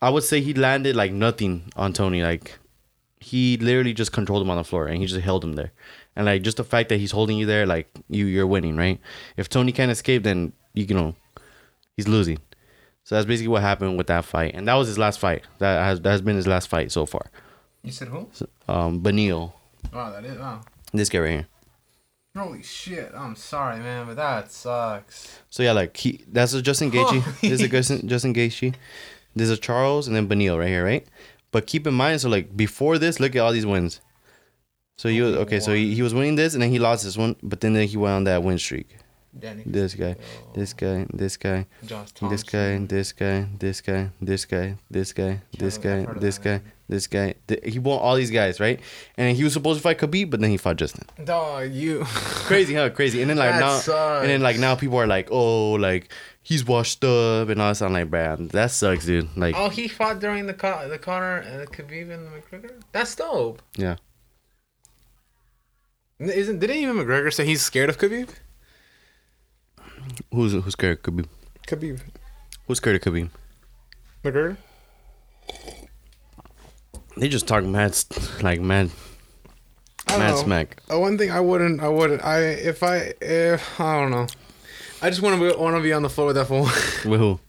I 0.00 0.10
would 0.10 0.24
say 0.24 0.40
he 0.40 0.54
landed 0.54 0.94
like 0.94 1.12
nothing 1.12 1.72
on 1.74 1.92
Tony. 1.92 2.22
Like 2.22 2.58
he 3.18 3.56
literally 3.56 3.92
just 3.92 4.12
controlled 4.12 4.42
him 4.42 4.50
on 4.50 4.56
the 4.56 4.64
floor 4.64 4.86
and 4.86 4.98
he 4.98 5.06
just 5.06 5.20
held 5.20 5.42
him 5.42 5.54
there. 5.54 5.72
And 6.14 6.26
like 6.26 6.42
just 6.42 6.58
the 6.58 6.64
fact 6.64 6.88
that 6.90 6.98
he's 6.98 7.10
holding 7.10 7.36
you 7.36 7.46
there, 7.46 7.66
like 7.66 7.88
you 8.08 8.26
you're 8.26 8.46
winning, 8.46 8.76
right? 8.76 9.00
If 9.36 9.48
Tony 9.48 9.72
can't 9.72 9.90
escape, 9.90 10.22
then 10.22 10.52
you 10.74 10.86
know 10.86 11.14
he's 11.96 12.08
losing. 12.08 12.38
So 13.06 13.14
that's 13.14 13.24
basically 13.24 13.46
what 13.46 13.62
happened 13.62 13.96
with 13.96 14.08
that 14.08 14.24
fight, 14.24 14.56
and 14.56 14.66
that 14.66 14.74
was 14.74 14.88
his 14.88 14.98
last 14.98 15.20
fight. 15.20 15.44
That 15.58 15.80
has 15.84 16.00
that 16.00 16.10
has 16.10 16.20
been 16.22 16.34
his 16.34 16.48
last 16.48 16.66
fight 16.66 16.90
so 16.90 17.06
far. 17.06 17.30
you 17.84 17.92
said 17.92 18.08
who? 18.08 18.28
Um, 18.66 19.00
Beneil, 19.00 19.52
Wow, 19.92 20.10
that 20.10 20.24
is 20.24 20.36
wow. 20.36 20.62
this 20.92 21.08
guy 21.08 21.20
right 21.20 21.30
here. 21.30 21.46
Holy 22.36 22.64
shit! 22.64 23.12
I'm 23.14 23.36
sorry, 23.36 23.78
man, 23.78 24.06
but 24.06 24.16
that 24.16 24.50
sucks. 24.50 25.38
So 25.50 25.62
yeah, 25.62 25.70
like 25.70 25.96
he 25.96 26.24
that's 26.26 26.52
a 26.52 26.60
Justin 26.60 26.90
Gaethje. 26.90 27.40
this 27.42 27.52
is 27.52 27.62
a 27.62 27.68
Justin, 27.68 28.08
Justin 28.08 28.34
Gaethje. 28.34 28.74
There's 29.36 29.50
a 29.50 29.56
Charles 29.56 30.08
and 30.08 30.16
then 30.16 30.28
Beneil 30.28 30.58
right 30.58 30.66
here, 30.66 30.84
right? 30.84 31.06
But 31.52 31.68
keep 31.68 31.86
in 31.86 31.94
mind, 31.94 32.20
so 32.22 32.28
like 32.28 32.56
before 32.56 32.98
this, 32.98 33.20
look 33.20 33.36
at 33.36 33.40
all 33.40 33.52
these 33.52 33.66
wins. 33.66 34.00
So 34.98 35.08
he 35.08 35.20
was 35.20 35.36
okay. 35.36 35.60
So 35.60 35.72
he, 35.72 35.94
he 35.94 36.02
was 36.02 36.12
winning 36.12 36.34
this, 36.34 36.54
and 36.54 36.62
then 36.62 36.70
he 36.70 36.80
lost 36.80 37.04
this 37.04 37.16
one, 37.16 37.36
but 37.40 37.60
then, 37.60 37.74
then 37.74 37.86
he 37.86 37.96
went 37.96 38.14
on 38.14 38.24
that 38.24 38.42
win 38.42 38.58
streak. 38.58 38.96
Danny. 39.38 39.62
Oh. 39.66 39.70
This 39.70 39.94
guy, 39.94 40.16
this 40.54 40.72
guy, 40.72 41.06
this 41.12 41.36
guy, 41.36 41.66
this 42.28 42.42
guy, 42.42 42.78
this 42.86 43.12
guy, 43.12 43.48
this 43.58 43.80
guy, 43.80 44.10
this 44.20 44.44
guy, 44.44 44.76
this 44.88 45.12
guy, 45.12 45.40
this 45.58 45.78
guy, 45.78 46.06
this 46.18 46.38
guy, 46.38 46.60
this 46.88 47.06
guy. 47.06 47.34
He 47.64 47.78
won 47.78 47.98
all 47.98 48.14
these 48.16 48.30
guys, 48.30 48.60
right? 48.60 48.80
And 49.16 49.36
he 49.36 49.44
was 49.44 49.52
supposed 49.52 49.78
to 49.78 49.82
fight 49.82 49.98
Khabib, 49.98 50.30
but 50.30 50.40
then 50.40 50.50
he 50.50 50.56
fought 50.56 50.76
Justin. 50.76 51.04
Dog, 51.24 51.72
you. 51.72 52.04
Crazy, 52.04 52.74
huh? 52.74 52.90
Crazy. 52.90 53.20
And 53.20 53.30
then 53.30 53.36
like 53.36 53.54
now, 53.60 53.80
and 54.20 54.28
then 54.30 54.40
like 54.40 54.58
now 54.58 54.74
people 54.74 54.98
are 54.98 55.06
like, 55.06 55.28
oh, 55.30 55.72
like 55.72 56.10
he's 56.42 56.64
washed 56.64 57.04
up 57.04 57.48
and 57.48 57.60
all 57.60 57.72
that. 57.74 57.82
I'm 57.82 57.92
like, 57.92 58.10
man, 58.10 58.48
that 58.48 58.70
sucks, 58.70 59.04
dude. 59.06 59.28
Like, 59.36 59.54
Oh, 59.56 59.68
he 59.68 59.88
fought 59.88 60.20
during 60.20 60.46
the 60.46 60.54
Con- 60.54 60.88
the 60.88 60.98
Conor 60.98 61.38
and 61.38 61.56
uh, 61.56 61.58
the 61.64 61.66
Khabib 61.66 62.10
and 62.14 62.26
the 62.26 62.30
McGregor. 62.30 62.80
That's 62.92 63.14
dope. 63.16 63.60
yeah. 63.76 63.96
Isn't 66.18 66.60
didn't 66.60 66.76
even 66.76 66.96
McGregor 66.96 67.30
say 67.32 67.44
he's 67.44 67.60
scared 67.62 67.90
of 67.90 67.98
Khabib? 67.98 68.30
Who's 70.32 70.52
who's 70.52 70.72
scared 70.72 70.98
of 70.98 71.02
Khabib? 71.02 71.26
Khabib. 71.66 72.00
Who's 72.66 72.78
scared 72.78 72.96
of 72.96 73.02
Khabib? 73.02 73.30
McGregor. 74.24 74.56
They 77.16 77.28
just 77.28 77.46
talk 77.48 77.64
mad, 77.64 77.96
like 78.42 78.60
mad, 78.60 78.90
mad 80.08 80.30
know. 80.30 80.36
smack. 80.36 80.82
Uh, 80.92 80.98
one 80.98 81.16
thing 81.16 81.30
I 81.30 81.40
wouldn't, 81.40 81.80
I 81.82 81.88
wouldn't, 81.88 82.22
I 82.24 82.40
if 82.40 82.82
I, 82.82 83.14
if 83.22 83.80
I 83.80 84.00
don't 84.00 84.10
know, 84.10 84.26
I 85.00 85.08
just 85.08 85.22
want 85.22 85.40
to 85.40 85.58
want 85.58 85.76
to 85.76 85.82
be 85.82 85.92
on 85.92 86.02
the 86.02 86.10
floor 86.10 86.26
with 86.28 86.36
that 86.36 86.46
fool, 86.46 86.64
With 87.10 87.20
who? 87.20 87.40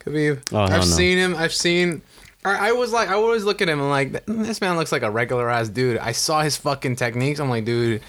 Khabib. 0.00 0.42
Oh, 0.52 0.60
I've 0.60 0.70
no. 0.70 0.80
seen 0.82 1.18
him. 1.18 1.34
I've 1.34 1.52
seen. 1.52 2.02
I, 2.44 2.68
I 2.68 2.72
was 2.72 2.92
like, 2.92 3.08
I 3.08 3.14
always 3.14 3.42
look 3.42 3.60
at 3.60 3.68
him 3.68 3.80
and 3.80 3.90
like, 3.90 4.24
this 4.26 4.60
man 4.60 4.76
looks 4.76 4.92
like 4.92 5.02
a 5.02 5.10
regular 5.10 5.50
ass 5.50 5.68
dude. 5.68 5.98
I 5.98 6.12
saw 6.12 6.42
his 6.42 6.56
fucking 6.56 6.94
techniques. 6.94 7.40
I'm 7.40 7.48
like, 7.50 7.64
dude, 7.64 8.02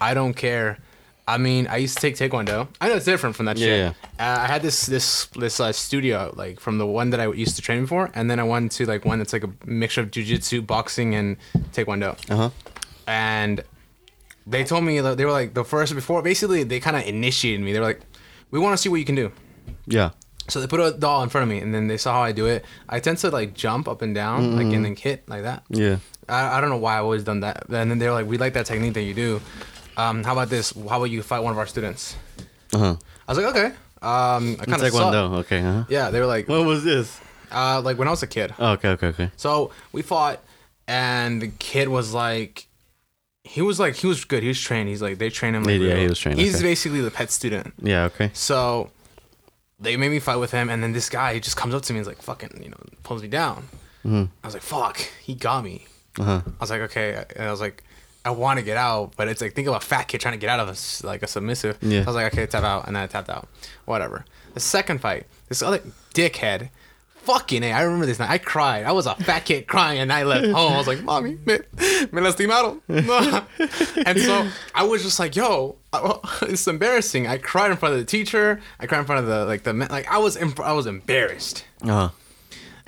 I 0.00 0.14
don't 0.14 0.32
care. 0.32 0.78
I 1.26 1.38
mean, 1.38 1.68
I 1.68 1.76
used 1.76 1.94
to 1.96 2.00
take 2.00 2.16
taekwondo. 2.16 2.66
I 2.80 2.88
know 2.88 2.96
it's 2.96 3.04
different 3.04 3.36
from 3.36 3.46
that 3.46 3.56
shit. 3.58 3.68
Yeah, 3.78 3.92
Uh, 4.18 4.40
I 4.42 4.46
had 4.46 4.60
this 4.62 4.86
this 4.86 5.26
this 5.38 5.60
uh, 5.60 5.72
studio 5.72 6.32
like 6.36 6.58
from 6.60 6.78
the 6.78 6.86
one 6.86 7.10
that 7.10 7.20
I 7.20 7.26
used 7.32 7.54
to 7.56 7.62
train 7.62 7.86
for, 7.86 8.10
and 8.14 8.28
then 8.30 8.38
I 8.40 8.42
went 8.42 8.72
to 8.72 8.86
like 8.86 9.04
one 9.04 9.18
that's 9.18 9.32
like 9.32 9.44
a 9.44 9.50
mixture 9.64 10.00
of 10.02 10.10
jujitsu, 10.10 10.66
boxing, 10.66 11.14
and 11.14 11.36
taekwondo 11.72 12.16
Uh 12.30 12.36
huh. 12.36 12.50
and 13.06 13.62
they 14.46 14.64
told 14.64 14.82
me 14.84 15.00
they 15.00 15.24
were 15.24 15.30
like 15.32 15.54
the 15.54 15.64
first 15.64 15.94
before 15.94 16.22
basically 16.22 16.64
they 16.64 16.80
kind 16.80 16.96
of 16.96 17.04
initiated 17.06 17.60
me 17.60 17.72
they 17.72 17.78
were 17.80 17.86
like 17.86 18.00
we 18.50 18.58
want 18.58 18.72
to 18.76 18.80
see 18.82 18.88
what 18.88 18.96
you 18.96 19.04
can 19.04 19.14
do 19.14 19.30
Yeah. 19.86 20.10
so 20.48 20.60
they 20.60 20.66
put 20.66 20.80
a 20.80 20.90
doll 20.98 21.22
in 21.22 21.28
front 21.28 21.44
of 21.44 21.48
me 21.48 21.58
and 21.62 21.72
then 21.74 21.86
they 21.86 21.96
saw 21.96 22.12
how 22.14 22.22
i 22.22 22.32
do 22.32 22.46
it 22.46 22.64
i 22.88 22.98
tend 22.98 23.18
to 23.18 23.30
like 23.30 23.54
jump 23.54 23.86
up 23.86 24.02
and 24.02 24.14
down 24.14 24.56
like 24.56 24.66
and 24.74 24.84
then 24.84 24.96
hit 24.96 25.22
like 25.28 25.42
that 25.44 25.62
Yeah. 25.70 25.98
I, 26.28 26.58
I 26.58 26.60
don't 26.60 26.70
know 26.70 26.76
why 26.86 26.98
i've 26.98 27.04
always 27.04 27.22
done 27.22 27.40
that 27.40 27.66
and 27.68 27.88
then 27.90 27.98
they 28.00 28.06
were 28.08 28.14
like 28.18 28.26
we 28.26 28.36
like 28.36 28.54
that 28.54 28.66
technique 28.66 28.94
that 28.94 29.02
you 29.02 29.14
do 29.14 29.40
um, 29.96 30.22
how 30.24 30.32
about 30.32 30.48
this 30.48 30.72
how 30.88 30.96
about 30.96 31.04
you 31.10 31.22
fight 31.22 31.40
one 31.42 31.52
of 31.52 31.58
our 31.58 31.66
students 31.66 32.16
Uh 32.74 32.78
huh. 32.78 32.96
i 33.28 33.32
was 33.32 33.38
like 33.38 33.46
okay 33.54 33.74
um, 34.02 34.56
i 34.60 34.64
kind 34.64 34.82
of 34.82 34.92
Taekwondo. 34.92 35.34
Okay. 35.40 35.60
Uh 35.60 35.72
huh. 35.72 35.84
yeah 35.88 36.10
they 36.10 36.18
were 36.20 36.26
like 36.26 36.48
what 36.48 36.64
was 36.66 36.82
this? 36.84 37.20
uh, 37.52 37.80
like 37.84 37.98
when 37.98 38.08
i 38.08 38.10
was 38.10 38.22
a 38.22 38.26
kid 38.26 38.52
Oh, 38.58 38.72
okay. 38.72 38.88
Okay. 38.90 39.06
Okay. 39.08 39.30
so 39.36 39.70
we 39.92 40.02
fought, 40.02 40.40
and 40.88 41.40
the 41.42 41.48
kid 41.58 41.88
was 41.88 42.12
like, 42.12 42.66
he 43.44 43.60
was 43.62 43.78
like, 43.80 43.94
he 43.96 44.06
was 44.06 44.24
good. 44.24 44.42
He 44.42 44.48
was 44.48 44.60
trained. 44.60 44.88
He's 44.88 45.02
like, 45.02 45.18
they 45.18 45.28
train 45.30 45.54
him. 45.54 45.64
Like, 45.64 45.80
Yeah, 45.80 45.88
real. 45.94 45.96
he 45.98 46.08
was 46.08 46.18
trained, 46.18 46.38
He's 46.38 46.54
okay. 46.56 46.64
basically 46.64 47.00
the 47.00 47.10
pet 47.10 47.30
student. 47.30 47.74
Yeah. 47.82 48.04
Okay. 48.04 48.30
So 48.32 48.90
they 49.80 49.96
made 49.96 50.10
me 50.10 50.18
fight 50.20 50.36
with 50.36 50.50
him, 50.52 50.68
and 50.70 50.82
then 50.82 50.92
this 50.92 51.08
guy 51.08 51.38
just 51.38 51.56
comes 51.56 51.74
up 51.74 51.82
to 51.82 51.92
me 51.92 51.98
and 51.98 52.04
is 52.04 52.08
like, 52.08 52.22
fucking, 52.22 52.60
you 52.62 52.70
know, 52.70 52.78
pulls 53.02 53.22
me 53.22 53.28
down. 53.28 53.68
Mm-hmm. 54.04 54.24
I 54.42 54.46
was 54.46 54.54
like, 54.54 54.62
fuck, 54.62 54.96
he 55.22 55.34
got 55.34 55.62
me. 55.64 55.86
Uh 56.18 56.24
huh. 56.24 56.40
I 56.46 56.60
was 56.60 56.70
like, 56.70 56.80
okay, 56.82 57.24
and 57.36 57.46
I 57.48 57.50
was 57.50 57.60
like. 57.60 57.82
I 58.24 58.30
want 58.30 58.58
to 58.58 58.64
get 58.64 58.76
out, 58.76 59.12
but 59.16 59.28
it's 59.28 59.40
like 59.40 59.54
think 59.54 59.66
of 59.68 59.74
a 59.74 59.80
fat 59.80 60.04
kid 60.04 60.20
trying 60.20 60.34
to 60.34 60.38
get 60.38 60.48
out 60.48 60.60
of 60.60 60.68
a 60.68 61.06
like 61.06 61.22
a 61.22 61.26
submissive. 61.26 61.78
Yeah. 61.82 62.02
I 62.02 62.04
was 62.04 62.14
like, 62.14 62.32
okay, 62.32 62.46
tap 62.46 62.62
out, 62.64 62.86
and 62.86 62.94
then 62.96 63.02
I 63.02 63.06
tapped 63.06 63.28
out. 63.30 63.48
Whatever. 63.84 64.24
The 64.54 64.60
second 64.60 65.00
fight, 65.00 65.26
this 65.48 65.62
other 65.62 65.80
dickhead, 66.14 66.68
fucking 67.16 67.62
a, 67.62 67.72
I 67.72 67.82
remember 67.82 68.06
this 68.06 68.18
night. 68.18 68.30
I 68.30 68.38
cried. 68.38 68.84
I 68.84 68.92
was 68.92 69.06
a 69.06 69.14
fat 69.16 69.44
kid 69.44 69.66
crying, 69.66 69.98
and 69.98 70.12
I 70.12 70.22
left 70.24 70.46
home. 70.46 70.72
I 70.72 70.76
was 70.76 70.86
like, 70.86 71.02
mommy, 71.02 71.30
me, 71.46 71.58
me 71.58 72.20
lastimaron. 72.20 72.80
and 74.06 74.20
so 74.20 74.48
I 74.74 74.84
was 74.84 75.02
just 75.02 75.18
like, 75.18 75.34
yo, 75.34 75.76
it's 76.42 76.66
embarrassing. 76.68 77.26
I 77.26 77.38
cried 77.38 77.70
in 77.70 77.76
front 77.76 77.94
of 77.94 77.98
the 78.00 78.06
teacher. 78.06 78.60
I 78.78 78.86
cried 78.86 79.00
in 79.00 79.04
front 79.06 79.20
of 79.20 79.26
the 79.26 79.46
like 79.46 79.62
the 79.64 79.72
men- 79.72 79.88
like 79.90 80.06
I 80.08 80.18
was 80.18 80.36
I 80.36 80.72
was 80.72 80.86
embarrassed. 80.86 81.64
Uh 81.82 81.88
huh. 81.88 82.08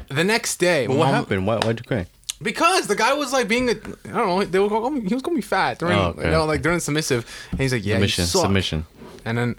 The 0.08 0.24
next 0.24 0.58
day, 0.58 0.86
But 0.86 0.96
what 0.96 1.08
happened? 1.08 1.46
Why? 1.46 1.56
Why'd 1.56 1.78
you 1.80 1.84
cry? 1.84 2.06
Because 2.42 2.86
the 2.86 2.96
guy 2.96 3.12
was 3.14 3.32
like 3.32 3.48
being, 3.48 3.68
a, 3.68 3.72
I 3.72 3.76
don't 3.76 4.14
know, 4.14 4.44
they 4.44 4.58
were 4.58 4.68
calling 4.68 4.94
me, 4.94 5.08
he 5.08 5.14
was 5.14 5.22
calling 5.22 5.36
me 5.36 5.42
fat 5.42 5.78
during, 5.78 5.98
Oh, 5.98 6.06
okay. 6.08 6.24
you 6.24 6.30
know, 6.30 6.44
like 6.44 6.62
during 6.62 6.80
submissive, 6.80 7.24
and 7.52 7.60
he's 7.60 7.72
like, 7.72 7.84
yeah, 7.84 7.94
Submission. 7.94 8.22
you 8.22 8.26
suck. 8.26 8.42
Submission. 8.42 8.86
and 9.24 9.38
then 9.38 9.56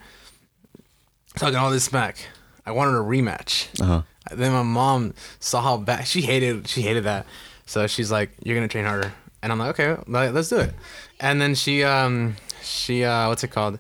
talking 1.36 1.56
all 1.58 1.72
this 1.72 1.84
smack. 1.86 2.18
I 2.66 2.72
wanted 2.72 2.92
a 2.96 3.02
rematch. 3.04 3.68
Uh 3.82 3.86
huh. 3.86 4.02
Then 4.36 4.52
my 4.54 4.64
mom 4.64 5.14
saw 5.40 5.62
how 5.62 5.78
bad 5.78 6.08
she 6.08 6.22
hated, 6.22 6.68
she 6.68 6.82
hated 6.82 7.04
that, 7.04 7.26
so 7.66 7.86
she's 7.88 8.12
like, 8.12 8.32
you're 8.44 8.56
gonna 8.56 8.68
train 8.68 8.86
harder, 8.86 9.14
and 9.44 9.52
I'm 9.52 9.60
like, 9.60 9.80
okay, 9.80 10.02
let- 10.08 10.34
let's 10.34 10.50
do 10.50 10.58
it. 10.58 10.74
And 11.20 11.40
then 11.40 11.54
she, 11.56 11.84
um, 11.84 12.36
she, 12.64 13.04
uh, 13.04 13.30
what's 13.30 13.44
it 13.44 13.50
called? 13.52 13.80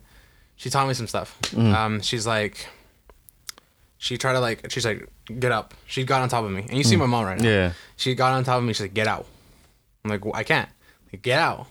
She 0.56 0.70
taught 0.70 0.88
me 0.88 0.94
some 0.94 1.08
stuff. 1.08 1.38
Um, 1.58 2.02
she's 2.02 2.26
like, 2.28 2.68
she 3.98 4.18
tried 4.18 4.34
to 4.34 4.40
like, 4.40 4.70
she's 4.72 4.86
like, 4.86 5.10
get 5.40 5.52
up. 5.52 5.74
She 5.88 6.04
got 6.04 6.22
on 6.22 6.30
top 6.30 6.44
of 6.46 6.52
me, 6.52 6.66
and 6.68 6.78
you 6.78 6.84
see 6.84 6.96
hmm. 6.96 7.02
my 7.02 7.08
mom 7.08 7.26
right 7.26 7.40
now. 7.40 7.50
Yeah. 7.50 7.72
She 7.96 8.16
got 8.16 8.34
on 8.34 8.44
top 8.44 8.58
of 8.60 8.64
me. 8.64 8.74
She's 8.74 8.82
like, 8.82 8.94
"Get 8.94 9.08
out." 9.08 9.26
I'm 10.04 10.12
like, 10.12 10.24
well, 10.24 10.36
"I 10.36 10.44
can't." 10.44 10.70
Like, 11.12 11.22
get 11.22 11.40
out. 11.40 11.68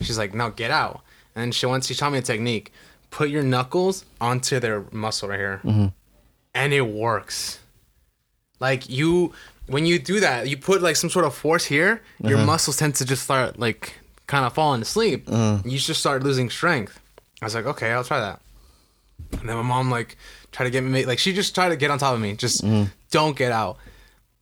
She's 0.00 0.18
like, 0.18 0.34
"No, 0.34 0.50
get 0.50 0.70
out." 0.70 1.02
And 1.34 1.54
she 1.54 1.66
once 1.66 1.86
she 1.86 1.94
taught 1.94 2.12
me 2.12 2.18
a 2.18 2.22
technique: 2.22 2.72
put 3.10 3.30
your 3.30 3.42
knuckles 3.42 4.04
onto 4.20 4.60
their 4.60 4.84
muscle 4.92 5.28
right 5.28 5.38
here, 5.38 5.60
mm-hmm. 5.64 5.86
and 6.54 6.72
it 6.72 6.82
works. 6.82 7.58
Like 8.60 8.90
you, 8.90 9.32
when 9.66 9.86
you 9.86 9.98
do 9.98 10.20
that, 10.20 10.48
you 10.48 10.56
put 10.56 10.82
like 10.82 10.96
some 10.96 11.10
sort 11.10 11.24
of 11.24 11.34
force 11.34 11.64
here. 11.64 12.02
Your 12.22 12.36
mm-hmm. 12.36 12.46
muscles 12.46 12.76
tend 12.76 12.94
to 12.96 13.04
just 13.04 13.24
start 13.24 13.58
like 13.58 13.94
kind 14.26 14.44
of 14.44 14.52
falling 14.52 14.82
asleep. 14.82 15.26
Mm-hmm. 15.26 15.68
You 15.68 15.78
just 15.78 16.00
start 16.00 16.22
losing 16.22 16.50
strength. 16.50 17.00
I 17.40 17.46
was 17.46 17.54
like, 17.54 17.64
okay, 17.66 17.90
I'll 17.90 18.04
try 18.04 18.20
that. 18.20 18.40
And 19.40 19.48
then 19.48 19.56
my 19.56 19.62
mom 19.62 19.90
like 19.90 20.16
tried 20.52 20.64
to 20.66 20.70
get 20.70 20.82
me 20.84 21.04
like 21.04 21.18
she 21.18 21.32
just 21.32 21.54
tried 21.54 21.70
to 21.70 21.76
get 21.76 21.90
on 21.90 21.98
top 21.98 22.14
of 22.14 22.20
me. 22.20 22.34
Just 22.34 22.64
don't 23.10 23.36
get 23.36 23.52
out. 23.52 23.76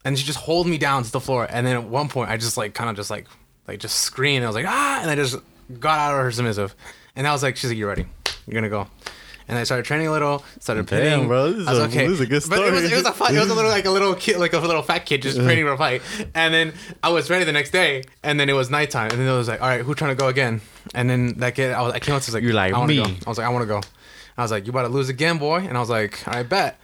And 0.04 0.18
she 0.18 0.24
just 0.24 0.38
hold 0.38 0.66
me 0.66 0.78
down 0.78 1.02
to 1.02 1.10
the 1.12 1.20
floor. 1.20 1.46
And 1.50 1.66
then 1.66 1.76
at 1.76 1.84
one 1.84 2.08
point 2.08 2.30
I 2.30 2.36
just 2.36 2.56
like 2.56 2.74
kind 2.74 2.88
of 2.90 2.96
just 2.96 3.10
like 3.10 3.26
like 3.66 3.78
just 3.80 3.98
screamed. 4.00 4.44
I 4.44 4.46
was 4.46 4.56
like, 4.56 4.66
ah 4.66 5.00
and 5.02 5.10
I 5.10 5.14
just 5.16 5.36
got 5.78 5.98
out 5.98 6.14
of 6.16 6.22
her 6.24 6.30
submissive. 6.32 6.74
And 7.16 7.26
I 7.26 7.32
was 7.32 7.42
like, 7.42 7.56
she's 7.56 7.70
like, 7.70 7.78
You're 7.78 7.88
ready. 7.88 8.06
You're 8.46 8.54
gonna 8.54 8.68
go. 8.70 8.86
And 9.50 9.56
I 9.56 9.64
started 9.64 9.86
training 9.86 10.08
a 10.08 10.12
little, 10.12 10.44
started 10.60 10.84
Damn, 10.84 11.26
bro, 11.26 11.50
this 11.52 11.60
is 11.62 11.68
I 11.68 11.70
was 11.72 11.78
a- 11.80 11.84
okay. 11.84 12.06
this 12.06 12.12
is 12.16 12.20
a 12.20 12.26
good 12.26 12.42
But 12.50 12.58
it 12.68 12.70
was, 12.70 12.84
it 12.92 12.94
was 12.94 13.06
a 13.06 13.12
fight. 13.12 13.34
It 13.34 13.38
was 13.40 13.48
a 13.48 13.54
little 13.54 13.70
like 13.70 13.86
a 13.86 13.90
little 13.90 14.14
kid, 14.14 14.36
like 14.36 14.52
a 14.52 14.58
little 14.58 14.82
fat 14.82 15.06
kid 15.06 15.22
just 15.22 15.38
training 15.38 15.64
for 15.64 15.72
a 15.72 15.78
fight. 15.78 16.02
And 16.34 16.52
then 16.52 16.74
I 17.02 17.08
was 17.08 17.30
ready 17.30 17.44
the 17.46 17.52
next 17.52 17.70
day, 17.70 18.02
and 18.22 18.38
then 18.38 18.50
it 18.50 18.52
was 18.52 18.68
nighttime, 18.68 19.10
and 19.10 19.18
then 19.18 19.26
it 19.26 19.34
was 19.34 19.48
like, 19.48 19.62
all 19.62 19.68
right, 19.68 19.80
who's 19.80 19.96
trying 19.96 20.14
to 20.14 20.20
go 20.20 20.28
again? 20.28 20.60
And 20.94 21.08
then 21.08 21.38
that 21.38 21.54
kid, 21.54 21.72
I 21.72 21.80
was, 21.80 21.94
I 21.94 21.98
came 21.98 22.14
up 22.14 22.20
to 22.22 22.32
like, 22.32 22.42
You're 22.42 22.52
like, 22.52 22.74
I 22.74 22.84
me. 22.84 22.96
Go. 22.98 23.04
I 23.04 23.14
was 23.26 23.38
like, 23.38 23.46
I 23.46 23.50
want 23.50 23.62
to 23.62 23.66
go. 23.66 23.80
I 24.38 24.42
was 24.42 24.50
like, 24.50 24.64
you 24.66 24.70
about 24.70 24.82
to 24.82 24.88
lose 24.88 25.08
again, 25.08 25.36
boy? 25.38 25.58
And 25.58 25.76
I 25.76 25.80
was 25.80 25.90
like, 25.90 26.26
I 26.28 26.42
bet. 26.44 26.78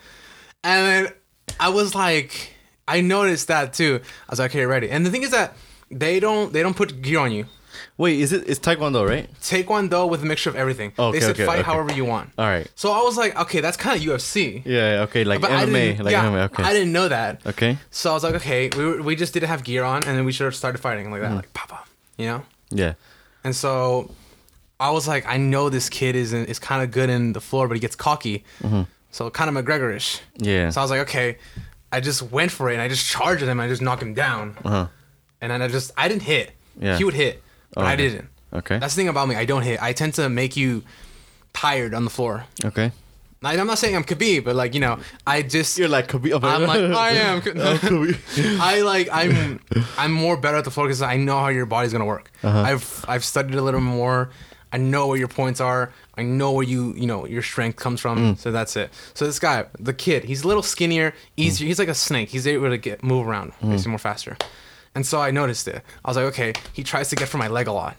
And 0.63 0.87
then 1.07 1.13
I 1.61 1.69
was 1.71 1.95
like, 1.95 2.53
I 2.87 3.01
noticed 3.01 3.49
that 3.49 3.73
too. 3.73 4.01
I 4.29 4.33
was 4.33 4.39
like, 4.41 4.51
okay, 4.51 4.67
ready. 4.67 4.91
And 4.91 5.07
the 5.07 5.11
thing 5.11 5.23
is 5.23 5.31
that 5.31 5.55
they 5.91 6.21
don't 6.21 6.53
they 6.53 6.63
don't 6.63 6.77
put 6.77 7.01
gear 7.01 7.21
on 7.21 7.33
you. 7.33 7.47
Wait, 7.97 8.19
is 8.21 8.33
it? 8.33 8.45
It's 8.49 8.59
Taekwondo, 8.59 9.07
right? 9.09 9.29
Taekwondo 9.41 10.09
with 10.09 10.23
a 10.23 10.27
mixture 10.27 10.51
of 10.51 10.57
everything. 10.57 10.93
Okay, 10.99 11.19
they 11.19 11.21
said 11.25 11.31
okay, 11.37 11.47
fight 11.47 11.61
okay. 11.61 11.67
however 11.71 11.93
you 11.93 12.05
want. 12.05 12.31
All 12.39 12.45
right. 12.47 12.69
So 12.75 12.91
I 12.93 13.03
was 13.03 13.17
like, 13.17 13.37
okay, 13.43 13.61
that's 13.61 13.77
kind 13.77 13.97
of 13.97 14.05
UFC. 14.05 14.63
Yeah. 14.65 15.03
Okay. 15.09 15.23
Like 15.25 15.41
But 15.41 15.53
I 15.53 15.65
MMA. 15.65 15.73
didn't, 15.73 16.05
Like 16.05 16.13
yeah, 16.13 16.25
MMA. 16.25 16.45
Okay. 16.47 16.63
I 16.65 16.73
didn't 16.73 16.93
know 16.93 17.09
that. 17.09 17.47
Okay. 17.47 17.79
So 17.91 18.11
I 18.11 18.15
was 18.15 18.25
like, 18.25 18.35
okay, 18.37 18.71
we, 18.77 18.85
were, 18.85 19.03
we 19.03 19.15
just 19.17 19.33
didn't 19.35 19.49
have 19.49 19.63
gear 19.65 19.85
on, 19.85 20.03
and 20.05 20.17
then 20.19 20.25
we 20.25 20.33
should 20.33 20.45
have 20.45 20.57
started 20.57 20.79
fighting 20.79 21.11
like 21.11 21.21
that, 21.21 21.31
Mm. 21.33 21.37
like 21.37 21.53
papa, 21.53 21.81
you 22.17 22.27
know. 22.27 22.43
Yeah. 22.71 22.95
And 23.45 23.55
so 23.55 24.11
I 24.81 24.91
was 24.91 25.07
like, 25.09 25.25
I 25.27 25.37
know 25.37 25.69
this 25.71 25.89
kid 25.89 26.17
is 26.17 26.33
is 26.33 26.59
kind 26.59 26.83
of 26.83 26.91
good 26.91 27.09
in 27.11 27.33
the 27.33 27.41
floor, 27.41 27.69
but 27.69 27.75
he 27.75 27.81
gets 27.81 27.97
cocky, 27.97 28.45
so 29.11 29.31
kind 29.31 29.49
of 29.57 29.65
McGregorish. 29.65 30.21
Mm-hmm. 30.39 30.45
Yeah. 30.45 30.71
So 30.71 30.81
I 30.81 30.85
was 30.85 30.91
like, 30.91 31.01
okay, 31.03 31.39
I 31.93 32.01
just 32.01 32.23
went 32.23 32.51
for 32.51 32.71
it, 32.71 32.75
and 32.75 32.83
I 32.83 32.89
just 32.89 33.07
charged 33.07 33.43
at 33.43 33.49
him, 33.49 33.61
and 33.61 33.67
I 33.67 33.69
just 33.69 33.83
knocked 33.83 34.03
him 34.03 34.15
down, 34.15 34.57
Uh-huh. 34.65 34.87
and 35.41 35.51
then 35.53 35.63
I 35.63 35.69
just 35.69 35.93
I 35.97 36.09
didn't 36.09 36.23
hit. 36.23 36.51
Yeah. 36.79 36.99
He 36.99 37.05
would 37.05 37.15
hit, 37.15 37.43
but 37.73 37.85
I 37.85 37.95
Okay. 37.95 38.09
didn't. 38.09 38.29
Okay. 38.53 38.79
That's 38.79 38.95
the 38.95 38.99
thing 39.01 39.09
about 39.09 39.29
me. 39.29 39.37
I 39.37 39.45
don't 39.45 39.63
hit. 39.63 39.81
I 39.83 39.93
tend 39.93 40.15
to 40.15 40.29
make 40.29 40.57
you 40.57 40.83
tired 41.53 41.95
on 41.95 42.05
the 42.05 42.11
floor. 42.11 42.45
Okay. 42.65 42.91
Like, 43.43 43.59
I'm 43.59 43.67
not 43.67 43.79
saying 43.79 43.95
I'm 43.95 44.05
Khabib, 44.05 44.45
but 44.45 44.57
like 44.57 44.75
you 44.75 44.81
know, 44.81 44.99
I 45.27 45.43
just 45.43 45.77
You're 45.79 45.89
like 45.89 46.09
Khabib. 46.09 46.43
I'm 46.43 46.63
like 46.67 46.81
I 46.81 47.11
am. 47.29 47.43
Khabib. 47.43 48.17
I 48.61 48.81
like 48.81 49.09
I'm 49.13 49.61
I'm 49.99 50.13
more 50.13 50.37
better 50.37 50.57
at 50.57 50.65
the 50.65 50.71
floor 50.71 50.87
because 50.87 51.03
I 51.03 51.17
know 51.17 51.39
how 51.39 51.49
your 51.49 51.67
body's 51.67 51.93
gonna 51.93 52.07
work. 52.07 52.31
Uh-huh. 52.43 52.59
I've 52.63 53.05
I've 53.07 53.25
studied 53.25 53.55
a 53.55 53.63
little 53.63 53.81
more. 53.81 54.31
I 54.75 54.79
know 54.79 55.07
where 55.09 55.17
your 55.17 55.29
points 55.29 55.61
are. 55.61 55.93
I 56.19 56.23
know 56.23 56.51
where 56.57 56.65
you 56.75 56.93
you 57.03 57.07
know 57.07 57.21
your 57.27 57.43
strength 57.43 57.77
comes 57.85 58.01
from. 58.01 58.17
Mm. 58.19 58.39
So 58.39 58.51
that's 58.53 58.75
it. 58.77 58.89
So 59.15 59.25
this 59.27 59.39
guy, 59.39 59.67
the 59.79 59.95
kid, 59.95 60.25
he's 60.25 60.43
a 60.45 60.49
little 60.49 60.63
skinnier, 60.75 61.15
easier. 61.37 61.67
He's 61.69 61.79
like 61.79 61.93
a 61.97 62.01
snake. 62.09 62.29
He's 62.31 62.47
able 62.47 62.69
to 62.71 62.79
get 62.79 63.03
move 63.03 63.27
around, 63.29 63.53
Mm. 63.63 63.87
more 63.87 63.99
faster. 64.11 64.37
And 64.97 65.05
so 65.07 65.21
I 65.29 65.31
noticed 65.31 65.67
it. 65.69 65.83
I 66.05 66.11
was 66.11 66.17
like, 66.17 66.27
okay, 66.33 66.53
he 66.73 66.83
tries 66.83 67.09
to 67.11 67.17
get 67.17 67.29
from 67.29 67.39
my 67.45 67.49
leg 67.49 67.67
a 67.69 67.73
lot. 67.73 67.97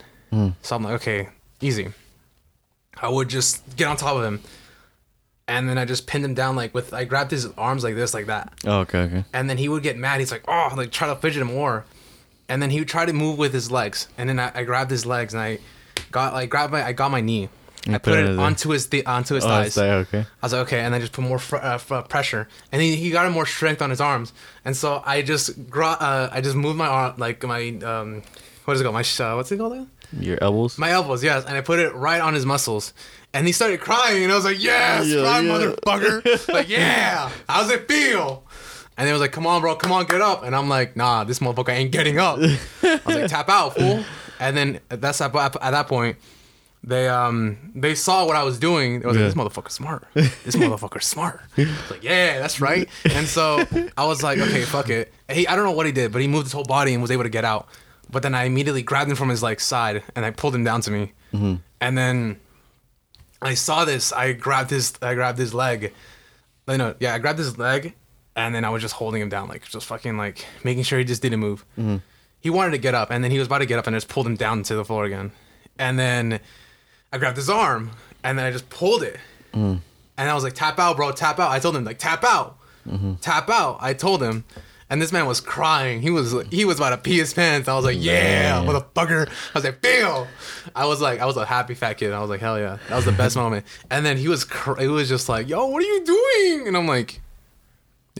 So 0.61 0.75
I'm 0.75 0.83
like, 0.83 0.95
okay, 1.01 1.29
easy. 1.61 1.87
I 3.01 3.07
would 3.09 3.29
just 3.29 3.53
get 3.77 3.87
on 3.87 3.95
top 3.97 4.15
of 4.17 4.23
him, 4.23 4.41
and 5.47 5.69
then 5.69 5.77
I 5.77 5.85
just 5.85 6.07
pinned 6.07 6.25
him 6.25 6.33
down 6.33 6.55
like 6.57 6.73
with 6.73 6.93
I 6.93 7.05
grabbed 7.05 7.31
his 7.31 7.45
arms 7.57 7.83
like 7.83 7.95
this, 7.95 8.13
like 8.13 8.25
that, 8.27 8.51
Oh, 8.65 8.79
okay, 8.79 8.99
okay. 9.07 9.23
and 9.33 9.49
then 9.49 9.57
he 9.57 9.69
would 9.69 9.83
get 9.83 9.97
mad. 9.97 10.19
He's 10.19 10.31
like, 10.31 10.43
oh, 10.47 10.73
like 10.75 10.91
try 10.91 11.07
to 11.07 11.15
fidget 11.15 11.41
him 11.41 11.47
more, 11.53 11.85
and 12.49 12.61
then 12.61 12.69
he 12.69 12.79
would 12.79 12.87
try 12.87 13.05
to 13.05 13.13
move 13.13 13.37
with 13.37 13.53
his 13.53 13.71
legs, 13.71 14.07
and 14.17 14.27
then 14.29 14.39
I, 14.39 14.51
I 14.55 14.63
grabbed 14.63 14.91
his 14.91 15.05
legs 15.05 15.33
and 15.33 15.41
I 15.41 15.59
got 16.11 16.33
like 16.33 16.49
grabbed 16.49 16.71
my 16.73 16.83
I 16.83 16.93
got 16.93 17.11
my 17.11 17.21
knee. 17.21 17.49
I 17.87 17.93
put 17.99 18.03
put 18.03 18.13
it 18.17 18.29
it 18.31 18.39
onto 18.39 18.69
his 18.69 18.87
th- 18.87 19.05
onto 19.05 19.35
his 19.35 19.43
Oh, 19.45 19.47
thighs. 19.47 19.67
it's 19.67 19.77
okay. 19.77 20.19
I 20.21 20.25
was 20.45 20.53
like, 20.53 20.61
okay, 20.63 20.79
and 20.79 20.91
then 20.91 21.01
just 21.01 21.13
put 21.13 21.23
more 21.23 21.37
fr- 21.37 21.57
uh, 21.57 21.77
fr- 21.77 21.99
pressure, 21.99 22.47
and 22.71 22.81
he, 22.81 22.95
he 22.95 23.11
got 23.11 23.31
more 23.31 23.45
strength 23.45 23.79
on 23.81 23.91
his 23.91 24.01
arms, 24.01 24.33
and 24.65 24.75
so 24.75 25.03
I 25.05 25.21
just 25.21 25.69
gra- 25.69 25.97
uh, 25.99 26.29
I 26.31 26.41
just 26.41 26.55
moved 26.55 26.77
my 26.79 26.87
arm 26.87 27.13
like 27.17 27.43
my 27.43 27.69
um, 27.83 28.23
what 28.65 28.73
is 28.73 28.81
it 28.81 28.85
called? 28.85 28.95
My 28.95 29.03
sh- 29.03 29.19
uh, 29.19 29.33
what's 29.35 29.51
it 29.51 29.57
called? 29.57 29.73
Again? 29.73 29.91
Your 30.19 30.37
elbows. 30.41 30.77
My 30.79 30.89
elbows, 30.91 31.23
yes, 31.23 31.45
and 31.45 31.55
I 31.55 31.61
put 31.61 31.77
it 31.77 31.93
right 31.93 32.21
on 32.21 32.33
his 32.33 32.43
muscles, 32.45 32.91
and 33.35 33.45
he 33.45 33.53
started 33.53 33.81
crying, 33.81 34.23
and 34.23 34.31
I 34.31 34.35
was 34.35 34.45
like, 34.45 34.61
yes, 34.63 35.05
Yeah, 35.07 35.21
cry, 35.21 35.39
yeah. 35.41 35.51
motherfucker, 35.51 36.47
like 36.53 36.69
yeah, 36.69 37.29
how's 37.47 37.69
it 37.69 37.87
feel? 37.87 38.45
And 38.97 39.05
he 39.07 39.11
was 39.11 39.21
like, 39.21 39.31
come 39.33 39.45
on, 39.45 39.61
bro, 39.61 39.75
come 39.75 39.91
on, 39.91 40.05
get 40.05 40.21
up, 40.21 40.43
and 40.43 40.55
I'm 40.55 40.69
like, 40.69 40.95
nah, 40.95 41.23
this 41.23 41.37
motherfucker 41.39 41.69
ain't 41.69 41.91
getting 41.91 42.17
up. 42.17 42.39
I 42.39 42.99
was 43.05 43.15
like, 43.15 43.27
tap 43.29 43.49
out, 43.49 43.75
fool, 43.75 44.03
and 44.39 44.55
then 44.57 44.79
at, 44.91 45.03
at 45.03 45.71
that 45.71 45.87
point 45.87 46.17
they 46.83 47.07
um 47.09 47.71
they 47.73 47.95
saw 47.95 48.25
what 48.27 48.35
I 48.35 48.43
was 48.43 48.59
doing. 48.59 48.99
They 48.99 49.07
was 49.07 49.17
Yeah. 49.17 49.23
like, 49.23 49.33
this 49.33 49.41
motherfucker's 49.43 49.73
smart. 49.73 50.05
This 50.13 50.55
motherfucker's 50.55 51.05
smart. 51.05 51.41
Like, 51.57 52.03
yeah, 52.03 52.39
that's 52.39 52.61
right. 52.61 52.87
And 53.09 53.27
so 53.27 53.65
I 53.97 54.05
was 54.05 54.21
like, 54.21 54.37
okay, 54.39 54.61
fuck 54.63 54.89
it. 54.89 55.11
He 55.29 55.47
I 55.47 55.55
don't 55.55 55.65
know 55.65 55.71
what 55.71 55.85
he 55.87 55.91
did, 55.91 56.11
but 56.11 56.21
he 56.21 56.27
moved 56.27 56.45
his 56.45 56.53
whole 56.53 56.63
body 56.65 56.93
and 56.93 57.01
was 57.01 57.11
able 57.11 57.23
to 57.23 57.29
get 57.29 57.43
out. 57.45 57.67
But 58.11 58.21
then 58.21 58.35
I 58.35 58.43
immediately 58.43 58.83
grabbed 58.83 59.09
him 59.09 59.15
from 59.17 59.29
his 59.29 59.41
like 59.41 59.59
side 59.59 60.03
and 60.15 60.23
I 60.25 60.29
pulled 60.31 60.53
him 60.53 60.63
down 60.63 60.81
to 60.81 60.91
me. 60.91 61.13
And 61.81 61.97
then 61.97 62.39
I 63.41 63.55
saw 63.55 63.83
this. 63.83 64.13
I 64.13 64.33
grabbed 64.33 64.69
his 64.69 64.93
I 65.01 65.15
grabbed 65.15 65.39
his 65.39 65.53
leg. 65.53 65.91
I 66.67 66.77
know, 66.77 66.95
yeah, 66.99 67.13
I 67.15 67.17
grabbed 67.19 67.39
his 67.39 67.57
leg 67.57 67.93
and 68.35 68.53
then 68.53 68.63
I 68.63 68.69
was 68.69 68.81
just 68.81 68.93
holding 68.95 69.21
him 69.21 69.29
down, 69.29 69.47
like 69.49 69.67
just 69.67 69.85
fucking 69.87 70.17
like 70.17 70.45
making 70.63 70.83
sure 70.83 70.99
he 70.99 71.05
just 71.05 71.21
didn't 71.23 71.39
move. 71.39 71.65
He 72.45 72.51
wanted 72.51 72.73
to 72.73 72.77
get 72.77 72.93
up, 72.93 73.09
and 73.09 73.23
then 73.23 73.31
he 73.31 73.39
was 73.39 73.47
about 73.47 73.57
to 73.57 73.65
get 73.65 73.79
up, 73.79 73.87
and 73.87 73.95
I 73.95 73.97
just 73.97 74.07
pulled 74.07 74.27
him 74.27 74.35
down 74.35 74.61
to 74.61 74.75
the 74.75 74.85
floor 74.85 75.03
again. 75.03 75.31
And 75.79 75.97
then 75.97 76.39
I 77.11 77.17
grabbed 77.17 77.37
his 77.37 77.49
arm, 77.49 77.89
and 78.23 78.37
then 78.37 78.45
I 78.45 78.51
just 78.51 78.69
pulled 78.69 79.01
it. 79.01 79.17
Mm. 79.51 79.79
And 80.15 80.29
I 80.29 80.35
was 80.35 80.43
like, 80.43 80.53
tap 80.53 80.77
out, 80.77 80.95
bro, 80.95 81.11
tap 81.11 81.39
out. 81.39 81.49
I 81.49 81.57
told 81.57 81.75
him, 81.75 81.83
like, 81.83 81.97
tap 81.97 82.23
out, 82.23 82.59
mm-hmm. 82.87 83.15
tap 83.15 83.49
out. 83.49 83.79
I 83.81 83.95
told 83.95 84.21
him. 84.21 84.43
And 84.91 85.01
this 85.01 85.11
man 85.11 85.25
was 85.25 85.41
crying. 85.41 86.03
He 86.03 86.11
was 86.11 86.35
he 86.51 86.65
was 86.65 86.77
about 86.77 86.91
to 86.91 86.97
pee 86.97 87.17
his 87.17 87.33
pants. 87.33 87.67
I 87.67 87.73
was 87.73 87.83
like, 87.83 87.97
yeah, 87.99 88.61
Man. 88.61 88.67
motherfucker. 88.67 89.27
I 89.27 89.31
was 89.55 89.63
like, 89.63 89.81
fail. 89.81 90.27
I 90.75 90.85
was 90.85 91.01
like, 91.01 91.19
I 91.19 91.25
was 91.25 91.37
a 91.37 91.45
happy 91.47 91.73
fat 91.73 91.95
kid. 91.95 92.13
I 92.13 92.21
was 92.21 92.29
like, 92.29 92.41
hell 92.41 92.59
yeah, 92.59 92.77
that 92.89 92.95
was 92.95 93.05
the 93.05 93.11
best 93.11 93.35
moment. 93.43 93.65
And 93.89 94.05
then 94.05 94.17
he 94.17 94.27
was, 94.27 94.43
cr- 94.43 94.79
he 94.79 94.87
was 94.87 95.09
just 95.09 95.27
like, 95.27 95.49
yo, 95.49 95.65
what 95.65 95.81
are 95.81 95.87
you 95.87 96.05
doing? 96.05 96.67
And 96.67 96.77
I'm 96.77 96.85
like, 96.85 97.21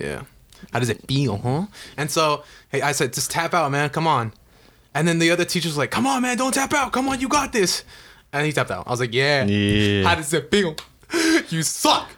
yeah. 0.02 0.24
How 0.72 0.80
does 0.80 0.90
it 0.90 1.06
feel, 1.08 1.38
huh? 1.38 1.66
And 1.98 2.10
so, 2.10 2.44
hey, 2.70 2.82
I 2.82 2.92
said, 2.92 3.14
just 3.14 3.32
tap 3.32 3.54
out, 3.54 3.72
man. 3.72 3.90
Come 3.90 4.08
on. 4.08 4.34
And 4.94 5.08
then 5.08 5.20
the 5.20 5.32
other 5.32 5.46
teacher 5.46 5.68
was 5.68 5.78
like, 5.78 5.92
come 5.92 6.08
on, 6.08 6.22
man, 6.22 6.38
don't 6.38 6.54
tap 6.54 6.74
out. 6.74 6.92
Come 6.94 7.10
on, 7.10 7.20
you 7.20 7.28
got 7.28 7.52
this. 7.52 7.84
And 8.32 8.46
he 8.46 8.52
tapped 8.52 8.72
out. 8.72 8.88
I 8.88 8.92
was 8.92 9.00
like, 9.00 9.14
yeah. 9.14 9.46
Yeah. 9.46 10.08
How 10.08 10.16
does 10.16 10.34
it 10.34 10.50
feel? 10.50 10.76
you 11.50 11.64
suck. 11.64 12.10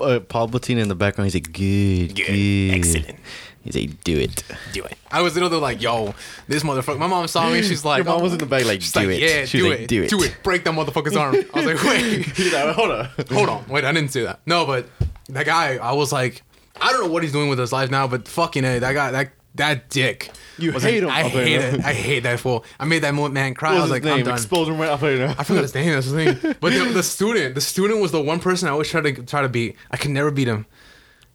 Uh, 0.00 0.20
Paul 0.20 0.48
Bettine 0.48 0.78
in 0.78 0.88
the 0.88 0.94
background. 0.94 1.26
He's 1.26 1.34
like, 1.34 1.52
good, 1.52 2.14
good, 2.14 2.26
Good. 2.26 2.74
Excellent. 2.74 3.18
He's 3.66 3.74
like, 3.76 4.04
do 4.04 4.16
it. 4.18 4.44
Do 4.72 4.84
it. 4.84 4.96
I 5.10 5.22
was 5.22 5.34
literally 5.34 5.58
like, 5.58 5.82
yo, 5.82 6.14
this 6.46 6.62
motherfucker. 6.62 6.98
My 6.98 7.08
mom 7.08 7.26
saw 7.26 7.50
me. 7.50 7.62
She's 7.62 7.84
like, 7.84 8.04
Your 8.04 8.12
mom 8.12 8.20
oh. 8.20 8.22
was 8.22 8.32
in 8.32 8.38
the 8.38 8.46
back 8.46 8.64
like, 8.64 8.80
She's 8.80 8.92
do 8.92 9.00
like, 9.00 9.08
it. 9.08 9.20
yeah, 9.20 9.44
She's 9.44 9.60
do 9.60 9.70
like, 9.70 9.80
it. 9.80 9.88
do 9.88 10.02
it. 10.02 10.10
Do 10.10 10.22
it. 10.22 10.36
Break 10.44 10.64
that 10.64 10.74
motherfucker's 10.74 11.16
arm. 11.16 11.34
I 11.34 11.58
was 11.58 11.66
like, 11.66 11.82
wait. 11.84 12.52
Like, 12.52 12.76
hold 12.76 12.90
on. 12.92 13.08
Hold 13.30 13.48
on. 13.48 13.68
Wait, 13.68 13.84
I 13.84 13.92
didn't 13.92 14.12
say 14.12 14.22
that. 14.22 14.40
No, 14.46 14.66
but 14.66 14.88
that 15.30 15.46
guy, 15.46 15.76
I 15.76 15.92
was 15.92 16.12
like, 16.12 16.42
I 16.80 16.92
don't 16.92 17.06
know 17.06 17.12
what 17.12 17.22
he's 17.22 17.32
doing 17.32 17.48
with 17.48 17.58
his 17.58 17.72
life 17.72 17.90
now, 17.90 18.06
but 18.06 18.28
fucking 18.28 18.64
A, 18.64 18.78
that 18.78 18.92
guy, 18.92 19.10
that 19.10 19.32
that 19.56 19.88
dick. 19.88 20.30
You 20.58 20.72
was 20.72 20.82
hate 20.82 21.02
like, 21.02 21.10
him. 21.10 21.10
I 21.10 21.22
I'll 21.22 21.30
tell 21.30 21.46
you 21.46 21.60
hate 21.60 21.74
it. 21.74 21.84
I 21.84 21.92
hate 21.92 22.22
that 22.22 22.40
fool. 22.40 22.64
I 22.78 22.84
made 22.84 23.00
that 23.00 23.14
man 23.14 23.54
cry. 23.54 23.70
What 23.70 23.78
I 23.78 23.82
was 23.82 23.90
was 23.90 23.98
his 23.98 24.04
like, 24.06 24.18
I'm 24.18 24.24
done. 24.24 24.34
Expose 24.34 24.68
him 24.68 24.78
right 24.78 25.00
there. 25.00 25.34
I 25.38 25.44
forgot 25.44 25.62
his 25.62 25.74
name. 25.74 25.92
That's 25.92 26.10
the 26.10 26.24
thing. 26.24 26.54
But 26.60 26.72
the, 26.72 26.84
the 26.92 27.02
student, 27.02 27.54
the 27.54 27.60
student 27.60 28.00
was 28.00 28.12
the 28.12 28.22
one 28.22 28.40
person 28.40 28.68
I 28.68 28.72
always 28.72 28.88
try 28.88 29.00
to 29.00 29.22
try 29.24 29.42
to 29.42 29.48
beat. 29.48 29.76
I 29.90 29.96
could 29.96 30.10
never 30.10 30.30
beat 30.30 30.48
him. 30.48 30.66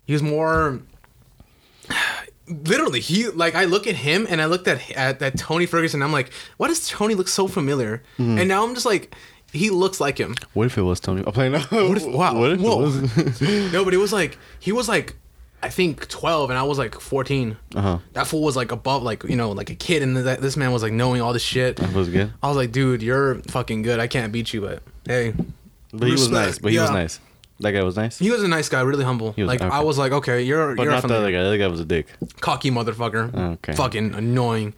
He 0.05 0.13
was 0.13 0.23
more. 0.23 0.81
Literally, 2.47 2.99
he 2.99 3.29
like 3.29 3.55
I 3.55 3.65
look 3.65 3.87
at 3.87 3.95
him 3.95 4.27
and 4.29 4.41
I 4.41 4.45
looked 4.45 4.67
at 4.67 4.91
at, 4.91 5.21
at 5.21 5.37
Tony 5.37 5.65
Ferguson. 5.65 6.01
I'm 6.01 6.11
like, 6.11 6.33
why 6.57 6.67
does 6.67 6.89
Tony 6.89 7.15
look 7.15 7.27
so 7.27 7.47
familiar? 7.47 8.03
Mm-hmm. 8.17 8.39
And 8.39 8.49
now 8.49 8.63
I'm 8.63 8.73
just 8.73 8.85
like, 8.85 9.15
he 9.53 9.69
looks 9.69 10.01
like 10.01 10.17
him. 10.17 10.35
What 10.53 10.65
if 10.65 10.77
it 10.77 10.81
was 10.81 10.99
Tony? 10.99 11.23
I'm 11.25 11.31
playing. 11.31 11.53
What 11.53 11.97
if? 11.97 12.05
Wow. 12.05 12.37
What 12.39 12.51
if 12.51 12.59
it 12.59 12.63
Whoa. 12.63 12.77
was? 12.77 13.41
no, 13.71 13.85
but 13.85 13.93
it 13.93 13.97
was 13.97 14.11
like 14.11 14.37
he 14.59 14.71
was 14.71 14.89
like 14.89 15.15
I 15.63 15.69
think 15.69 16.07
12 16.07 16.49
and 16.49 16.57
I 16.59 16.63
was 16.63 16.77
like 16.77 16.99
14. 16.99 17.57
Uh-huh. 17.75 17.99
That 18.13 18.27
fool 18.27 18.41
was 18.43 18.55
like 18.55 18.71
above 18.71 19.03
like 19.03 19.23
you 19.23 19.35
know 19.35 19.51
like 19.51 19.69
a 19.69 19.75
kid 19.75 20.01
and 20.01 20.17
that 20.17 20.41
this 20.41 20.57
man 20.57 20.71
was 20.71 20.81
like 20.83 20.93
knowing 20.93 21.21
all 21.21 21.33
this 21.33 21.43
shit. 21.43 21.77
That 21.77 21.93
was 21.93 22.09
good. 22.09 22.33
I 22.41 22.47
was 22.47 22.57
like, 22.57 22.71
dude, 22.71 23.01
you're 23.03 23.35
fucking 23.43 23.81
good. 23.83 23.99
I 23.99 24.07
can't 24.07 24.31
beat 24.33 24.53
you, 24.53 24.61
but 24.61 24.83
hey. 25.05 25.33
But 25.93 26.05
he 26.05 26.11
was 26.13 26.21
Respect. 26.29 26.33
nice. 26.47 26.59
But 26.59 26.71
he 26.71 26.79
was 26.79 26.89
nice. 26.91 27.19
That 27.59 27.73
guy 27.73 27.83
was 27.83 27.95
nice. 27.95 28.17
He 28.17 28.31
was 28.31 28.41
a 28.41 28.47
nice 28.47 28.69
guy, 28.69 28.81
really 28.81 29.03
humble. 29.03 29.33
He 29.33 29.43
was- 29.43 29.49
like 29.49 29.61
okay. 29.61 29.69
I 29.69 29.81
was 29.81 29.97
like, 29.99 30.11
okay, 30.13 30.41
you're 30.41 30.75
But 30.75 30.83
you're 30.83 30.91
not 30.93 31.07
the 31.07 31.13
other 31.13 31.31
guy. 31.31 31.41
The 31.41 31.47
other 31.47 31.57
guy 31.59 31.67
was 31.67 31.79
a 31.79 31.85
dick. 31.85 32.07
cocky 32.39 32.71
motherfucker. 32.71 33.31
Okay. 33.57 33.73
Fucking 33.73 34.15
annoying. 34.15 34.73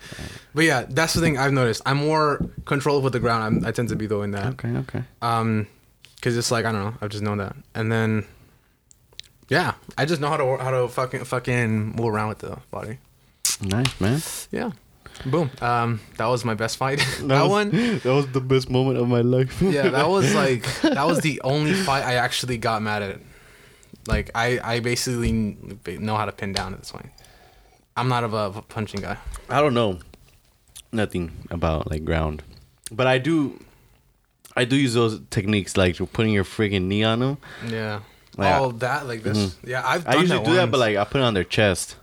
But 0.54 0.66
yeah, 0.66 0.86
that's 0.90 1.14
the 1.14 1.22
thing 1.22 1.38
I've 1.38 1.54
noticed. 1.54 1.82
I'm 1.86 1.98
more 1.98 2.46
controlled 2.66 3.06
with 3.06 3.14
the 3.14 3.22
ground. 3.22 3.44
I'm, 3.44 3.66
I 3.66 3.72
tend 3.72 3.88
to 3.90 3.96
be 3.96 4.06
though 4.06 4.22
in 4.24 4.32
that. 4.32 4.48
Okay, 4.56 4.70
okay. 4.80 5.04
Um, 5.22 5.68
cause 6.22 6.36
it's 6.36 6.52
like 6.52 6.66
I 6.66 6.74
don't 6.74 6.84
know. 6.84 6.94
I've 7.02 7.10
just 7.10 7.24
known 7.24 7.38
that, 7.38 7.56
and 7.74 7.90
then 7.90 8.26
yeah, 9.54 9.76
I 9.98 10.06
just 10.06 10.20
know 10.20 10.30
how 10.30 10.38
to 10.38 10.58
how 10.58 10.72
to 10.72 10.88
fucking 10.88 11.26
fucking 11.26 11.96
move 11.96 12.08
around 12.08 12.30
with 12.30 12.40
the 12.40 12.58
body. 12.72 12.98
Nice, 13.62 14.02
man. 14.02 14.20
Yeah. 14.52 14.72
Boom. 15.28 15.52
Um, 15.62 16.00
that 16.18 16.26
was 16.26 16.44
my 16.44 16.56
best 16.56 16.78
fight. 16.78 16.98
that 17.22 17.44
was, 17.44 17.50
one. 17.50 17.70
That 18.04 18.14
was 18.20 18.32
the 18.32 18.42
best 18.42 18.72
moment 18.72 18.98
of 18.98 19.08
my 19.08 19.22
life. 19.22 19.62
Yeah, 19.62 19.90
that 19.90 20.10
was 20.10 20.34
like 20.44 20.64
that 20.82 21.06
was 21.06 21.20
the 21.20 21.40
only 21.44 21.74
fight 21.74 22.04
I 22.04 22.16
actually 22.16 22.58
got 22.58 22.82
mad 22.82 23.04
at. 23.04 23.20
Like 24.08 24.32
I 24.34 24.60
I 24.64 24.80
basically 24.80 25.32
know 26.00 26.16
how 26.16 26.26
to 26.26 26.32
pin 26.32 26.52
down 26.52 26.74
at 26.74 26.80
this 26.80 26.92
point. 26.92 27.12
I'm 27.96 28.10
not 28.10 28.24
of 28.24 28.34
a 28.34 28.62
punching 28.64 29.02
guy. 29.02 29.18
I 29.50 29.62
don't 29.62 29.76
know 29.76 30.00
nothing 30.92 31.32
about 31.52 31.92
like 31.92 32.04
ground, 32.06 32.42
but 32.92 33.06
I 33.06 33.20
do. 33.20 33.64
I 34.56 34.66
do 34.66 34.76
use 34.76 34.96
those 34.96 35.22
techniques 35.30 35.78
like 35.78 35.98
putting 36.12 36.34
your 36.34 36.44
freaking 36.44 36.84
knee 36.84 37.04
on 37.04 37.20
them. 37.20 37.38
Yeah. 37.68 38.02
Like, 38.38 38.60
oh, 38.60 38.72
that 38.74 39.08
like 39.08 39.24
this. 39.24 39.56
Yeah, 39.64 39.84
I've. 39.86 40.04
Done 40.06 40.14
I 40.18 40.20
usually 40.22 40.40
that 40.40 40.46
do 40.46 40.54
that, 40.56 40.72
but 40.72 40.80
like 40.80 40.98
I 40.98 41.04
put 41.04 41.20
it 41.22 41.24
on 41.24 41.34
their 41.34 41.44
chest. 41.44 41.98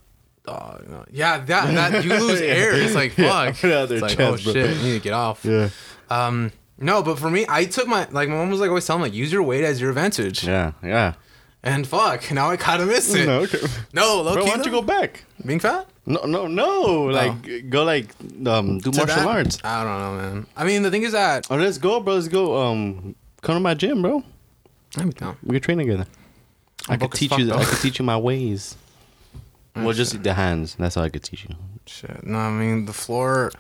Oh, 0.47 0.79
no. 0.89 1.05
yeah, 1.11 1.39
that 1.39 1.75
that 1.75 2.05
you 2.05 2.11
lose 2.11 2.41
air. 2.41 2.73
It's 2.75 2.95
like 2.95 3.13
fuck. 3.13 3.19
Yeah, 3.19 3.35
I 3.37 3.53
put 3.53 3.71
it 3.71 3.77
on 3.77 3.89
their 3.89 3.97
it's 3.99 4.03
like 4.03 4.17
chest, 4.17 4.43
oh 4.49 4.53
bro. 4.53 4.53
shit, 4.53 4.77
you 4.79 4.83
need 4.83 4.93
to 4.95 5.01
get 5.01 5.13
off. 5.13 5.45
Yeah, 5.45 5.69
Um, 6.09 6.51
no, 6.79 7.03
but 7.03 7.19
for 7.19 7.31
me, 7.31 7.45
I 7.49 7.65
took 7.67 7.87
my 7.87 8.09
like 8.11 8.29
my 8.29 8.37
mom 8.37 8.51
was 8.51 8.61
like 8.61 8.69
always 8.69 8.87
telling 8.87 9.03
me 9.03 9.09
like 9.11 9.15
use 9.17 9.33
your 9.33 9.43
weight 9.43 9.65
as 9.65 9.81
your 9.81 9.91
advantage. 9.91 10.45
yeah, 10.47 10.73
yeah. 10.83 11.15
And 11.63 11.87
fuck, 11.87 12.31
now 12.33 12.49
I 12.51 12.57
kind 12.57 12.81
of 12.81 12.89
miss 12.89 13.13
it. 13.15 13.27
No, 13.27 13.41
okay. 13.41 13.59
No, 13.93 14.23
low 14.23 14.33
Bro, 14.35 14.45
why 14.45 14.51
don't 14.57 14.65
you 14.65 14.71
go 14.73 14.81
back? 14.83 15.25
being 15.45 15.61
fat? 15.61 15.87
No, 16.07 16.23
no, 16.25 16.47
no. 16.47 17.03
Like 17.05 17.69
go 17.69 17.85
like 17.85 18.07
um 18.47 18.79
do 18.79 18.91
To 18.91 18.97
martial 18.99 19.17
that? 19.17 19.27
arts. 19.27 19.59
I 19.63 19.85
don't 19.85 19.99
know, 20.01 20.17
man. 20.33 20.47
I 20.57 20.65
mean, 20.65 20.83
the 20.83 20.91
thing 20.91 21.03
is 21.03 21.13
that 21.13 21.47
Oh, 21.51 21.57
let's 21.57 21.77
go, 21.79 22.01
bro. 22.01 22.15
Let's 22.15 22.29
go. 22.29 22.57
Um, 22.57 23.15
come 23.43 23.57
to 23.57 23.61
my 23.61 23.75
gym, 23.75 24.01
bro. 24.01 24.25
I'm 24.97 25.11
down. 25.11 25.37
We 25.45 25.55
could 25.57 25.63
train 25.63 25.79
together. 25.79 26.07
I 26.89 26.97
could 26.97 27.13
teach 27.13 27.37
you. 27.37 27.53
I 27.53 27.65
could 27.65 27.79
teach 27.81 27.99
you 27.99 28.05
my 28.05 28.17
ways. 28.17 28.77
Well, 29.77 29.93
just 29.93 30.21
the 30.25 30.35
hands. 30.35 30.75
That's 30.75 30.97
all 30.97 31.05
I 31.05 31.09
could 31.11 31.23
teach 31.23 31.47
you. 31.49 31.55
Shit. 31.87 32.25
No, 32.27 32.39
I 32.39 32.51
mean 32.51 32.87
the 32.87 32.93
floor. 32.93 33.53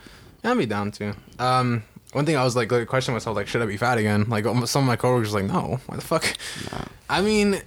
I'd 0.43 0.59
be 0.59 0.67
down 0.67 0.91
too. 0.91 1.15
Um, 1.39 1.85
one 2.13 2.27
thing 2.27 2.37
I 2.37 2.43
was 2.43 2.57
like, 2.57 2.71
like 2.73 2.89
questioning 2.89 3.15
myself, 3.15 3.37
like, 3.37 3.47
should 3.47 3.63
I 3.63 3.67
be 3.67 3.77
fat 3.77 3.97
again? 3.97 4.29
Like, 4.29 4.45
some 4.67 4.83
of 4.83 4.87
my 4.89 4.97
coworkers 4.97 5.33
were 5.33 5.41
like, 5.41 5.51
no, 5.51 5.79
why 5.87 5.95
the 5.97 6.03
fuck? 6.03 6.27
I 7.09 7.21
mean, 7.23 7.63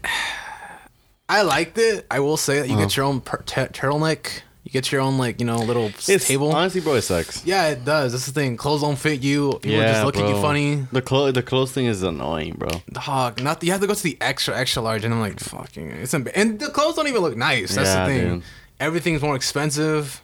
I 1.29 1.41
liked 1.43 1.77
it. 1.77 2.05
I 2.11 2.19
will 2.19 2.35
say 2.37 2.59
that 2.59 2.69
you 2.69 2.75
get 2.75 2.97
your 2.97 3.05
own 3.05 3.21
per- 3.21 3.41
t- 3.45 3.61
turtleneck. 3.61 4.41
Get 4.73 4.91
your 4.91 5.01
own 5.01 5.17
like 5.19 5.39
you 5.39 5.45
know 5.45 5.57
little 5.57 5.85
It's 6.07 6.27
table. 6.27 6.51
honestly, 6.51 6.81
bro. 6.81 6.95
It 6.95 7.03
sucks. 7.03 7.45
yeah, 7.45 7.67
it 7.69 7.85
does. 7.85 8.11
That's 8.11 8.25
the 8.25 8.31
thing. 8.33 8.57
Clothes 8.57 8.81
don't 8.81 8.97
fit 8.97 9.21
you. 9.21 9.59
People 9.61 9.79
just 9.79 10.03
look 10.03 10.17
at 10.17 10.27
you 10.27 10.41
funny. 10.41 10.85
The 10.91 11.01
clothes, 11.01 11.33
the 11.33 11.43
clothes 11.43 11.71
thing 11.71 11.85
is 11.85 12.01
annoying, 12.03 12.55
bro. 12.57 12.69
Dog, 12.91 13.41
not 13.41 13.63
you 13.63 13.71
have 13.71 13.81
to 13.81 13.87
go 13.87 13.93
to 13.93 14.03
the 14.03 14.17
extra 14.19 14.57
extra 14.57 14.81
large, 14.81 15.05
and 15.05 15.13
I'm 15.13 15.19
like, 15.21 15.39
fucking, 15.39 15.91
it's 15.91 16.13
emb- 16.13 16.31
and 16.35 16.59
the 16.59 16.69
clothes 16.69 16.95
don't 16.95 17.07
even 17.07 17.21
look 17.21 17.37
nice. 17.37 17.75
That's 17.75 17.87
Yeah, 17.89 18.07
the 18.07 18.11
thing. 18.13 18.29
dude. 18.39 18.43
Everything's 18.79 19.21
more 19.21 19.35
expensive. 19.35 20.21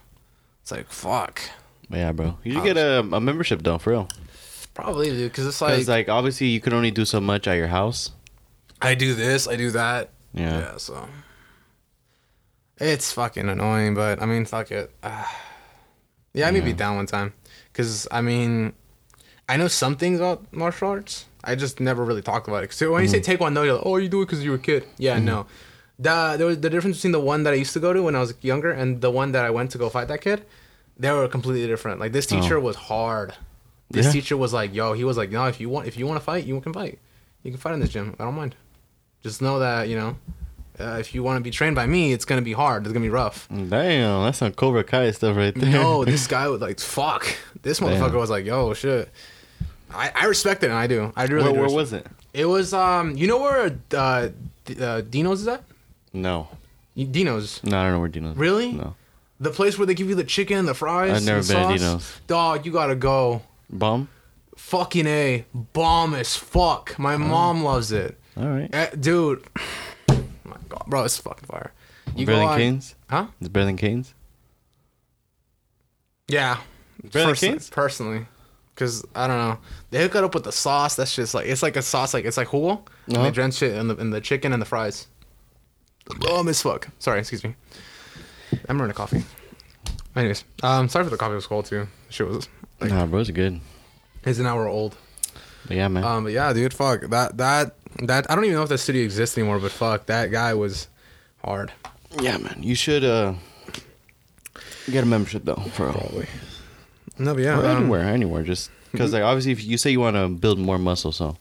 It's 0.63 0.71
like 0.71 0.89
fuck. 0.91 1.41
Yeah, 1.91 2.11
bro. 2.11 2.37
You 2.43 2.53
should 2.53 2.63
get 2.63 2.77
a, 2.77 2.99
a 2.99 3.19
membership 3.21 3.61
though, 3.63 3.77
for 3.77 3.91
real. 3.91 4.09
Probably, 4.73 5.09
dude, 5.11 5.31
because 5.31 5.45
it's 5.45 5.61
like, 5.61 5.73
Because 5.73 5.87
like 5.89 6.09
obviously 6.09 6.47
you 6.47 6.59
can 6.59 6.73
only 6.73 6.91
do 6.91 7.05
so 7.05 7.19
much 7.21 7.47
at 7.47 7.53
your 7.53 7.67
house. 7.67 8.11
I 8.81 8.95
do 8.95 9.13
this, 9.13 9.47
I 9.47 9.55
do 9.57 9.71
that. 9.71 10.09
Yeah. 10.33 10.59
Yeah, 10.59 10.77
so 10.77 11.07
it's 12.79 13.11
fucking 13.13 13.47
annoying, 13.49 13.95
but 13.95 14.21
I 14.21 14.25
mean, 14.25 14.45
fuck 14.45 14.71
it. 14.71 14.91
Ah. 15.03 15.29
yeah, 16.33 16.47
I 16.47 16.51
may 16.51 16.61
be 16.61 16.73
down 16.73 16.95
one 16.97 17.05
time, 17.05 17.33
because 17.71 18.07
I 18.11 18.21
mean, 18.21 18.73
I 19.47 19.57
know 19.57 19.67
some 19.67 19.95
things 19.95 20.19
about 20.19 20.51
martial 20.53 20.89
arts. 20.89 21.25
I 21.43 21.55
just 21.55 21.79
never 21.79 22.03
really 22.03 22.21
talked 22.21 22.47
about 22.47 22.63
it. 22.63 22.73
So 22.73 22.91
when 22.91 23.01
you 23.01 23.07
say 23.07 23.21
taekwondo, 23.21 23.63
you're 23.65 23.75
like, 23.75 23.85
oh, 23.85 23.95
you 23.97 24.09
do 24.09 24.21
it 24.21 24.25
because 24.25 24.43
you 24.43 24.51
were 24.51 24.57
a 24.57 24.59
kid. 24.59 24.85
Yeah, 24.97 25.19
no. 25.19 25.45
The 25.97 26.35
there 26.37 26.45
was 26.47 26.59
the 26.59 26.69
difference 26.69 26.97
between 26.97 27.13
the 27.13 27.19
one 27.19 27.43
that 27.43 27.53
I 27.53 27.57
used 27.57 27.73
to 27.73 27.79
go 27.79 27.91
to 27.93 28.01
when 28.03 28.15
I 28.15 28.19
was 28.19 28.33
younger 28.41 28.71
and 28.71 29.01
the 29.01 29.09
one 29.11 29.31
that 29.33 29.45
I 29.45 29.49
went 29.49 29.71
to 29.71 29.77
go 29.77 29.89
fight 29.89 30.07
that 30.09 30.21
kid. 30.21 30.45
They 30.97 31.11
were 31.11 31.27
completely 31.29 31.65
different. 31.67 31.99
Like 31.99 32.11
this 32.11 32.25
teacher 32.25 32.59
was 32.59 32.75
hard. 32.75 33.33
This 33.89 34.05
Yeah? 34.07 34.11
teacher 34.11 34.37
was 34.37 34.53
like, 34.53 34.73
yo, 34.73 34.93
he 34.93 35.03
was 35.05 35.17
like, 35.17 35.31
no, 35.31 35.45
if 35.45 35.59
you 35.61 35.69
want, 35.69 35.87
if 35.87 35.97
you 35.97 36.05
want 36.05 36.19
to 36.19 36.23
fight, 36.23 36.45
you 36.45 36.59
can 36.61 36.73
fight. 36.73 36.99
You 37.43 37.51
can 37.51 37.59
fight 37.59 37.73
in 37.73 37.79
this 37.79 37.89
gym. 37.89 38.15
I 38.19 38.25
don't 38.25 38.35
mind. 38.35 38.55
Just 39.23 39.41
know 39.41 39.59
that 39.59 39.87
you 39.87 39.95
know, 39.95 40.17
uh, 40.79 40.97
if 40.99 41.13
you 41.13 41.23
want 41.23 41.37
to 41.37 41.43
be 41.43 41.51
trained 41.51 41.75
by 41.75 41.85
me, 41.85 42.13
it's 42.13 42.25
gonna 42.25 42.41
be 42.41 42.53
hard. 42.53 42.85
It's 42.85 42.93
gonna 42.93 43.03
be 43.03 43.09
rough. 43.09 43.47
Damn, 43.49 44.23
that's 44.23 44.37
some 44.37 44.53
Cobra 44.53 44.83
Kai 44.83 45.11
stuff 45.11 45.35
right 45.35 45.53
there. 45.53 45.69
No, 45.69 46.05
this 46.13 46.27
guy 46.27 46.47
was 46.47 46.61
like, 46.61 46.79
fuck. 46.79 47.25
This 47.61 47.79
motherfucker 47.79 48.13
was 48.15 48.29
like, 48.29 48.45
yo, 48.45 48.73
shit. 48.73 49.09
I, 49.91 50.11
I 50.15 50.25
respect 50.25 50.63
it, 50.63 50.67
and 50.67 50.75
I 50.75 50.87
do. 50.87 51.11
I 51.15 51.25
really 51.25 51.43
where, 51.43 51.53
do. 51.53 51.59
where 51.59 51.69
was 51.69 51.93
it? 51.93 52.05
It 52.33 52.45
was 52.45 52.73
um, 52.73 53.17
you 53.17 53.27
know 53.27 53.39
where 53.39 53.77
uh, 53.93 54.29
D- 54.65 54.81
uh 54.81 55.01
Dino's 55.01 55.41
is 55.41 55.47
at? 55.47 55.63
No, 56.13 56.47
Dino's. 56.95 57.63
no, 57.63 57.77
I 57.77 57.83
don't 57.83 57.93
know 57.93 57.99
where 57.99 58.09
Dino's. 58.09 58.37
Really? 58.37 58.71
No. 58.71 58.95
The 59.39 59.51
place 59.51 59.77
where 59.77 59.85
they 59.85 59.93
give 59.93 60.09
you 60.09 60.15
the 60.15 60.23
chicken, 60.23 60.65
the 60.65 60.73
fries. 60.73 61.11
I've 61.17 61.25
never 61.25 61.39
been 61.39 61.47
to 61.47 61.53
sauce. 61.53 61.79
Dino's. 61.79 62.21
Dog, 62.27 62.65
you 62.65 62.71
gotta 62.71 62.95
go. 62.95 63.41
Bomb. 63.69 64.09
Fucking 64.57 65.07
a 65.07 65.45
bomb 65.53 66.13
as 66.13 66.35
fuck. 66.35 66.99
My 66.99 67.15
mom 67.17 67.63
loves 67.63 67.91
it, 67.91 68.19
All 68.35 68.47
right. 68.47 68.69
Eh, 68.73 68.89
dude. 68.99 69.43
My 70.49 70.57
God, 70.67 70.83
bro, 70.87 71.03
it's 71.03 71.17
fucking 71.17 71.45
fire. 71.47 71.71
You 72.15 72.25
better 72.25 72.39
than 72.39 72.57
Canes. 72.57 72.95
Huh? 73.09 73.27
It's 73.39 73.49
better 73.49 73.65
than 73.65 73.77
Canes. 73.77 74.13
Yeah. 76.27 76.57
Better 77.11 77.33
than? 77.35 77.59
Personally. 77.71 78.25
Because, 78.75 79.05
I 79.15 79.27
don't 79.27 79.37
know. 79.37 79.57
They 79.91 80.01
hook 80.01 80.15
it 80.15 80.23
up 80.23 80.33
with 80.33 80.43
the 80.45 80.51
sauce. 80.51 80.95
That's 80.95 81.13
just 81.15 81.33
like, 81.33 81.47
it's 81.47 81.61
like 81.61 81.75
a 81.75 81.81
sauce, 81.81 82.13
like, 82.13 82.25
it's 82.25 82.37
like. 82.37 82.51
And 82.53 82.61
Uh-huh. 82.63 83.23
they 83.23 83.31
drench 83.31 83.61
it 83.61 83.73
in 83.75 83.87
the, 83.89 83.95
in 83.97 84.09
the 84.11 84.21
chicken 84.21 84.53
and 84.53 84.61
the 84.61 84.65
fries. 84.65 85.07
Oh, 86.27 86.43
miss 86.43 86.61
fuck. 86.61 86.87
Sorry, 86.99 87.19
excuse 87.19 87.43
me. 87.43 87.55
I'm 88.67 88.79
running 88.79 88.91
a 88.91 88.95
coffee. 88.95 89.23
Anyways, 90.15 90.43
um, 90.63 90.89
sorry 90.89 91.05
for 91.05 91.11
the 91.11 91.17
coffee 91.17 91.35
was 91.35 91.45
cold 91.45 91.65
too. 91.65 91.87
Shit 92.09 92.27
was 92.27 92.49
like, 92.81 92.89
Nah, 92.89 93.05
bros, 93.05 93.29
good. 93.29 93.59
it's 94.23 94.39
an 94.39 94.47
hour 94.47 94.67
old. 94.67 94.97
But 95.67 95.77
yeah, 95.77 95.87
man. 95.87 96.03
Um, 96.03 96.23
but 96.23 96.33
yeah, 96.33 96.51
dude, 96.51 96.73
fuck 96.73 97.01
that 97.01 97.37
that 97.37 97.75
that 98.03 98.29
I 98.29 98.35
don't 98.35 98.45
even 98.45 98.55
know 98.55 98.63
if 98.63 98.69
that 98.69 98.77
studio 98.79 99.03
exists 99.03 99.37
anymore, 99.37 99.59
but 99.59 99.71
fuck 99.71 100.05
that 100.07 100.31
guy 100.31 100.53
was 100.53 100.87
hard. 101.43 101.71
yeah, 102.21 102.37
man. 102.37 102.59
You 102.61 102.75
should 102.75 103.03
uh 103.03 103.33
get 104.91 105.03
a 105.03 105.07
membership 105.07 105.45
though, 105.45 105.55
for 105.73 105.91
Probably. 105.91 106.27
No, 107.17 107.33
but 107.33 107.43
yeah, 107.43 107.59
or 107.59 107.65
um, 107.65 107.77
anywhere, 107.83 108.01
anywhere. 108.03 108.43
Just 108.43 108.71
because 108.91 109.11
like 109.13 109.23
obviously, 109.23 109.51
if 109.51 109.63
you 109.63 109.77
say 109.77 109.91
you 109.91 109.99
want 109.99 110.15
to 110.15 110.27
build 110.29 110.57
more 110.59 110.77
muscle, 110.77 111.11
so 111.11 111.35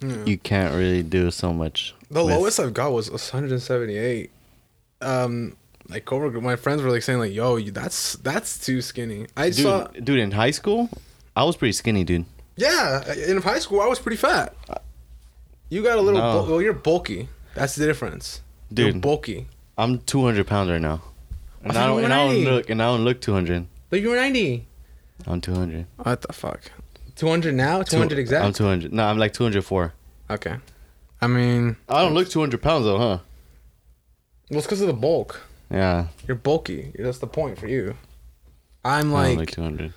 you 0.00 0.38
can't 0.38 0.74
really 0.74 1.02
do 1.02 1.30
so 1.30 1.52
much. 1.52 1.94
The 2.10 2.24
with- 2.24 2.34
lowest 2.34 2.58
I've 2.60 2.72
got 2.74 2.92
was 2.92 3.10
178. 3.10 4.30
Um, 5.00 5.56
like 5.90 6.04
Cobra, 6.06 6.40
my 6.40 6.56
friends 6.56 6.82
were 6.82 6.90
like 6.90 7.02
saying 7.02 7.18
like, 7.18 7.32
"Yo, 7.32 7.60
that's 7.60 8.14
that's 8.16 8.58
too 8.64 8.80
skinny." 8.82 9.26
I 9.36 9.50
dude, 9.50 9.56
saw, 9.56 9.84
dude, 9.88 10.18
in 10.18 10.30
high 10.32 10.50
school, 10.50 10.88
I 11.36 11.44
was 11.44 11.56
pretty 11.56 11.72
skinny, 11.72 12.04
dude. 12.04 12.24
yeah, 12.56 13.12
in 13.14 13.40
high 13.42 13.58
school 13.58 13.80
I 13.80 13.86
was 13.86 13.98
pretty 13.98 14.16
fat. 14.16 14.54
You 15.68 15.82
got 15.82 15.98
a 15.98 16.00
little, 16.00 16.20
No. 16.20 16.32
bul- 16.42 16.46
well, 16.50 16.62
you're 16.62 16.72
bulky. 16.72 17.28
That's 17.54 17.74
the 17.76 17.86
difference, 17.86 18.42
You're 18.70 18.92
Dude. 18.92 19.02
bulky. 19.02 19.48
I'm 19.76 19.98
200 20.00 20.46
pounds 20.46 20.70
right 20.70 20.80
now, 20.80 21.02
and 21.62 21.76
I 21.76 21.84
I 21.84 21.86
don't, 21.86 22.04
and 22.04 22.12
I 22.12 22.26
don't 22.26 22.44
look, 22.44 22.70
and 22.70 22.82
I 22.82 22.86
don't 22.86 23.04
look 23.04 23.20
200. 23.20 23.66
But 23.90 24.00
you 24.00 24.10
were 24.10 24.16
90. 24.16 24.66
I'm 25.26 25.40
200. 25.40 25.86
What 25.96 26.22
the 26.22 26.32
fuck? 26.32 26.70
200 27.16 27.54
now? 27.54 27.82
200 27.82 28.14
Two- 28.14 28.20
exact? 28.20 28.44
I'm 28.44 28.52
200. 28.52 28.92
No, 28.92 29.04
I'm 29.04 29.18
like 29.18 29.32
204. 29.32 29.92
okay. 30.30 30.56
I 31.20 31.26
mean, 31.26 31.76
I 31.88 32.02
don't 32.02 32.14
look 32.14 32.28
200 32.28 32.62
pounds 32.62 32.84
though, 32.84 32.98
huh? 32.98 33.18
well, 34.50 34.58
it's 34.58 34.66
because 34.66 34.80
of 34.80 34.86
the 34.86 34.92
bulk. 34.92 35.42
Yeah, 35.70 36.06
You're 36.26 36.36
bulky. 36.36 36.92
That's 36.98 37.18
the 37.18 37.26
point 37.26 37.58
for 37.58 37.66
you. 37.66 37.94
I'm 38.84 39.12
I 39.14 39.14
like, 39.14 39.28
don't 39.28 39.38
like 39.38 39.50
200. 39.50 39.92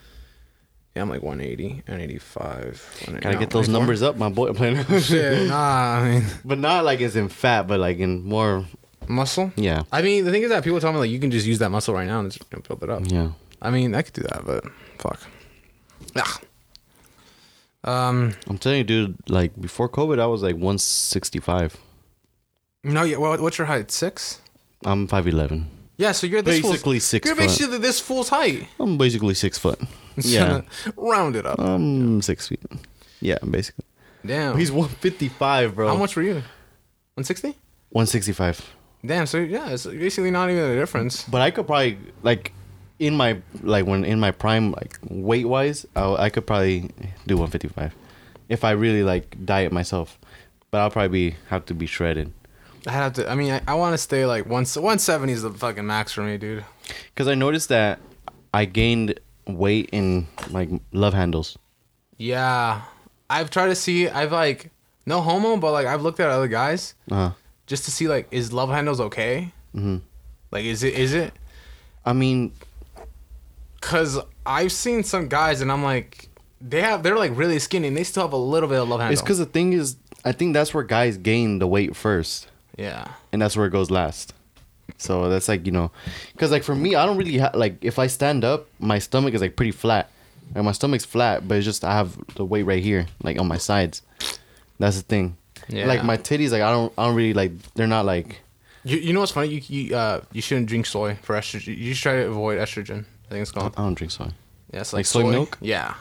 Yeah, 0.96 1.02
I'm 1.02 1.10
like 1.10 1.22
180, 1.24 1.84
185. 1.88 3.20
Gotta 3.22 3.38
get 3.38 3.50
those 3.52 3.70
numbers 3.70 4.02
up, 4.02 4.18
my 4.18 4.30
boy. 4.30 4.48
I'm 4.50 4.56
playing. 4.56 4.84
Shit, 5.02 5.48
nah, 5.48 6.00
I 6.00 6.10
mean, 6.10 6.24
but 6.44 6.58
not 6.60 6.84
like 6.84 7.02
as 7.02 7.16
in 7.16 7.30
fat, 7.30 7.68
but 7.68 7.80
like 7.80 7.98
in 8.00 8.24
more. 8.24 8.66
muscle. 9.08 9.52
Yeah, 9.56 9.84
I 9.92 10.02
mean, 10.02 10.26
the 10.26 10.32
thing 10.32 10.44
is 10.44 10.50
that 10.50 10.64
people 10.64 10.80
tell 10.80 10.94
me 10.94 11.00
like 11.00 11.10
you 11.10 11.20
can 11.20 11.32
just 11.32 11.46
use 11.46 11.60
that 11.60 11.70
muscle 11.70 11.94
right 11.94 12.08
now 12.08 12.20
and 12.20 12.32
just 12.32 12.50
build 12.50 12.84
it 12.84 12.90
up. 12.90 13.04
yeah. 13.06 13.32
I 13.62 13.70
mean, 13.70 13.94
I 13.94 14.02
could 14.02 14.14
do 14.14 14.22
that, 14.24 14.44
but 14.46 14.64
fuck. 14.98 15.20
Ah. 16.16 16.40
Um. 17.84 18.34
I'm 18.48 18.58
telling 18.58 18.80
you, 18.80 18.84
dude. 18.84 19.18
Like 19.30 19.60
before 19.60 19.90
COVID, 19.90 20.20
I 20.20 20.26
was 20.28 20.42
like 20.44 20.56
165. 20.56 21.78
No. 22.84 23.04
Yeah. 23.04 23.18
Well, 23.18 23.38
what's 23.42 23.58
your 23.58 23.68
height? 23.68 23.92
Six. 23.92 24.40
I'm 24.86 25.08
5'11. 25.08 25.66
Yeah. 25.98 26.12
So 26.12 26.26
you're 26.28 26.42
this 26.42 26.62
Basically 26.62 26.96
fool's, 26.98 27.04
six 27.04 27.26
You're 27.26 27.36
foot. 27.36 27.42
basically 27.44 27.78
this 27.78 28.00
fool's 28.00 28.30
height. 28.30 28.68
I'm 28.80 28.98
basically 28.98 29.34
six 29.36 29.58
foot. 29.60 29.80
Yeah, 30.24 30.62
Round 30.98 31.36
it 31.36 31.46
up. 31.46 31.60
I'm 31.60 32.22
six 32.22 32.48
feet. 32.48 32.62
Yeah, 33.20 33.38
basically. 33.50 33.86
Damn. 34.26 34.58
He's 34.58 34.72
155, 34.72 35.76
bro. 35.76 35.88
How 35.88 35.96
much 35.96 36.16
were 36.16 36.22
you? 36.22 36.34
160. 37.16 37.50
165. 37.90 38.76
Damn. 39.06 39.26
So 39.26 39.38
yeah, 39.38 39.70
it's 39.70 39.86
basically 39.86 40.32
not 40.32 40.50
even 40.50 40.64
a 40.64 40.76
difference. 40.76 41.24
But 41.24 41.42
I 41.42 41.52
could 41.52 41.66
probably 41.66 41.98
like 42.24 42.54
in 43.00 43.16
my 43.16 43.42
like 43.64 43.86
when 43.86 44.06
in 44.06 44.20
my 44.20 44.32
prime 44.32 44.72
like 44.72 45.00
weight 45.10 45.48
wise, 45.48 45.86
I, 45.96 46.14
I 46.14 46.30
could 46.30 46.46
probably 46.46 46.92
do 47.26 47.36
155 47.36 47.94
if 48.50 48.64
I 48.64 48.72
really 48.72 49.04
like 49.04 49.44
diet 49.46 49.72
myself. 49.72 50.20
But 50.70 50.82
I'll 50.82 50.92
probably 50.92 51.32
be 51.32 51.36
have 51.50 51.66
to 51.66 51.74
be 51.74 51.86
shredded 51.86 52.32
I 52.88 52.92
have 52.92 53.14
to. 53.14 53.30
I 53.30 53.36
mean, 53.36 53.52
I, 53.52 53.62
I 53.68 53.74
want 53.76 53.94
to 53.94 53.98
stay 53.98 54.26
like 54.26 54.46
one. 54.46 54.66
170 54.66 55.34
is 55.34 55.42
the 55.44 55.52
fucking 55.52 55.86
max 55.86 56.14
for 56.14 56.22
me, 56.22 56.38
dude. 56.38 56.66
because 57.14 57.28
I 57.28 57.36
noticed 57.36 57.70
that 57.70 58.00
I 58.54 58.66
gained 58.66 59.20
weight 59.48 59.90
in 59.92 60.28
like 60.50 60.70
love 60.92 61.14
handles. 61.14 61.58
Yeah. 62.18 62.82
I've 63.30 63.50
tried 63.50 63.68
to 63.68 63.76
see. 63.76 64.08
I've 64.10 64.32
like 64.32 64.72
no 65.06 65.22
homo, 65.22 65.58
but 65.58 65.72
like 65.72 65.88
I've 65.88 66.02
looked 66.02 66.20
at 66.20 66.30
other 66.30 66.48
guys 66.48 66.94
Uh, 67.10 67.32
just 67.68 67.86
to 67.86 67.92
see 67.92 68.08
like 68.08 68.28
is 68.32 68.52
love 68.54 68.70
handles 68.70 69.00
okay? 69.00 69.52
Mm-hmm. 69.76 69.98
Like 70.52 70.66
is 70.66 70.84
it 70.84 70.94
is 70.96 71.14
it? 71.14 71.34
I 72.06 72.14
mean, 72.14 72.52
Cause 73.80 74.20
I've 74.46 74.72
seen 74.72 75.04
some 75.04 75.28
guys 75.28 75.62
and 75.62 75.72
I'm 75.72 75.84
like 75.84 76.30
they 76.62 76.82
have 76.82 77.02
they're 77.02 77.18
like 77.18 77.32
really 77.36 77.58
skinny 77.58 77.88
and 77.88 77.98
they 77.98 78.04
still 78.04 78.24
have 78.24 78.34
a 78.34 78.38
little 78.38 78.70
bit 78.70 78.80
of 78.80 78.88
love 78.88 79.00
handle. 79.00 79.14
it's 79.14 79.22
because 79.22 79.40
the 79.40 79.46
thing 79.48 79.74
is, 79.74 79.96
I 80.24 80.32
think 80.34 80.54
that's 80.54 80.72
where 80.74 80.84
guys 80.84 81.18
gain 81.18 81.58
the 81.60 81.68
weight 81.68 81.96
first. 81.96 82.48
yeah. 82.78 83.08
and 83.34 83.42
that's 83.42 83.58
where 83.58 83.66
it 83.66 83.72
goes 83.72 83.90
last. 83.90 84.34
So 84.98 85.30
that's 85.30 85.48
like 85.48 85.66
you 85.66 85.72
know, 85.72 85.92
because 86.34 86.52
like 86.52 86.64
for 86.64 86.76
me, 86.76 86.96
I 86.96 87.06
don't 87.06 87.18
really 87.18 87.38
ha- 87.38 87.52
like 87.54 87.84
if 87.84 88.00
I 88.00 88.08
stand 88.08 88.44
up, 88.44 88.68
my 88.80 89.00
stomach 89.00 89.34
is 89.34 89.42
like 89.42 89.56
pretty 89.56 89.72
flat, 89.72 90.10
and 90.56 90.66
my 90.66 90.72
stomach's 90.72 91.06
flat, 91.06 91.48
but 91.48 91.58
it's 91.58 91.66
just 91.66 91.84
I 91.84 91.94
have 91.94 92.18
the 92.36 92.46
weight 92.46 92.64
right 92.64 92.84
here, 92.84 93.08
like 93.24 93.40
on 93.40 93.48
my 93.48 93.58
sides. 93.58 94.02
That's 94.80 94.98
the 94.98 95.04
thing. 95.04 95.38
Yeah. 95.70 95.86
Like 95.86 96.04
my 96.04 96.18
titties, 96.18 96.52
like 96.52 96.62
I 96.62 96.72
don't, 96.72 96.92
I 96.98 97.06
don't 97.06 97.16
really 97.16 97.34
like. 97.34 97.52
They're 97.74 97.88
not 97.88 98.06
like. 98.06 98.42
You, 98.84 98.98
you 98.98 99.14
know 99.14 99.20
what's 99.20 99.32
funny? 99.32 99.50
You 99.50 99.62
you 99.68 99.96
uh 99.96 100.22
you 100.32 100.42
shouldn't 100.42 100.68
drink 100.68 100.88
soy 100.88 101.16
for 101.22 101.36
estrogen. 101.36 101.78
You 101.78 101.94
should 101.94 102.04
try 102.04 102.16
to 102.18 102.28
avoid 102.28 102.58
estrogen. 102.58 103.06
I 103.28 103.30
think 103.30 103.42
it's 103.44 103.52
called. 103.52 103.74
I 103.78 103.84
don't 103.84 103.94
drink 103.94 104.12
soy. 104.12 104.32
Yeah, 104.74 104.82
it's 104.82 104.94
like 104.94 105.06
soy 105.06 105.30
milk? 105.30 105.58
Yeah, 105.62 105.94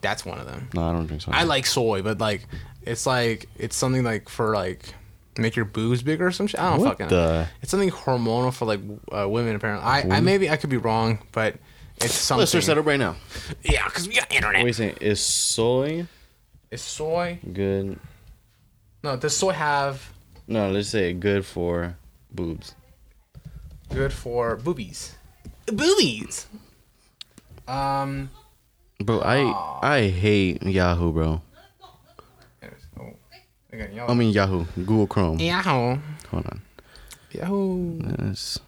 that's 0.00 0.24
one 0.24 0.38
of 0.38 0.46
them. 0.46 0.68
No, 0.74 0.82
I 0.82 0.92
don't 0.92 1.06
drink 1.06 1.22
soy. 1.22 1.32
I 1.34 1.44
like 1.44 1.66
soy, 1.66 2.02
but 2.02 2.18
like 2.18 2.46
it's 2.82 3.06
like 3.06 3.48
it's 3.56 3.74
something 3.74 4.04
like 4.04 4.28
for 4.28 4.54
like 4.54 4.94
make 5.38 5.56
your 5.56 5.64
boobs 5.64 6.02
bigger 6.02 6.26
or 6.26 6.32
some 6.32 6.46
shit. 6.46 6.60
I 6.60 6.70
don't 6.70 6.80
What 6.80 6.98
fucking. 6.98 7.08
the- 7.08 7.46
It's 7.62 7.70
something 7.70 7.90
hormonal 7.90 8.52
for 8.52 8.64
like 8.66 8.80
uh, 9.12 9.28
women 9.28 9.54
apparently. 9.56 9.86
I, 9.86 10.00
I 10.16 10.20
maybe 10.20 10.50
I 10.50 10.56
could 10.56 10.70
be 10.70 10.76
wrong, 10.76 11.18
but 11.32 11.56
it's 11.96 12.12
something. 12.14 12.40
Let's 12.40 12.50
search 12.52 12.66
that 12.66 12.78
up 12.78 12.86
right 12.86 12.98
now. 12.98 13.16
Yeah, 13.62 13.84
because 13.86 14.06
we 14.08 14.14
got 14.14 14.30
internet. 14.32 14.56
What 14.60 14.64
are 14.64 14.66
you 14.68 14.72
saying? 14.72 14.96
Is 15.00 15.20
soy 15.20 16.06
Is 16.70 16.82
soy? 16.82 17.38
good? 17.52 17.98
No, 19.02 19.16
does 19.16 19.36
soy 19.36 19.52
have 19.52 20.12
No, 20.46 20.70
let's 20.70 20.88
say 20.88 21.12
good 21.12 21.44
for 21.46 21.96
boobs. 22.32 22.74
good 23.94 24.12
for 24.12 24.56
boobies? 24.56 25.14
Boobies. 25.66 26.46
Um. 27.66 28.30
Bro, 29.00 29.20
I 29.20 29.78
I 29.82 30.08
hate 30.08 30.62
Yahoo, 30.62 31.12
bro. 31.12 31.42
I 34.08 34.14
mean 34.14 34.32
Yahoo, 34.32 34.64
Google 34.76 35.06
Chrome. 35.06 35.38
Yahoo. 35.38 35.98
Hold 36.30 36.46
on. 36.46 36.62
Yahoo. 37.32 38.00
Yes. 38.18 38.58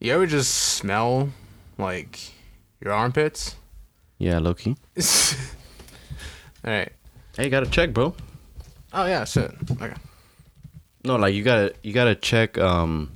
You 0.00 0.12
ever 0.14 0.26
just 0.26 0.52
smell 0.52 1.30
like 1.78 2.18
your 2.80 2.92
armpits? 2.92 3.56
Yeah, 4.18 4.38
Loki. 4.38 4.76
All 6.64 6.72
right. 6.72 6.92
Hey, 7.36 7.44
you 7.44 7.50
gotta 7.50 7.66
check, 7.66 7.92
bro. 7.92 8.14
Oh 8.92 9.06
yeah, 9.06 9.24
shit. 9.24 9.52
Okay. 9.70 9.94
No, 11.04 11.16
like 11.16 11.34
you 11.34 11.42
gotta 11.42 11.74
you 11.82 11.92
gotta 11.92 12.14
check 12.14 12.58
um 12.58 13.10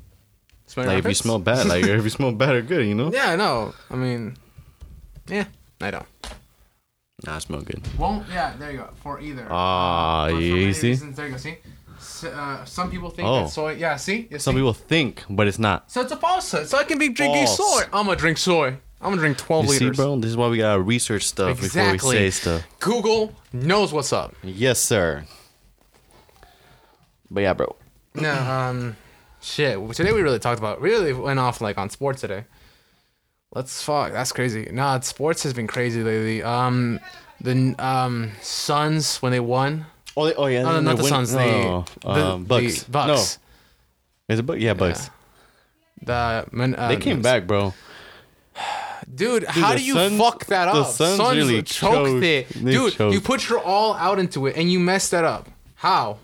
like 0.76 0.98
if 0.98 1.06
you 1.06 1.14
smell 1.14 1.38
bad, 1.38 1.66
like 1.66 1.84
if 1.84 2.04
you 2.04 2.10
smell 2.18 2.32
bad 2.32 2.54
or 2.54 2.62
good, 2.62 2.86
you 2.86 2.94
know. 2.94 3.10
Yeah, 3.12 3.30
I 3.30 3.36
know. 3.36 3.74
I 3.90 3.96
mean, 3.96 4.36
yeah, 5.28 5.46
I 5.80 5.90
don't. 5.90 6.06
Nah, 7.26 7.38
smell 7.38 7.60
good. 7.62 7.82
Won't. 7.98 8.28
Yeah, 8.28 8.52
there 8.58 8.70
you 8.70 8.78
go. 8.78 8.90
For 9.02 9.20
either. 9.20 9.46
Ah, 9.50 10.28
for 10.30 10.40
you 10.40 10.72
see? 10.72 10.90
reasons- 10.90 11.16
there 11.16 11.26
you 11.26 11.32
go. 11.32 11.38
See. 11.38 11.58
Uh, 12.28 12.64
some 12.64 12.90
people 12.90 13.10
think 13.10 13.26
Oh. 13.28 13.42
that 13.42 13.50
soy. 13.50 13.72
Yeah. 13.74 13.96
See. 13.96 14.28
You 14.30 14.38
Some 14.38 14.54
see? 14.54 14.58
people 14.60 14.72
think, 14.72 15.24
but 15.28 15.46
it's 15.48 15.58
not. 15.58 15.90
So 15.90 16.00
it's 16.02 16.12
a 16.12 16.16
falsehood. 16.16 16.68
So 16.68 16.78
I 16.78 16.84
can 16.84 16.98
be 16.98 17.08
drinking 17.08 17.46
soy. 17.46 17.82
I'm 17.92 18.06
gonna 18.06 18.16
drink 18.16 18.38
soy. 18.38 18.76
I'm 19.00 19.10
gonna 19.10 19.16
drink 19.20 19.36
12 19.38 19.66
You 19.66 19.72
see, 19.72 19.84
liters. 19.84 19.96
bro? 19.96 20.16
This 20.16 20.30
is 20.30 20.36
why 20.36 20.48
we 20.48 20.58
gotta 20.58 20.80
research 20.80 21.24
stuff 21.24 21.60
before 21.60 21.92
we 21.92 21.98
say 21.98 22.30
stuff. 22.30 22.62
Google 22.80 23.34
knows 23.52 23.92
what's 23.92 24.12
up. 24.12 24.34
Yes, 24.42 24.78
sir. 24.80 25.24
But 27.30 27.40
yeah, 27.42 27.52
bro. 27.54 27.76
No, 28.14 28.32
um, 28.32 28.96
shit. 29.42 29.76
Today 29.94 30.12
we 30.12 30.22
really 30.22 30.38
talked 30.38 30.58
about. 30.58 30.80
Really 30.80 31.12
went 31.12 31.38
off 31.38 31.60
like 31.60 31.76
on 31.76 31.90
sports 31.90 32.20
today. 32.20 32.44
Let's 33.56 33.82
fuck. 33.82 34.12
That's 34.12 34.32
crazy. 34.32 34.68
Nah, 34.70 35.00
sports 35.00 35.42
has 35.44 35.54
been 35.54 35.66
crazy 35.66 36.02
lately. 36.02 36.42
Um, 36.42 37.00
the 37.40 37.74
um 37.78 38.32
Suns 38.42 39.16
when 39.22 39.32
they 39.32 39.40
won. 39.40 39.86
Oh, 40.14 40.26
they, 40.26 40.34
oh 40.34 40.44
yeah. 40.46 40.62
No, 40.62 40.72
no, 40.72 40.80
not 40.80 40.96
the 40.98 41.02
win- 41.04 41.10
Suns. 41.10 41.32
The, 41.32 41.38
no, 41.38 41.84
the, 42.02 42.08
um, 42.10 42.44
Bucks. 42.44 42.82
the 42.82 42.90
Bucks. 42.90 43.38
No, 44.28 44.32
is 44.34 44.38
it 44.40 44.42
Bucks? 44.42 44.60
Yeah, 44.60 44.74
Bucks. 44.74 45.08
The 46.02 46.46
men, 46.52 46.74
uh, 46.74 46.88
They 46.88 46.96
came 46.98 47.22
back, 47.22 47.46
bro. 47.46 47.72
Dude, 49.14 49.44
how 49.44 49.74
do 49.74 49.82
you 49.82 49.94
Suns- 49.94 50.18
fuck 50.18 50.44
that 50.46 50.68
up? 50.68 50.74
the 50.74 50.80
up? 50.82 50.86
Suns 50.88 51.36
really 51.36 51.62
choked 51.62 52.08
choked. 52.10 52.24
it. 52.24 52.48
They 52.50 52.72
Dude, 52.72 52.92
choked. 52.92 53.14
you 53.14 53.20
put 53.22 53.48
your 53.48 53.60
all 53.60 53.94
out 53.94 54.18
into 54.18 54.46
it 54.46 54.56
and 54.56 54.70
you 54.70 54.78
messed 54.80 55.12
that 55.12 55.24
up. 55.24 55.48
How? 55.76 56.18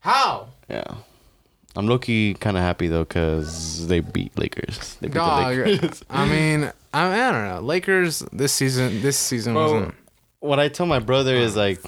How? 0.00 0.50
Yeah. 0.70 0.84
I'm 1.78 1.86
low 1.86 2.00
key 2.00 2.34
kind 2.34 2.56
of 2.56 2.64
happy 2.64 2.88
though 2.88 3.04
because 3.04 3.86
they 3.86 4.00
beat 4.00 4.36
Lakers. 4.36 4.96
They 5.00 5.06
beat 5.06 5.14
the 5.14 5.20
Lakers. 5.20 6.02
I 6.10 6.26
mean, 6.26 6.72
I, 6.92 7.28
I 7.28 7.30
don't 7.30 7.44
know. 7.44 7.60
Lakers 7.60 8.18
this 8.32 8.52
season. 8.52 9.00
This 9.00 9.16
season 9.16 9.54
Bro, 9.54 9.62
wasn't. 9.62 9.94
what 10.40 10.58
I 10.58 10.68
tell 10.70 10.86
my 10.86 10.98
brother 10.98 11.36
is 11.36 11.54
like, 11.54 11.80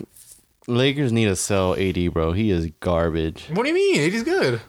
Lakers 0.68 1.10
need 1.10 1.24
to 1.24 1.34
sell 1.34 1.74
AD, 1.74 2.14
bro. 2.14 2.30
He 2.30 2.52
is 2.52 2.70
garbage. 2.78 3.48
What 3.52 3.64
do 3.64 3.68
you 3.68 3.74
mean? 3.74 4.00
AD's 4.00 4.22
good, 4.22 4.60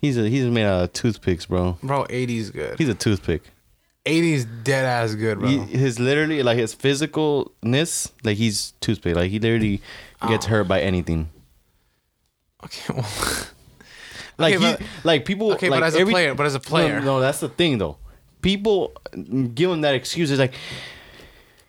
He's 0.00 0.18
a, 0.18 0.28
he's 0.28 0.46
made 0.46 0.64
out 0.64 0.82
of 0.82 0.92
toothpicks, 0.92 1.46
bro. 1.46 1.78
bro. 1.80 2.02
AD's 2.10 2.50
good. 2.50 2.76
He's 2.76 2.88
a 2.88 2.94
toothpick. 2.94 3.42
AD's 4.04 4.44
dead 4.44 4.84
ass 4.84 5.14
good, 5.14 5.38
bro. 5.38 5.50
He, 5.50 5.58
his 5.58 6.00
literally 6.00 6.42
like 6.42 6.58
his 6.58 6.74
physicalness, 6.74 8.10
like 8.24 8.38
he's 8.38 8.72
toothpick. 8.80 9.14
Like 9.14 9.30
he 9.30 9.38
literally 9.38 9.80
gets 10.26 10.46
ah. 10.46 10.48
hurt 10.48 10.64
by 10.66 10.80
anything. 10.80 11.30
okay, 12.64 12.92
well, 12.92 13.06
Like 14.38 14.54
Okay, 14.56 14.66
he, 14.66 14.72
but- 14.72 14.82
like 15.04 15.24
people. 15.24 15.52
okay, 15.52 15.68
like 15.68 15.80
but 15.80 15.86
as 15.86 15.94
a 15.94 16.04
player, 16.06 16.34
but 16.34 16.46
as 16.46 16.54
a 16.54 16.60
player, 16.60 17.00
No, 17.00 17.06
no, 17.06 17.20
that's 17.20 17.40
the 17.40 17.48
thing 17.48 17.78
though. 17.78 17.98
People 18.42 18.92
give 19.54 19.70
him 19.70 19.80
that 19.82 19.94
excuse. 19.94 20.30
It's 20.30 20.38
like, 20.40 20.54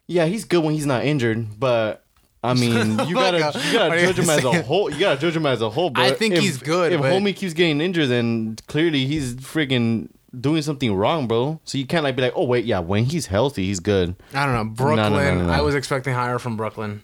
yeah, 0.08 0.26
he's 0.26 0.46
good 0.46 0.64
when 0.64 0.74
he's 0.74 0.86
not 0.86 1.06
injured, 1.06 1.60
but 1.60 2.04
I 2.44 2.54
mean, 2.62 3.00
you 3.08 3.16
gotta 3.16 3.40
Like, 3.40 3.56
you 3.66 3.74
gotta 3.74 3.90
are 3.92 3.98
you 4.00 4.06
judge 4.08 4.20
him 4.20 4.30
as 4.30 4.44
a 4.44 4.62
whole. 4.62 4.90
You 4.92 5.00
gotta 5.00 5.20
judge 5.20 5.36
him 5.36 5.46
as 5.46 5.62
a 5.62 5.70
whole. 5.70 5.90
But 5.90 6.04
I 6.04 6.12
think 6.14 6.36
if- 6.36 6.42
he's 6.44 6.58
good, 6.58 6.92
If 6.92 7.02
but- 7.02 7.12
homie 7.12 7.36
keeps 7.36 7.54
getting 7.54 7.82
injured, 7.82 8.10
then 8.10 8.58
clearly 8.68 9.06
he's 9.06 9.36
freaking 9.36 10.10
doing 10.38 10.62
something 10.62 10.94
wrong, 10.94 11.28
bro. 11.28 11.60
So 11.64 11.78
you 11.78 11.86
can't 11.86 12.04
like 12.04 12.16
be 12.16 12.22
like, 12.24 12.34
oh 12.36 12.44
wait, 12.46 12.66
yeah, 12.66 12.80
when 12.80 13.06
he's 13.06 13.28
healthy, 13.28 13.66
he's 13.68 13.80
good. 13.80 14.16
I 14.34 14.46
don't 14.46 14.54
know. 14.54 14.66
Brooklyn. 14.74 15.14
no, 15.14 15.36
no, 15.36 15.46
no. 15.48 15.52
I 15.54 15.62
was 15.62 15.76
expecting 15.76 16.14
higher 16.14 16.40
from 16.40 16.58
Brooklyn. 16.58 17.02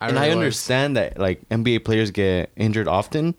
I 0.00 0.08
and 0.08 0.14
really 0.16 0.26
I 0.26 0.28
was. 0.30 0.36
understand 0.36 0.96
that 0.96 1.18
like 1.18 1.46
NBA 1.48 1.84
players 1.84 2.10
get 2.10 2.50
injured 2.56 2.88
often, 2.88 3.34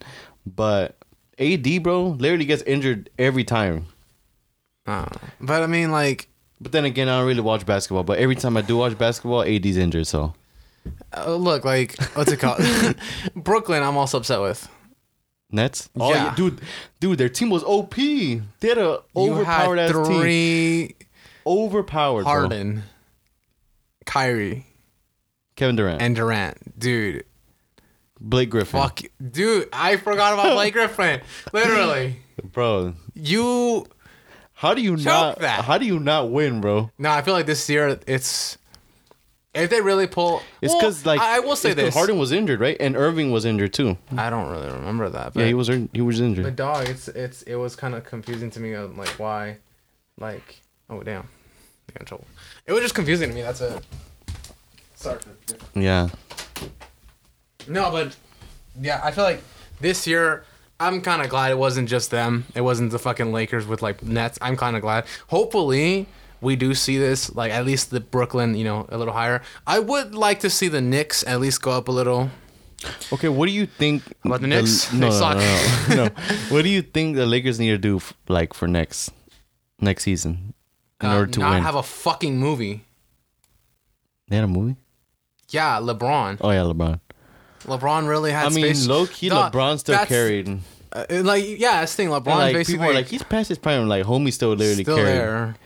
but 0.46 0.96
AD, 1.38 1.82
bro, 1.82 2.08
literally 2.08 2.44
gets 2.44 2.62
injured 2.62 3.10
every 3.18 3.44
time. 3.44 3.86
Uh, 4.86 5.06
but 5.40 5.62
I 5.62 5.66
mean, 5.66 5.90
like, 5.90 6.28
But 6.60 6.72
then 6.72 6.84
again, 6.84 7.08
I 7.08 7.18
don't 7.18 7.26
really 7.28 7.40
watch 7.42 7.64
basketball. 7.66 8.04
But 8.04 8.18
every 8.18 8.34
time 8.36 8.56
I 8.56 8.62
do 8.62 8.76
watch 8.78 8.96
basketball, 8.98 9.42
AD's 9.42 9.76
injured. 9.76 10.06
So 10.06 10.34
uh, 11.16 11.34
look, 11.34 11.64
like, 11.64 11.96
what's 12.14 12.32
it 12.32 12.38
called? 12.38 12.60
Brooklyn. 13.36 13.82
I'm 13.82 13.96
also 13.96 14.18
upset 14.18 14.40
with. 14.40 14.68
Nets. 15.50 15.88
Oh 15.98 16.10
Yeah. 16.10 16.24
yeah, 16.26 16.34
dude, 16.34 16.60
dude, 17.00 17.18
their 17.18 17.28
team 17.28 17.48
was 17.50 17.62
OP. 17.64 17.94
They 17.94 18.40
had 18.62 18.78
a 18.78 19.00
You 19.14 19.32
overpowered 19.32 19.78
had 19.78 19.90
ass 19.94 20.08
team. 20.08 20.20
three 20.20 20.94
Overpowered. 21.46 22.24
bro. 22.24 22.32
Harden, 22.32 22.82
Kyrie, 24.04 24.66
Kevin 25.56 25.76
Durant, 25.76 26.02
and 26.02 26.14
Durant, 26.14 26.78
dude. 26.78 27.24
Blake 28.20 28.50
Griffin. 28.50 28.80
Fuck, 28.80 29.00
dude. 29.30 29.68
I 29.72 29.96
forgot 29.96 30.34
about 30.34 30.54
Blake 30.54 30.72
Griffin. 30.74 31.20
Literally, 31.52 32.16
bro. 32.52 32.94
you. 33.14 33.86
How 34.54 34.74
do 34.74 34.82
you 34.82 34.96
not? 34.96 35.38
that. 35.38 35.64
How 35.64 35.78
do 35.78 35.86
you 35.86 36.00
not 36.00 36.30
win, 36.32 36.60
bro? 36.60 36.90
No, 36.98 37.10
I 37.10 37.22
feel 37.22 37.34
like 37.34 37.46
this 37.46 37.68
year 37.68 37.98
it's. 38.06 38.58
If 39.54 39.70
they 39.70 39.80
really 39.80 40.06
pull, 40.06 40.42
It's 40.60 40.72
Well, 40.72 40.80
because 40.80 41.06
like 41.06 41.20
I 41.20 41.36
I 41.36 41.38
will 41.40 41.56
say 41.56 41.70
it's 41.70 41.76
'cause 41.80 41.84
this. 41.86 41.94
Harden 41.94 42.18
was 42.18 42.32
injured, 42.32 42.60
right? 42.60 42.76
And 42.78 42.94
Irving 42.96 43.30
was 43.32 43.44
injured 43.44 43.72
too. 43.72 43.96
I 44.16 44.30
don't 44.30 44.50
really 44.52 44.70
remember 44.70 45.08
that. 45.08 45.32
But 45.32 45.40
Yeah, 45.40 45.46
he 45.46 45.54
was. 45.54 45.68
He 45.68 46.00
was 46.00 46.18
But 46.20 46.24
injured. 46.26 46.56
dog, 46.56 46.86
it's 46.88 47.08
it's 47.08 47.42
it 47.42 47.54
was 47.56 47.74
kind 47.74 47.94
of 47.94 48.04
confusing 48.04 48.50
to 48.50 48.60
me. 48.60 48.72
Of 48.72 48.96
like 48.98 49.08
why, 49.18 49.56
like 50.18 50.60
oh 50.90 51.02
damn, 51.02 51.22
I 51.88 51.92
got 51.92 52.00
in 52.00 52.06
trouble. 52.06 52.26
It 52.66 52.72
was 52.72 52.82
just 52.82 52.94
confusing 52.94 53.30
to 53.30 53.34
me. 53.34 53.42
That's 53.42 53.60
it. 53.62 53.82
Sorry. 54.94 55.18
Yeah. 55.74 56.08
No, 57.68 57.90
but 57.90 58.16
yeah, 58.80 59.00
I 59.02 59.10
feel 59.10 59.24
like 59.24 59.42
this 59.80 60.06
year 60.06 60.44
I'm 60.80 61.00
kind 61.00 61.22
of 61.22 61.28
glad 61.28 61.50
it 61.50 61.58
wasn't 61.58 61.88
just 61.88 62.10
them. 62.10 62.44
It 62.54 62.60
wasn't 62.62 62.90
the 62.92 62.98
fucking 62.98 63.32
Lakers 63.32 63.66
with 63.66 63.82
like 63.82 64.02
Nets. 64.02 64.38
I'm 64.40 64.56
kind 64.56 64.76
of 64.76 64.82
glad. 64.82 65.04
Hopefully. 65.28 66.06
We 66.40 66.54
do 66.54 66.72
see 66.72 66.98
this, 66.98 67.34
like 67.34 67.50
at 67.50 67.66
least 67.66 67.90
the 67.90 67.98
Brooklyn, 67.98 68.54
you 68.54 68.62
know, 68.62 68.86
a 68.90 68.96
little 68.96 69.12
higher. 69.12 69.42
I 69.66 69.80
would 69.80 70.14
like 70.14 70.38
to 70.46 70.50
see 70.50 70.68
the 70.68 70.80
Knicks 70.80 71.24
at 71.26 71.40
least 71.40 71.60
go 71.62 71.72
up 71.72 71.88
a 71.88 71.90
little. 71.90 72.30
Okay, 73.12 73.28
what 73.28 73.46
do 73.46 73.52
you 73.52 73.66
think 73.66 74.04
About 74.24 74.40
the 74.40 74.46
Knicks? 74.46 74.92
No, 74.92 75.00
They 75.00 75.06
no, 75.06 75.10
suck. 75.18 75.36
no, 75.38 75.96
no, 75.96 76.04
no. 76.04 76.10
What 76.50 76.62
do 76.62 76.68
you 76.68 76.80
think 76.82 77.16
the 77.16 77.26
Lakers 77.26 77.58
need 77.58 77.70
to 77.70 77.78
do 77.78 77.96
f- 77.96 78.12
like 78.28 78.54
for 78.54 78.68
next 78.68 79.10
next 79.80 80.04
season 80.04 80.54
in 81.02 81.08
Uh, 81.08 81.14
order 81.16 81.26
to 81.32 81.40
not 81.40 81.54
win? 81.54 81.62
have 81.64 81.74
a 81.74 81.82
fucking 81.82 82.38
movie. 82.38 82.84
they 84.28 84.36
had 84.36 84.44
a 84.44 84.46
movie. 84.46 84.76
Yeah, 85.50 85.80
LeBron. 85.82 86.38
Oh 86.40 86.50
yeah, 86.52 86.62
LeBron. 86.62 87.00
LeBron 87.64 88.08
really 88.08 88.30
had 88.32 88.46
I 88.46 88.48
mean, 88.50 88.64
space. 88.74 88.86
low 88.86 89.06
key, 89.06 89.30
LeBron 89.30 89.78
still 89.78 89.92
that's- 89.94 90.08
carried. 90.08 90.58
Uh, 90.90 91.04
like 91.22 91.44
yeah, 91.46 91.80
that's 91.80 91.92
the 91.92 91.96
thing. 92.04 92.08
LeBron 92.08 92.26
like 92.26 92.54
basically 92.54 92.78
people 92.78 92.90
are 92.90 92.94
like 92.94 93.06
he's 93.08 93.22
past 93.22 93.50
his 93.50 93.58
prime. 93.58 93.88
Like 93.88 94.04
homie 94.06 94.32
still 94.32 94.50
literally 94.54 94.84
still 94.84 94.96
carried. 94.96 95.10
there. 95.12 95.56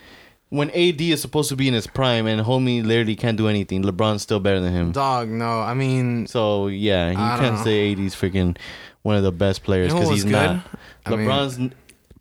When 0.48 0.68
AD 0.72 1.00
is 1.00 1.20
supposed 1.22 1.48
to 1.50 1.56
be 1.56 1.68
in 1.68 1.74
his 1.74 1.86
prime 1.86 2.26
and 2.26 2.44
homie 2.44 2.84
literally 2.84 3.14
can't 3.16 3.38
do 3.38 3.48
anything, 3.48 3.82
LeBron's 3.84 4.20
still 4.22 4.40
better 4.40 4.60
than 4.60 4.72
him. 4.72 4.92
Dog, 4.92 5.28
no, 5.28 5.60
I 5.60 5.72
mean, 5.74 6.26
So 6.26 6.66
yeah, 6.66 7.10
you 7.10 7.16
I 7.18 7.36
don't 7.36 7.40
can't 7.44 7.56
know. 7.58 7.64
say 7.64 7.92
AD's 7.92 8.14
freaking 8.14 8.56
one 9.02 9.16
of 9.16 9.22
the 9.22 9.32
best 9.32 9.62
players 9.62 9.88
You 9.88 9.94
know 9.94 10.00
because 10.00 10.08
what 10.08 10.14
he's 10.14 10.24
was 10.24 10.32
not. 10.32 10.64
good? 10.64 10.78
I 11.14 11.16
mean- 11.16 11.26
LeBron's 11.28 11.58
n 11.58 11.74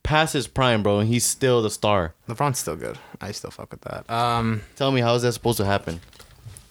past 0.04 0.34
his 0.34 0.48
prime, 0.48 0.82
bro. 0.84 1.00
and 1.00 1.10
He's 1.10 1.26
still 1.26 1.62
the 1.62 1.70
star. 1.72 2.14
LeBron's 2.30 2.60
still 2.60 2.76
good. 2.78 2.98
I 3.20 3.32
still 3.34 3.52
fuck 3.52 3.72
with 3.72 3.82
that. 3.82 4.10
Um, 4.10 4.62
Tell 4.78 4.92
me 4.92 5.02
how 5.02 5.14
is 5.16 5.24
that 5.24 5.34
supposed 5.34 5.58
to 5.58 5.66
happen? 5.66 6.00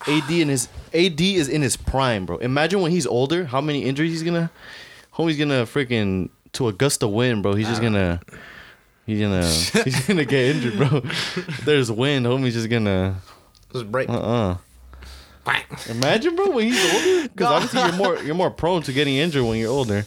AD 0.06 0.30
in 0.30 0.48
his 0.48 0.68
AD 0.94 1.20
is 1.20 1.48
in 1.48 1.62
his 1.62 1.76
prime, 1.76 2.26
bro. 2.26 2.38
Imagine 2.38 2.80
when 2.80 2.90
he's 2.90 3.06
older, 3.06 3.44
how 3.44 3.60
many 3.60 3.84
injuries 3.84 4.12
he's 4.12 4.22
gonna. 4.22 4.50
Homie's 5.14 5.36
gonna 5.36 5.66
freaking 5.66 6.30
to 6.52 6.68
Augusta 6.68 7.06
win, 7.06 7.42
bro. 7.42 7.54
He's 7.54 7.68
just 7.68 7.82
gonna. 7.82 8.20
He's 9.06 9.20
gonna. 9.20 9.46
he's 9.84 10.06
gonna 10.06 10.24
get 10.24 10.56
injured, 10.56 10.76
bro. 10.78 11.02
There's 11.64 11.90
wind. 11.90 12.26
Homie's 12.26 12.54
just 12.54 12.70
gonna. 12.70 13.16
just 13.72 13.90
break. 13.90 14.08
Uh 14.08 14.20
uh 14.20 14.56
Bang. 15.44 15.62
Imagine, 15.88 16.36
bro, 16.36 16.50
when 16.50 16.66
he's 16.66 16.94
older. 16.94 17.28
Because 17.28 17.46
obviously 17.46 17.80
you're 17.80 17.92
more 17.92 18.22
you're 18.22 18.34
more 18.34 18.50
prone 18.50 18.82
to 18.82 18.92
getting 18.92 19.16
injured 19.16 19.44
when 19.44 19.58
you're 19.58 19.70
older. 19.70 20.04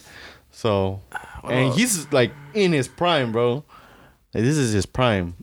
So, 0.52 1.00
and 1.42 1.74
he's 1.74 2.12
like 2.12 2.32
in 2.54 2.72
his 2.72 2.86
prime, 2.86 3.32
bro. 3.32 3.64
Like, 4.32 4.44
this 4.44 4.56
is 4.56 4.72
his 4.72 4.86
prime. 4.86 5.34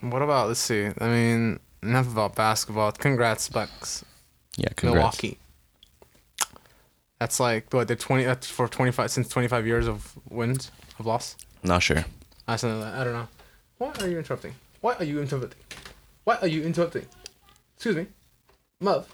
What 0.00 0.22
about? 0.22 0.48
Let's 0.48 0.60
see. 0.60 0.90
I 0.98 1.08
mean, 1.08 1.60
enough 1.82 2.10
about 2.10 2.34
basketball. 2.34 2.92
Congrats, 2.92 3.48
Bucks. 3.48 4.04
Yeah, 4.56 4.68
congrats. 4.76 4.94
Milwaukee. 4.94 5.38
That's 7.18 7.38
like 7.38 7.72
what 7.72 7.88
the 7.88 7.96
twenty. 7.96 8.24
That's 8.24 8.48
for 8.48 8.66
twenty 8.66 8.92
five 8.92 9.10
since 9.10 9.28
twenty 9.28 9.48
five 9.48 9.66
years 9.66 9.86
of 9.86 10.18
wins 10.28 10.70
of 10.98 11.06
loss. 11.06 11.36
Not 11.62 11.82
sure. 11.82 12.04
I 12.48 12.56
something 12.56 12.80
like 12.80 12.92
that. 12.92 13.00
I 13.00 13.04
don't 13.04 13.12
know. 13.12 13.28
Why 13.78 13.92
are 14.00 14.08
you 14.08 14.18
interrupting? 14.18 14.54
Why 14.80 14.94
are 14.94 15.04
you 15.04 15.20
interrupting? 15.20 15.58
Why 16.24 16.36
are 16.36 16.46
you 16.46 16.62
interrupting? 16.62 17.06
Excuse 17.76 17.96
me, 17.96 18.06
love. 18.80 19.08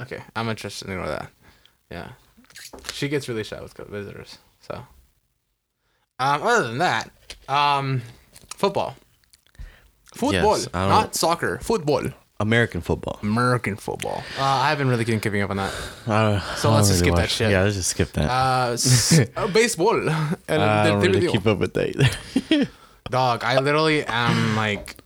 Okay, 0.00 0.22
I'm 0.34 0.48
interested 0.48 0.88
in 0.88 0.94
ignore 0.94 1.08
that. 1.08 1.30
Yeah, 1.90 2.12
she 2.92 3.08
gets 3.08 3.28
really 3.28 3.44
shy 3.44 3.60
with 3.60 3.74
visitors. 3.74 4.38
So, 4.60 4.74
um, 6.18 6.42
other 6.42 6.68
than 6.68 6.78
that, 6.78 7.10
um, 7.48 8.02
football, 8.56 8.96
football, 10.14 10.58
Yes, 10.58 10.66
don't- 10.68 11.14
soccer, 11.14 11.58
football, 11.62 12.02
American 12.40 12.80
football. 12.80 13.18
American 13.22 13.76
football. 13.76 14.22
Uh, 14.38 14.42
I 14.44 14.68
haven't 14.70 14.88
really 14.88 15.04
been 15.04 15.18
giving 15.20 15.42
up 15.42 15.50
on 15.50 15.56
that. 15.58 15.72
Uh, 16.06 16.40
So 16.56 16.70
let's 16.70 16.88
don't 16.88 16.92
just 16.92 16.98
skip 17.00 17.14
that 17.14 17.30
shit. 17.30 17.50
Yeah, 17.50 17.62
let's 17.62 17.76
just 17.76 17.90
skip 17.90 18.12
that. 18.14 18.28
Uh, 18.30 18.72
s- 18.72 19.20
uh, 19.36 19.46
baseball. 19.48 19.96
And 20.48 20.62
I 20.62 20.86
don't 20.88 21.00
really 21.00 21.26
keep 21.28 21.46
up 21.46 21.58
with 21.58 21.74
that 21.74 21.88
either. 21.90 22.66
Dog, 23.10 23.44
I 23.44 23.58
literally 23.60 24.04
am 24.06 24.56
like 24.56 24.96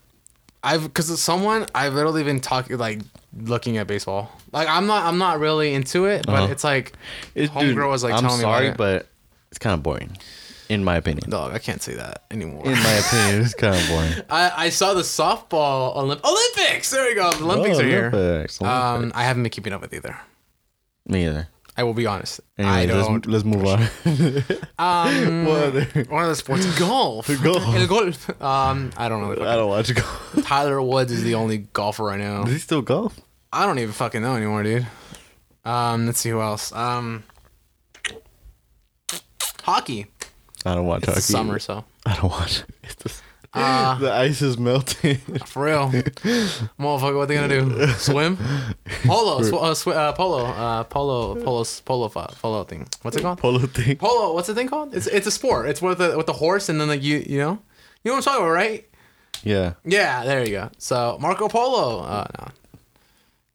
I've 0.62 0.82
because 0.84 1.20
someone 1.20 1.66
I've 1.74 1.94
literally 1.94 2.22
been 2.24 2.40
talking 2.40 2.78
like 2.78 3.00
looking 3.36 3.76
at 3.78 3.86
baseball. 3.86 4.30
Like 4.52 4.68
I'm 4.68 4.86
not 4.86 5.04
I'm 5.06 5.18
not 5.18 5.38
really 5.40 5.74
into 5.74 6.06
it, 6.06 6.24
but 6.26 6.34
Uh-huh. 6.34 6.52
it's 6.52 6.64
like 6.64 6.92
It, 7.34 7.50
homegirl 7.50 7.90
was 7.90 8.02
like 8.04 8.14
I'm 8.14 8.22
telling 8.22 8.40
sorry, 8.40 8.66
me 8.68 8.68
about 8.74 8.88
it. 8.90 9.02
but 9.02 9.08
it's 9.50 9.58
kind 9.58 9.74
of 9.74 9.82
boring, 9.82 10.16
in 10.68 10.84
my 10.84 10.96
opinion. 10.96 11.30
Dog, 11.30 11.52
I 11.52 11.58
can't 11.58 11.80
say 11.82 11.94
that 11.94 12.24
anymore. 12.30 12.64
In 12.66 12.72
my 12.72 12.92
opinion, 13.06 13.42
it's 13.42 13.54
kind 13.54 13.74
of 13.74 13.88
boring. 13.88 14.12
I, 14.30 14.52
I 14.66 14.68
saw 14.70 14.94
the 14.94 15.02
softball 15.02 15.96
Olymp- 15.96 16.24
Olympics. 16.24 16.90
There 16.90 17.06
we 17.08 17.14
go. 17.14 17.32
The 17.32 17.44
Olympics 17.44 17.76
Oh, 17.78 17.80
are 17.80 17.84
here. 17.84 18.10
Olympics, 18.12 18.60
Um, 18.62 18.68
Olympics. 18.68 19.16
I 19.18 19.22
haven't 19.24 19.42
been 19.42 19.50
keeping 19.50 19.72
up 19.72 19.80
with 19.80 19.92
either. 19.94 20.18
Me 21.06 21.26
either. 21.26 21.48
I 21.78 21.82
will 21.82 21.92
be 21.94 22.06
honest. 22.06 22.40
Anyway, 22.56 22.72
I 22.74 22.86
don't. 22.86 23.26
Let's, 23.26 23.44
let's 23.44 23.44
move 23.44 23.66
on. 23.66 23.80
Um, 24.78 25.44
what 25.46 25.62
other? 25.62 25.84
one 26.08 26.22
of 26.24 26.28
the 26.30 26.36
sports, 26.36 26.78
golf. 26.78 27.28
Golf. 27.42 27.62
El 27.74 27.86
golf. 27.86 28.42
Um, 28.42 28.90
I 28.96 29.08
don't 29.08 29.22
know. 29.22 29.34
the 29.34 29.42
I 29.42 29.44
fucking- 29.44 29.58
don't 29.58 29.68
watch 29.68 29.94
golf. 29.94 30.44
Tiger 30.46 30.82
Woods 30.82 31.12
is 31.12 31.22
the 31.22 31.34
only 31.34 31.58
golfer 31.58 32.04
right 32.04 32.18
now. 32.20 32.44
Does 32.44 32.52
he 32.52 32.58
still 32.58 32.82
golf? 32.82 33.18
I 33.52 33.64
don't 33.66 33.78
even 33.78 33.92
fucking 33.92 34.20
know 34.22 34.36
anymore, 34.36 34.62
dude. 34.62 34.86
Um, 35.64 36.06
let's 36.06 36.18
see 36.20 36.30
who 36.30 36.40
else. 36.40 36.72
Um, 36.72 37.24
hockey. 39.62 40.06
I 40.66 40.74
don't 40.74 40.86
watch 40.86 41.04
It's 41.04 41.14
the 41.14 41.20
summer, 41.22 41.58
so 41.58 41.84
I 42.04 42.16
don't 42.16 42.30
watch. 42.30 42.62
It's 42.82 42.94
the, 42.96 43.12
Uh, 43.54 43.98
the 43.98 44.12
ice 44.12 44.42
is 44.42 44.58
melting. 44.58 45.16
for 45.46 45.64
real, 45.64 45.88
motherfucker. 46.78 47.16
What 47.16 47.28
they 47.28 47.36
gonna 47.36 47.48
do? 47.48 47.88
Swim? 47.94 48.36
Polo? 49.06 49.42
Sw- 49.42 49.52
uh, 49.54 49.74
sw- 49.74 49.86
uh, 49.96 50.12
polo? 50.12 50.44
Uh, 50.44 50.84
polo? 50.84 51.34
Polo? 51.36 51.64
Polo? 51.84 52.08
Polo? 52.10 52.26
Polo 52.42 52.64
thing? 52.64 52.86
What's 53.02 53.16
it 53.16 53.22
called? 53.22 53.38
Polo 53.38 53.60
thing. 53.60 53.96
Polo. 53.96 54.34
What's 54.34 54.48
the 54.48 54.54
thing 54.54 54.68
called? 54.68 54.94
It's 54.94 55.06
it's 55.06 55.26
a 55.26 55.30
sport. 55.30 55.68
It's 55.70 55.80
with 55.80 55.98
the 55.98 56.16
with 56.18 56.26
the 56.26 56.34
horse 56.34 56.68
and 56.68 56.78
then 56.80 56.88
like 56.88 57.02
you 57.02 57.24
you 57.26 57.38
know 57.38 57.58
you 58.04 58.10
know 58.10 58.16
what 58.16 58.16
I'm 58.18 58.22
talking 58.24 58.42
about, 58.44 58.52
right? 58.52 58.84
Yeah. 59.42 59.74
Yeah, 59.84 60.24
there 60.24 60.44
you 60.44 60.50
go. 60.50 60.70
So 60.78 61.16
Marco 61.20 61.48
Polo. 61.48 62.00
Uh, 62.02 62.26
no. 62.38 62.48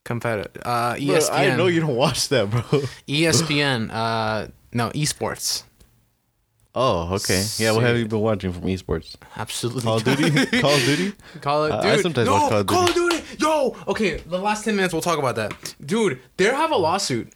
Competitive. 0.04 0.62
Uh, 0.66 0.96
Bro, 0.96 1.00
ESPN. 1.18 1.32
I 1.54 1.56
know 1.56 1.68
you 1.68 1.80
don't 1.82 1.96
watch 1.96 2.30
that, 2.30 2.50
bro. 2.50 2.62
ESPN. 3.08 3.92
Uh, 3.94 4.48
no, 4.74 4.90
esports. 4.92 5.64
Oh, 6.74 7.16
okay. 7.16 7.44
Yeah, 7.58 7.74
what 7.74 7.84
have 7.84 7.98
you 7.98 8.08
been 8.08 8.22
watching 8.22 8.54
from 8.54 8.64
esports? 8.64 9.16
Absolutely. 9.36 9.82
Call 9.82 9.98
of 9.98 10.04
Duty? 10.06 10.32
Call 10.62 10.74
of 10.74 10.82
Duty? 10.86 11.14
Call 11.42 11.66
it, 11.66 11.72
I- 11.74 11.82
dude. 11.82 11.92
I 11.92 12.02
sometimes 12.02 12.28
yo, 12.28 12.34
watch 12.34 12.50
Call 12.50 12.60
of 12.60 12.68
Call 12.68 12.88
of 12.88 12.94
Duty. 12.94 13.18
Yo, 13.40 13.76
okay. 13.88 14.18
The 14.18 14.40
last 14.40 14.64
ten 14.64 14.76
minutes, 14.76 14.94
we'll 14.94 15.02
talk 15.02 15.20
about 15.20 15.36
that, 15.36 15.76
dude. 15.86 16.20
They 16.38 16.46
have 16.46 16.72
a 16.72 16.78
lawsuit. 16.78 17.34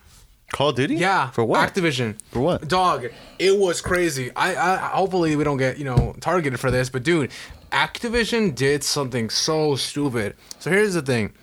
Call 0.54 0.70
of 0.70 0.76
Duty? 0.76 0.96
Yeah, 0.96 1.32
For 1.32 1.44
what? 1.44 1.74
Activision. 1.74 2.18
For 2.32 2.40
what? 2.40 2.68
Dog, 2.68 3.08
it 3.40 3.60
was 3.60 3.82
crazy. 3.82 4.32
I, 4.36 4.56
I 4.56 4.76
hopefully 4.78 5.36
we 5.36 5.44
don't 5.44 5.58
get 5.58 5.78
you 5.78 5.84
know 5.86 6.16
targeted 6.22 6.60
for 6.60 6.72
this, 6.72 6.90
but 6.90 7.04
dude, 7.04 7.32
Activision 7.74 8.56
did 8.56 8.84
something 8.84 9.30
so 9.30 9.76
stupid. 9.76 10.36
So 10.60 10.70
here's 10.72 10.94
the 10.94 11.02
thing. 11.02 11.34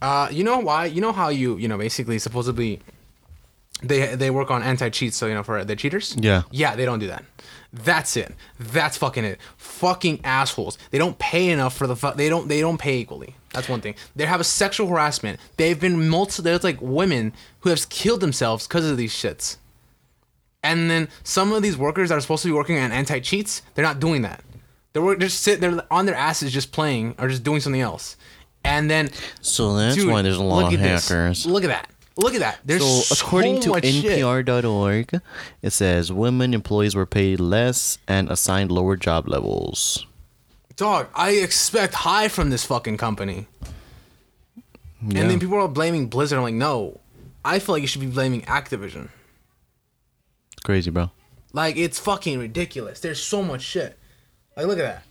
Uh, 0.00 0.28
you 0.30 0.42
know 0.44 0.58
why? 0.58 0.86
You 0.86 1.00
know 1.02 1.12
how 1.12 1.28
you 1.28 1.56
you 1.58 1.68
know 1.68 1.76
basically 1.76 2.18
supposedly 2.18 2.80
they 3.82 4.14
they 4.14 4.30
work 4.30 4.50
on 4.50 4.62
anti 4.62 4.88
cheat, 4.90 5.14
so 5.14 5.26
you 5.26 5.34
know 5.34 5.42
for 5.42 5.64
the 5.64 5.76
cheaters. 5.76 6.14
Yeah. 6.18 6.42
Yeah, 6.50 6.76
they 6.76 6.84
don't 6.84 6.98
do 6.98 7.06
that. 7.08 7.24
That's 7.72 8.16
it. 8.16 8.34
That's 8.58 8.96
fucking 8.96 9.24
it. 9.24 9.38
Fucking 9.58 10.20
assholes. 10.24 10.78
They 10.90 10.98
don't 10.98 11.18
pay 11.18 11.50
enough 11.50 11.76
for 11.76 11.86
the 11.86 11.94
fu- 11.96 12.14
they 12.14 12.28
don't 12.28 12.48
they 12.48 12.60
don't 12.60 12.78
pay 12.78 12.98
equally. 12.98 13.34
That's 13.52 13.68
one 13.68 13.80
thing. 13.82 13.94
They 14.14 14.24
have 14.26 14.40
a 14.40 14.44
sexual 14.44 14.86
harassment. 14.86 15.38
They've 15.58 15.78
been 15.78 16.08
multi 16.08 16.42
there's 16.42 16.64
like 16.64 16.78
women 16.80 17.32
who 17.60 17.70
have 17.70 17.86
killed 17.90 18.20
themselves 18.20 18.66
because 18.66 18.88
of 18.90 18.96
these 18.96 19.12
shits. 19.12 19.56
And 20.62 20.90
then 20.90 21.08
some 21.22 21.52
of 21.52 21.62
these 21.62 21.76
workers 21.76 22.08
that 22.08 22.16
are 22.16 22.20
supposed 22.20 22.42
to 22.42 22.48
be 22.48 22.52
working 22.52 22.78
on 22.78 22.92
anti 22.92 23.20
cheats, 23.20 23.62
they're 23.74 23.84
not 23.84 24.00
doing 24.00 24.22
that. 24.22 24.42
They're 24.92 25.02
work- 25.02 25.20
just 25.20 25.42
sit 25.42 25.60
they're 25.60 25.82
on 25.90 26.06
their 26.06 26.14
asses 26.14 26.52
just 26.52 26.72
playing 26.72 27.14
or 27.18 27.28
just 27.28 27.44
doing 27.44 27.60
something 27.60 27.80
else. 27.82 28.16
And 28.64 28.90
then 28.90 29.10
So 29.42 29.76
that's 29.76 29.94
dude, 29.96 30.10
why 30.10 30.22
there's 30.22 30.38
a 30.38 30.42
lot 30.42 30.72
of 30.72 30.80
at 30.80 30.82
this. 30.82 31.08
hackers. 31.08 31.46
Look 31.46 31.62
at 31.62 31.68
that. 31.68 31.88
Look 32.18 32.34
at 32.34 32.40
that. 32.40 32.60
There's 32.64 32.80
So, 32.82 33.14
so 33.14 33.26
according 33.26 33.60
to 33.60 33.70
much 33.70 33.84
shit. 33.84 34.18
NPR.org, 34.18 35.20
it 35.62 35.70
says 35.70 36.10
women 36.10 36.54
employees 36.54 36.94
were 36.94 37.06
paid 37.06 37.40
less 37.40 37.98
and 38.08 38.30
assigned 38.30 38.72
lower 38.72 38.96
job 38.96 39.28
levels. 39.28 40.06
Dog, 40.76 41.08
I 41.14 41.32
expect 41.32 41.94
high 41.94 42.28
from 42.28 42.50
this 42.50 42.64
fucking 42.64 42.96
company. 42.96 43.46
Yeah. 45.02 45.20
And 45.20 45.30
then 45.30 45.40
people 45.40 45.58
are 45.58 45.68
blaming 45.68 46.08
Blizzard. 46.08 46.38
I'm 46.38 46.42
like, 46.42 46.54
no. 46.54 47.00
I 47.44 47.58
feel 47.58 47.74
like 47.74 47.82
you 47.82 47.88
should 47.88 48.00
be 48.00 48.06
blaming 48.06 48.42
Activision. 48.42 49.08
Crazy, 50.64 50.90
bro. 50.90 51.10
Like, 51.52 51.76
it's 51.76 51.98
fucking 51.98 52.38
ridiculous. 52.38 53.00
There's 53.00 53.22
so 53.22 53.42
much 53.42 53.62
shit. 53.62 53.98
Like, 54.56 54.66
look 54.66 54.78
at 54.78 54.82
that. 54.84 55.02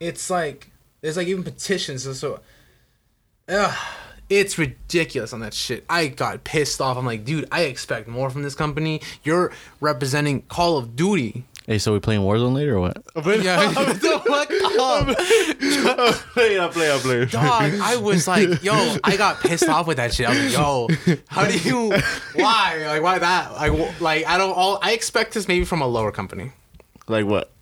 It's 0.00 0.30
like, 0.30 0.70
there's 1.00 1.16
like 1.16 1.28
even 1.28 1.44
petitions. 1.44 2.06
and 2.06 2.16
So, 2.16 2.40
ugh, 3.48 3.76
it's 4.38 4.58
ridiculous 4.58 5.32
on 5.32 5.40
that 5.40 5.54
shit. 5.54 5.84
I 5.88 6.08
got 6.08 6.44
pissed 6.44 6.80
off. 6.80 6.96
I'm 6.96 7.04
like, 7.06 7.24
dude, 7.24 7.46
I 7.52 7.62
expect 7.62 8.08
more 8.08 8.30
from 8.30 8.42
this 8.42 8.54
company. 8.54 9.00
You're 9.24 9.52
representing 9.80 10.42
Call 10.42 10.78
of 10.78 10.96
Duty. 10.96 11.44
Hey, 11.66 11.78
so 11.78 11.92
we 11.92 12.00
playing 12.00 12.22
Warzone 12.22 12.54
later 12.54 12.76
or 12.76 12.80
what? 12.80 12.96
Yeah, 13.44 13.68
the 13.72 14.22
fuck 14.26 14.50
up? 14.80 15.16
play, 16.34 16.58
I 16.58 16.68
play, 16.68 16.92
I 16.92 16.98
play. 16.98 17.24
Dog, 17.26 17.72
I 17.80 17.96
was 17.96 18.26
like, 18.26 18.62
yo, 18.64 18.96
I 19.04 19.16
got 19.16 19.40
pissed 19.40 19.68
off 19.68 19.86
with 19.86 19.98
that 19.98 20.12
shit. 20.12 20.26
I 20.26 20.30
was 20.30 20.38
like, 20.56 21.06
yo, 21.06 21.16
how 21.28 21.46
do 21.46 21.56
you, 21.58 21.90
why, 22.34 22.82
like, 22.86 23.02
why 23.02 23.18
that? 23.18 23.52
Like, 23.52 23.72
wh- 23.72 24.00
like 24.02 24.26
I 24.26 24.38
don't, 24.38 24.52
all, 24.52 24.78
I 24.82 24.92
expect 24.92 25.34
this 25.34 25.46
maybe 25.46 25.64
from 25.64 25.82
a 25.82 25.86
lower 25.86 26.10
company. 26.10 26.52
Like 27.06 27.26
what? 27.26 27.52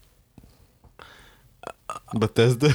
Bethesda. 2.14 2.72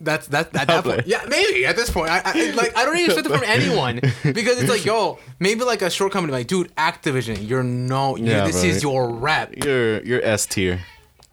That's 0.00 0.28
that 0.28 0.54
at 0.54 0.68
that 0.68 0.84
point. 0.84 1.06
Yeah, 1.06 1.24
maybe 1.28 1.66
at 1.66 1.74
this 1.76 1.90
point. 1.90 2.10
I, 2.10 2.20
I 2.24 2.50
like 2.52 2.76
I 2.76 2.84
don't 2.84 2.96
even 2.96 3.10
expect 3.10 3.26
it 3.26 3.32
from 3.38 3.44
anyone 3.46 4.00
because 4.22 4.60
it's 4.60 4.70
like, 4.70 4.84
yo, 4.84 5.18
maybe 5.40 5.64
like 5.64 5.82
a 5.82 5.90
short 5.90 6.12
company, 6.12 6.32
like, 6.32 6.46
dude, 6.46 6.74
Activision, 6.76 7.48
you're 7.48 7.62
no, 7.64 8.16
you 8.16 8.26
Yeah, 8.26 8.46
this 8.46 8.60
bro. 8.60 8.70
is 8.70 8.82
your 8.82 9.10
rep. 9.10 9.64
you're 9.64 10.02
you're 10.04 10.22
S 10.24 10.46
tier. 10.46 10.80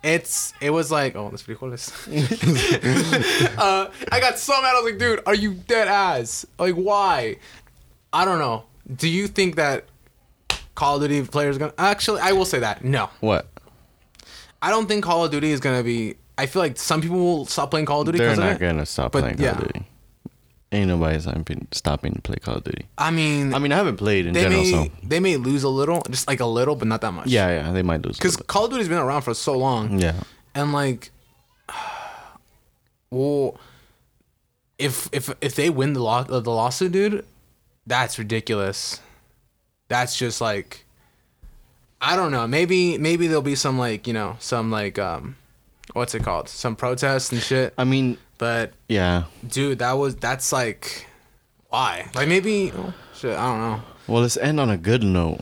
It's 0.03 0.53
it 0.61 0.69
was 0.69 0.91
like, 0.91 1.15
oh, 1.15 1.29
that's 1.29 1.43
pretty 1.43 1.59
cool. 1.59 1.71
This. 1.71 1.91
uh, 3.57 3.91
I 4.11 4.19
got 4.19 4.37
so 4.37 4.53
mad. 4.61 4.75
I 4.75 4.81
was 4.81 4.91
like, 4.91 4.99
dude, 4.99 5.21
are 5.25 5.35
you 5.35 5.53
dead 5.53 5.87
ass? 5.87 6.45
Like, 6.59 6.75
why? 6.75 7.37
I 8.13 8.25
don't 8.25 8.39
know. 8.39 8.63
Do 8.95 9.07
you 9.09 9.27
think 9.27 9.55
that 9.55 9.85
Call 10.75 10.95
of 10.95 11.01
Duty 11.01 11.25
players 11.27 11.57
gonna? 11.57 11.73
Actually, 11.77 12.21
I 12.21 12.31
will 12.33 12.45
say 12.45 12.59
that 12.59 12.83
no. 12.83 13.09
What? 13.19 13.47
I 14.61 14.69
don't 14.69 14.87
think 14.87 15.03
Call 15.03 15.25
of 15.25 15.31
Duty 15.31 15.51
is 15.51 15.59
gonna 15.59 15.83
be. 15.83 16.15
I 16.37 16.45
feel 16.47 16.61
like 16.61 16.77
some 16.77 17.01
people 17.01 17.17
will 17.17 17.45
stop 17.45 17.71
playing 17.71 17.85
Call 17.85 18.01
of 18.01 18.07
Duty 18.07 18.17
They're 18.19 18.35
not 18.35 18.59
gonna 18.59 18.85
stop 18.85 19.11
But, 19.11 19.21
playing 19.21 19.37
Call 19.37 19.47
of 19.47 19.59
Duty. 19.59 19.85
Ain't 20.71 20.89
nobody 20.89 21.19
stopping 21.19 21.67
stopping 21.71 22.13
to 22.15 22.21
play 22.21 22.35
Call 22.37 22.55
of 22.55 22.63
Duty. 22.65 22.85
I 22.97 23.09
mean, 23.11 23.53
I 23.53 23.59
mean, 23.59 23.71
I 23.71 23.77
haven't 23.77 23.97
played 23.97 24.25
in 24.25 24.33
they 24.33 24.41
general, 24.43 24.63
may 24.63 24.71
so 24.71 24.87
they 25.03 25.19
may 25.21 25.37
lose 25.37 25.63
a 25.63 25.69
little, 25.69 26.01
just 26.09 26.27
like 26.27 26.41
a 26.41 26.45
little, 26.45 26.75
but 26.75 26.87
not 26.87 26.99
that 27.01 27.11
much. 27.11 27.27
yeah, 27.27 27.47
yeah, 27.49 27.71
they 27.71 27.81
might 27.83 28.01
lose. 28.03 28.17
because 28.17 28.35
Call 28.35 28.65
of 28.65 28.71
Duty's 28.71 28.89
been 28.89 28.97
around 28.97 29.21
for 29.21 29.33
so 29.33 29.57
long. 29.57 29.99
yeah, 29.99 30.15
and 30.53 30.73
like 30.73 31.11
well 33.09 33.57
if 34.77 35.07
if 35.13 35.29
if 35.41 35.55
they 35.55 35.69
win 35.69 35.93
the 35.93 36.01
law 36.01 36.23
the 36.23 36.41
lawsuit 36.41 36.91
dude 36.91 37.25
that's 37.87 38.19
ridiculous 38.19 38.99
that's 39.87 40.17
just 40.17 40.41
like 40.41 40.85
i 42.01 42.15
don't 42.15 42.31
know 42.31 42.45
maybe 42.45 42.97
maybe 42.97 43.27
there'll 43.27 43.41
be 43.41 43.55
some 43.55 43.79
like 43.79 44.05
you 44.05 44.13
know 44.13 44.35
some 44.39 44.69
like 44.71 44.99
um 44.99 45.37
what's 45.93 46.13
it 46.15 46.23
called 46.23 46.49
some 46.49 46.75
protests 46.75 47.31
and 47.31 47.41
shit 47.41 47.73
I 47.77 47.83
mean, 47.83 48.17
but 48.37 48.73
yeah. 48.89 49.23
dude 49.47 49.79
that 49.79 49.93
was 49.93 50.15
that's 50.15 50.51
like 50.51 51.07
why 51.69 52.09
like 52.15 52.27
maybe 52.27 52.71
oh, 52.75 52.93
shit 53.15 53.35
i 53.35 53.45
don't 53.45 53.59
know 53.61 53.81
Well, 54.07 54.21
let's 54.21 54.37
end 54.37 54.59
on 54.59 54.69
a 54.69 54.77
good 54.77 55.03
note 55.03 55.39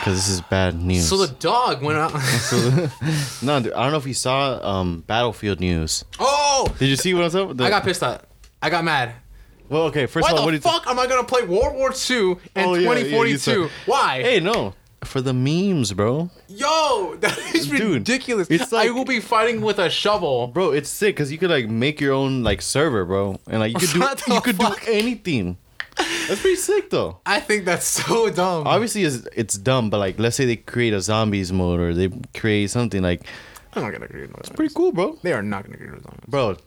because 0.00 0.14
this 0.16 0.28
is 0.28 0.40
bad 0.42 0.74
news. 0.80 1.08
so 1.08 1.16
the 1.18 1.32
dog 1.34 1.82
went 1.82 1.98
out 1.98 2.12
no, 3.42 3.60
dude, 3.60 3.72
I 3.72 3.82
don't 3.84 3.92
know 3.92 3.98
if 3.98 4.06
you 4.06 4.14
saw 4.14 4.58
um 4.66 5.04
Battlefield 5.06 5.60
news. 5.60 6.04
oh 6.18 6.66
Did 6.78 6.88
you 6.88 6.96
see 6.96 7.14
what 7.14 7.20
I 7.20 7.24
was 7.24 7.32
saw? 7.34 7.52
The- 7.52 7.64
i 7.64 7.70
got 7.70 7.84
pissed 7.84 8.02
at 8.02 8.24
i 8.62 8.70
got 8.70 8.84
mad 8.84 9.14
Well, 9.68 9.82
okay. 9.84 10.06
First 10.06 10.24
Why 10.24 10.30
of 10.30 10.38
all, 10.38 10.40
the 10.40 10.44
what 10.46 10.50
do 10.52 10.56
you? 10.56 10.60
fuck 10.62 10.86
am 10.88 10.98
I 10.98 11.06
gonna 11.06 11.24
play 11.24 11.42
World 11.42 11.74
War 11.76 11.92
II 12.10 12.36
and 12.56 12.66
Oh, 12.70 12.74
yeah, 12.74 12.80
yeah, 12.90 12.94
2042? 13.04 13.38
said- 13.38 13.70
Why? 13.86 14.22
Hey, 14.22 14.40
no, 14.40 14.74
for 15.08 15.20
the 15.20 15.32
memes, 15.32 15.92
bro. 15.92 16.30
Yo, 16.48 17.16
that 17.20 17.36
is 17.54 17.66
Dude, 17.68 17.92
ridiculous. 17.94 18.48
it's 18.50 18.72
I 18.72 18.84
like- 18.84 18.94
will 18.94 19.04
be 19.04 19.20
fighting 19.20 19.60
with 19.60 19.78
a 19.78 19.90
shovel. 19.90 20.46
Bro, 20.48 20.72
it's 20.72 20.88
sick 20.88 21.16
because 21.16 21.32
you 21.32 21.38
could 21.38 21.50
like 21.50 21.68
make 21.68 22.00
your 22.00 22.12
own 22.14 22.42
like 22.42 22.62
server, 22.62 23.04
bro, 23.04 23.38
and 23.48 23.60
like 23.60 23.72
you 23.72 23.78
could 23.80 23.90
do 24.24 24.34
you 24.34 24.40
could 24.40 24.56
fuck? 24.56 24.84
do 24.84 24.92
anything. 24.92 25.56
That's 26.28 26.40
pretty 26.40 26.56
sick 26.56 26.90
though. 26.90 27.18
I 27.26 27.40
think 27.40 27.64
that's 27.64 27.84
so 27.86 28.30
dumb. 28.30 28.66
Obviously, 28.68 29.02
it's, 29.02 29.26
it's 29.34 29.58
dumb, 29.58 29.90
but 29.90 29.98
like 29.98 30.18
let's 30.18 30.36
say 30.36 30.44
they 30.44 30.56
create 30.56 30.92
a 30.94 31.00
zombies 31.00 31.52
mode 31.52 31.80
or 31.80 31.92
they 31.94 32.08
create 32.38 32.70
something 32.70 33.02
like 33.02 33.22
I'm 33.74 33.82
not 33.82 33.90
gonna 33.92 34.04
agree 34.04 34.22
with 34.26 34.32
that. 34.36 34.54
pretty 34.56 34.72
cool, 34.74 34.92
bro. 34.92 35.18
They 35.22 35.32
are 35.32 35.42
not 35.42 35.64
gonna 35.64 35.74
agree 35.76 35.90
with 35.90 36.04
that. 36.04 36.26
Bro, 36.30 36.58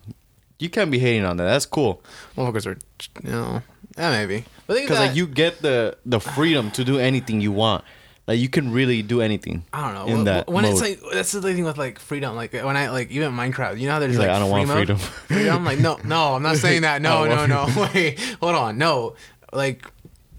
you 0.60 0.70
can't 0.70 0.92
be 0.92 1.00
hating 1.00 1.24
on 1.26 1.38
that. 1.38 1.46
That's 1.46 1.66
cool 1.66 2.04
Motherfuckers 2.36 2.66
are, 2.68 2.78
you 3.24 3.32
know, 3.32 3.62
yeah, 3.98 4.10
maybe. 4.12 4.44
I 4.68 4.74
because 4.74 5.00
like 5.00 5.16
you 5.16 5.28
get 5.28 5.62
the 5.62 5.98
the 6.06 6.20
freedom 6.20 6.70
to 6.72 6.84
do 6.84 6.98
anything 7.00 7.40
you 7.40 7.52
want. 7.54 7.84
Like 8.28 8.40
you 8.40 8.50
can 8.50 8.72
really 8.72 9.02
do 9.02 9.20
anything. 9.22 9.66
I 9.74 9.82
don't 9.92 9.94
know. 10.08 10.14
In 10.14 10.22
Wh- 10.22 10.26
that 10.26 10.48
when 10.48 10.64
it's 10.66 10.80
like 10.80 11.00
that's 11.12 11.32
the 11.32 11.42
thing 11.42 11.64
with 11.64 11.78
like 11.78 12.00
freedom. 12.00 12.36
Like 12.36 12.54
when 12.54 12.78
I 12.78 12.90
like 12.90 13.10
even 13.12 13.34
Minecraft, 13.34 13.80
you 13.80 13.88
know 13.88 13.94
how 13.94 14.00
there's 14.00 14.18
like, 14.18 14.28
like, 14.28 14.36
I 14.36 14.40
don't 14.40 14.50
free 14.50 14.58
want 14.60 14.68
mode? 14.68 14.78
freedom. 14.78 14.98
Freedom, 14.98 15.66
like 15.72 15.80
no, 15.80 15.98
no, 16.06 16.36
I'm 16.36 16.44
not 16.44 16.58
saying 16.58 16.84
that. 16.84 17.02
No, 17.02 17.26
no, 17.26 17.46
no. 17.48 17.68
Wait, 17.94 18.20
hold 18.40 18.56
on. 18.56 18.78
No, 18.78 19.16
like 19.52 19.86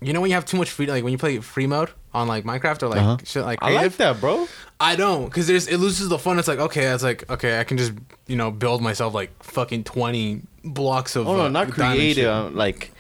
you 0.01 0.13
know 0.13 0.21
when 0.21 0.31
you 0.31 0.35
have 0.37 0.47
too 0.47 0.57
much 0.57 0.71
freedom, 0.71 0.95
like 0.95 1.05
when 1.05 1.13
you 1.13 1.19
play 1.19 1.39
free 1.41 1.67
mode 1.67 1.91
on 2.15 2.29
like 2.29 2.45
Minecraft 2.45 2.83
or 2.85 2.89
like 2.89 3.01
Uh-huh. 3.01 3.17
shit 3.25 3.45
like 3.45 3.59
I 3.63 3.73
like 3.75 3.97
that, 3.97 4.21
bro. 4.21 4.47
I 4.79 4.97
don't, 4.97 5.31
cause 5.31 5.47
there's 5.47 5.67
it 5.69 5.79
loses 5.79 6.09
the 6.09 6.19
fun. 6.19 6.39
It's 6.39 6.49
like 6.49 6.59
okay, 6.61 6.85
it's 6.87 7.03
like 7.03 7.29
okay, 7.31 7.59
I 7.61 7.65
can 7.65 7.79
just 7.79 7.93
you 8.29 8.37
know 8.37 8.51
build 8.53 8.81
myself 8.81 9.13
like 9.13 9.31
fucking 9.43 9.85
twenty 9.85 10.43
blocks 10.65 11.17
of. 11.17 11.27
Oh 11.29 11.37
no, 11.37 11.45
uh, 11.47 11.49
not 11.49 11.71
creative. 11.71 12.55
Like, 12.55 12.93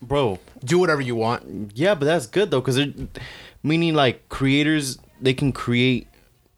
bro, 0.00 0.38
Do 0.64 0.78
whatever 0.78 1.00
you 1.00 1.14
want. 1.16 1.72
yeah, 1.74 1.94
but 1.94 2.04
that's 2.06 2.26
good 2.26 2.50
though, 2.50 2.60
because 2.60 2.78
meaning 3.62 3.94
like 3.94 4.28
creators 4.28 4.98
they 5.20 5.34
can 5.34 5.52
create 5.52 6.08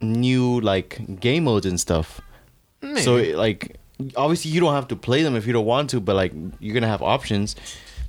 new 0.01 0.61
like 0.61 1.21
game 1.21 1.45
modes 1.45 1.67
and 1.67 1.79
stuff. 1.79 2.21
So 2.99 3.17
Maybe. 3.17 3.31
it, 3.31 3.37
like 3.37 3.77
obviously 4.17 4.51
you 4.51 4.61
don't 4.61 4.75
have 4.75 4.89
to 4.89 4.97
play 4.97 5.23
them 5.23 5.37
if 5.37 5.47
you 5.47 5.53
don't 5.53 5.67
want 5.67 5.91
to, 5.91 6.01
but 6.01 6.17
like 6.17 6.33
you're 6.61 6.75
gonna 6.75 6.89
have 6.89 7.03
options. 7.03 7.57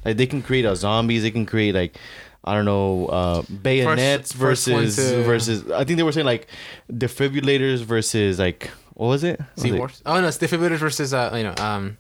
Like 0.03 0.17
they 0.17 0.27
can 0.27 0.41
create 0.41 0.65
a 0.65 0.75
zombies, 0.75 1.23
they 1.23 1.31
can 1.31 1.45
create 1.45 1.73
like 1.75 1.97
I 2.43 2.53
don't 2.53 2.65
know 2.65 3.07
uh 3.07 3.41
bayonets 3.61 4.31
first 4.31 4.67
versus 4.67 4.95
to- 4.97 5.23
versus 5.23 5.71
I 5.71 5.83
think 5.83 5.97
they 5.97 6.03
were 6.03 6.11
saying 6.11 6.25
like 6.27 6.47
defibrillators 6.91 7.79
versus 7.83 8.39
like 8.39 8.69
what 8.93 9.07
was 9.07 9.23
it? 9.23 9.39
What 9.55 9.71
was 9.81 9.99
it? 9.99 10.01
Oh 10.05 10.21
no, 10.21 10.27
it's 10.27 10.37
defibrillators 10.37 10.77
versus 10.77 11.13
uh 11.13 11.31
you 11.35 11.43
know 11.43 11.55
um 11.57 11.97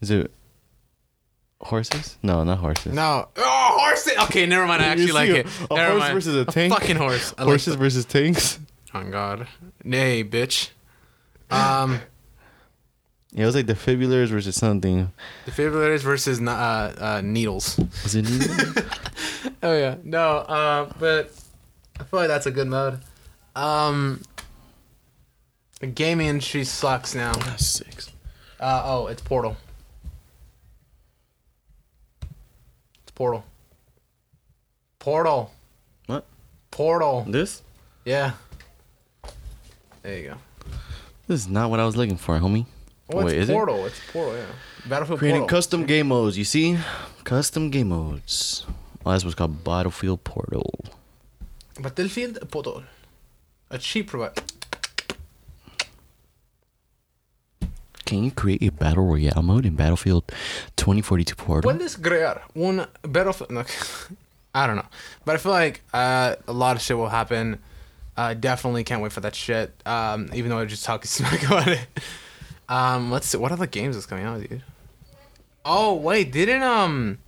Is 0.00 0.10
it 0.10 0.30
horses? 1.62 2.18
No, 2.22 2.44
not 2.44 2.58
horses. 2.58 2.92
no 2.94 3.28
oh 3.36 3.76
horses. 3.80 4.12
Okay, 4.24 4.46
never 4.46 4.66
mind. 4.66 4.82
I 4.82 4.86
actually 4.86 5.12
like 5.12 5.30
see 5.30 5.36
it. 5.38 5.46
A, 5.70 5.74
a 5.74 5.76
Never 5.76 5.90
horse 5.92 6.00
mind. 6.00 6.14
versus 6.14 6.36
a 6.36 6.44
tank. 6.44 6.72
fucking 6.74 6.96
horse. 6.96 7.34
I 7.38 7.44
Horses 7.44 7.74
that. 7.74 7.78
versus 7.78 8.04
tanks. 8.04 8.58
Oh 8.94 9.04
god. 9.04 9.46
Nay, 9.84 10.24
bitch. 10.24 10.70
Um, 11.50 12.00
Yeah, 13.34 13.44
it 13.44 13.46
was 13.46 13.54
like 13.54 13.64
defibrillators 13.64 14.28
versus 14.28 14.56
something. 14.56 15.10
defibrillators 15.46 16.00
versus 16.00 16.38
uh, 16.38 16.50
uh 17.00 17.20
needles. 17.24 17.78
Was 18.02 18.14
it? 18.14 18.28
needle? 18.28 18.84
Oh 19.62 19.74
yeah, 19.76 19.96
no. 20.04 20.38
Uh, 20.38 20.92
but 20.98 21.32
I 21.98 22.04
feel 22.04 22.18
like 22.20 22.28
that's 22.28 22.46
a 22.46 22.50
good 22.50 22.66
mode. 22.68 23.00
Um, 23.56 24.20
the 25.80 25.86
gaming 25.86 26.26
industry 26.26 26.64
sucks 26.64 27.14
now. 27.14 27.32
Six. 27.56 28.10
Uh 28.60 28.82
oh, 28.84 29.06
it's 29.06 29.22
Portal. 29.22 29.56
It's 33.01 33.01
Portal. 33.14 33.44
Portal. 34.98 35.52
What? 36.06 36.26
Portal. 36.70 37.24
This? 37.28 37.62
Yeah. 38.04 38.32
There 40.02 40.18
you 40.18 40.28
go. 40.30 40.36
This 41.28 41.40
is 41.40 41.48
not 41.48 41.70
what 41.70 41.80
I 41.80 41.84
was 41.84 41.96
looking 41.96 42.16
for, 42.16 42.38
homie. 42.38 42.66
Oh, 43.12 43.18
Wait, 43.18 43.34
it's 43.34 43.42
is 43.44 43.48
it? 43.50 43.52
Portal. 43.52 43.86
It's 43.86 44.00
Portal. 44.12 44.36
Yeah. 44.36 44.44
Battlefield 44.88 44.98
portal. 44.98 45.18
Creating 45.18 45.40
Portal. 45.42 45.56
custom 45.56 45.86
game 45.86 46.08
modes. 46.08 46.38
You 46.38 46.44
see, 46.44 46.78
custom 47.24 47.70
game 47.70 47.88
modes. 47.88 48.66
Oh, 49.04 49.10
that's 49.12 49.24
what's 49.24 49.34
called 49.34 49.62
Battlefield 49.64 50.24
Portal. 50.24 50.72
Battlefield 51.80 52.50
Portal. 52.50 52.84
A 53.70 53.78
cheap 53.78 54.08
provider. 54.08 54.34
Can 58.04 58.24
you 58.24 58.30
create 58.30 58.62
a 58.62 58.70
battle 58.70 59.04
royale 59.04 59.42
mode 59.42 59.64
in 59.66 59.76
Battlefield 59.76 60.24
2042 60.76 61.34
Portal? 61.36 61.70
Puedes 61.70 61.96
crear 62.00 62.42
un 62.56 62.86
Battlefield. 63.02 63.50
No, 63.50 63.64
I 64.54 64.66
don't 64.66 64.76
know, 64.76 64.88
but 65.24 65.34
I 65.34 65.38
feel 65.38 65.52
like 65.52 65.82
uh, 65.94 66.36
a 66.46 66.52
lot 66.52 66.76
of 66.76 66.82
shit 66.82 66.96
will 66.96 67.08
happen. 67.08 67.58
Uh, 68.16 68.34
definitely 68.34 68.84
can't 68.84 69.02
wait 69.02 69.12
for 69.12 69.20
that 69.20 69.34
shit. 69.34 69.72
Um, 69.86 70.28
even 70.34 70.50
though 70.50 70.58
I 70.58 70.64
just 70.66 70.84
talking 70.84 71.06
smack 71.08 71.42
about 71.44 71.68
it. 71.68 71.86
Um, 72.68 73.10
let's 73.10 73.28
see. 73.28 73.38
What 73.38 73.52
other 73.52 73.66
games 73.66 73.96
is 73.96 74.06
coming 74.06 74.24
out, 74.24 74.40
dude? 74.40 74.62
Oh 75.64 75.94
wait, 75.94 76.32
didn't 76.32 76.62
um. 76.62 77.18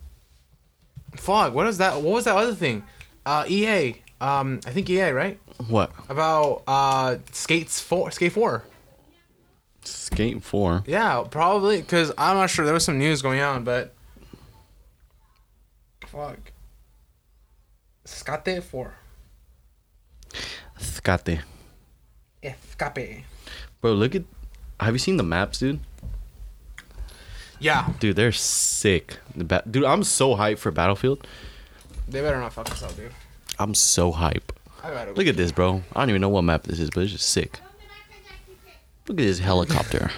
Fuck. 1.16 1.54
What 1.54 1.66
is 1.68 1.78
that? 1.78 1.94
What 2.02 2.14
was 2.14 2.24
that 2.24 2.36
other 2.36 2.54
thing? 2.54 2.82
Uh, 3.24 3.44
EA. 3.48 3.96
Um, 4.20 4.60
I 4.66 4.70
think 4.70 4.90
EA, 4.90 5.10
right? 5.10 5.38
What? 5.68 5.92
About 6.08 6.62
uh, 6.66 7.16
Skates 7.32 7.80
Four, 7.80 8.10
Skate 8.10 8.32
Four. 8.32 8.64
Skate 9.84 10.42
4. 10.42 10.84
Yeah, 10.86 11.24
probably 11.30 11.80
because 11.80 12.12
I'm 12.16 12.36
not 12.36 12.50
sure. 12.50 12.64
There 12.64 12.74
was 12.74 12.84
some 12.84 12.98
news 12.98 13.22
going 13.22 13.40
on, 13.40 13.64
but 13.64 13.94
fuck. 16.06 16.38
Skate 18.04 18.62
four. 18.62 18.94
Skate. 20.78 21.40
Escape. 22.42 23.24
Bro, 23.80 23.92
look 23.94 24.14
at. 24.14 24.22
Have 24.80 24.94
you 24.94 24.98
seen 24.98 25.16
the 25.16 25.22
maps, 25.22 25.58
dude? 25.60 25.80
Yeah, 27.60 27.88
Dude, 27.98 28.16
they're 28.16 28.32
sick. 28.32 29.16
The 29.34 29.44
ba- 29.44 29.62
dude, 29.70 29.84
I'm 29.84 30.02
so 30.04 30.34
hyped 30.34 30.58
for 30.58 30.70
Battlefield. 30.70 31.26
they 32.06 32.20
better 32.20 32.38
not 32.38 32.52
fuck 32.52 32.70
us 32.70 32.82
up, 32.82 32.94
dude. 32.96 33.12
I'm 33.58 33.74
so 33.74 34.12
hype. 34.12 34.52
Look 35.16 35.26
at 35.28 35.36
this, 35.36 35.50
bro. 35.52 35.82
I 35.94 36.00
don't 36.00 36.10
even 36.10 36.20
know 36.20 36.28
what 36.28 36.42
map 36.42 36.64
this 36.64 36.78
is, 36.78 36.90
but 36.90 37.04
it's 37.04 37.12
just 37.12 37.30
sick. 37.30 37.60
Look 39.08 39.18
at 39.18 39.24
this 39.24 39.38
helicopter. 39.38 40.10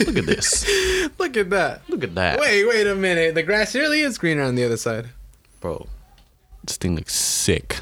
Look 0.00 0.16
at 0.18 0.26
this. 0.26 0.64
Look 1.18 1.36
at 1.36 1.50
that. 1.50 1.82
Look 1.88 2.04
at 2.04 2.14
that. 2.14 2.38
Wait, 2.40 2.64
wait 2.66 2.86
a 2.86 2.94
minute. 2.94 3.34
The 3.34 3.42
grass 3.42 3.74
really 3.74 4.00
is 4.00 4.18
greener 4.18 4.42
on 4.42 4.54
the 4.54 4.64
other 4.64 4.76
side. 4.76 5.08
Bro. 5.60 5.86
This 6.64 6.76
thing 6.76 6.96
looks 6.96 7.14
sick. 7.14 7.80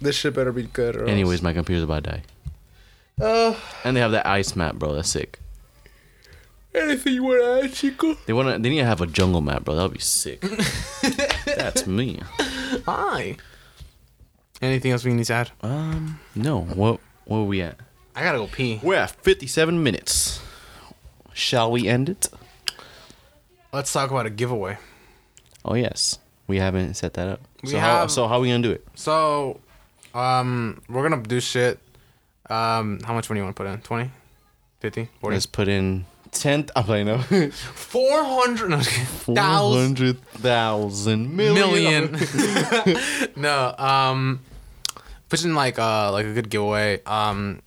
This 0.00 0.16
shit 0.16 0.34
better 0.34 0.52
be 0.52 0.62
good. 0.64 0.96
Or 0.96 1.06
Anyways, 1.06 1.42
my 1.42 1.52
computer's 1.52 1.84
about 1.84 2.04
to 2.04 2.10
die. 2.10 2.22
else. 3.20 3.56
uh, 3.56 3.60
And 3.84 3.96
they 3.96 4.00
have 4.00 4.12
that 4.12 4.26
ice 4.26 4.54
map, 4.56 4.76
bro. 4.76 4.94
That's 4.94 5.08
sick. 5.10 5.38
anything 6.74 7.14
you 7.14 7.24
wanna 7.24 7.62
add, 7.64 7.72
Chico? 7.74 8.16
They 8.26 8.32
wanna 8.32 8.58
they 8.58 8.70
need 8.70 8.78
to 8.78 8.84
have 8.86 9.00
a 9.00 9.06
jungle 9.06 9.40
map, 9.40 9.64
bro. 9.64 9.74
That 9.74 9.82
would 9.82 9.92
be 9.94 9.98
sick. 9.98 10.40
That's 11.44 11.86
me. 11.86 12.20
Hi. 12.86 13.36
Anything 14.62 14.92
else 14.92 15.04
we 15.04 15.12
need 15.12 15.26
to 15.26 15.32
add? 15.34 15.50
Um 15.62 16.20
no. 16.34 16.60
What 16.62 17.00
where 17.24 17.40
are 17.40 17.44
we 17.44 17.60
at? 17.62 17.76
I 18.14 18.22
gotta 18.22 18.38
go 18.38 18.46
pee. 18.46 18.80
We're 18.82 18.96
at 18.96 19.10
fifty 19.10 19.46
seven 19.46 19.82
minutes. 19.82 20.40
Shall 21.32 21.70
we 21.70 21.88
end 21.88 22.08
it? 22.08 22.28
Let's 23.72 23.92
talk 23.92 24.10
about 24.10 24.26
a 24.26 24.30
giveaway. 24.30 24.78
Oh 25.64 25.74
yes. 25.74 26.18
We 26.46 26.58
haven't 26.58 26.94
set 26.94 27.14
that 27.14 27.28
up. 27.28 27.40
We 27.62 27.70
so 27.70 27.78
how 27.78 28.00
have- 28.00 28.10
so 28.10 28.26
how 28.26 28.34
are 28.36 28.40
we 28.40 28.48
gonna 28.48 28.62
do 28.62 28.72
it? 28.72 28.84
So, 28.96 29.60
um, 30.14 30.82
we're 30.88 31.08
gonna 31.08 31.22
do 31.22 31.40
shit. 31.40 31.78
Um, 32.48 32.98
how 33.04 33.14
much 33.14 33.30
money 33.30 33.38
do 33.38 33.42
you 33.42 33.44
want 33.44 33.56
to 33.56 33.62
put 33.62 33.70
in? 33.70 33.80
20? 33.80 34.10
50? 34.80 35.08
40? 35.20 35.34
Let's 35.36 35.46
put 35.46 35.68
in 35.68 36.06
ten 36.32 36.66
I'm 36.76 36.82
playing 36.84 37.06
no. 37.06 37.18
400 37.18 38.68
no, 38.70 38.80
thousand 38.80 39.06
Four 39.06 39.36
hundred 39.38 40.20
thousand 40.32 41.36
million. 41.36 42.10
million. 42.12 42.96
no, 43.36 43.74
um, 43.78 44.40
put 45.28 45.44
in 45.44 45.54
like 45.54 45.78
uh 45.78 46.10
like 46.10 46.26
a 46.26 46.32
good 46.32 46.50
giveaway. 46.50 47.00
Um, 47.04 47.60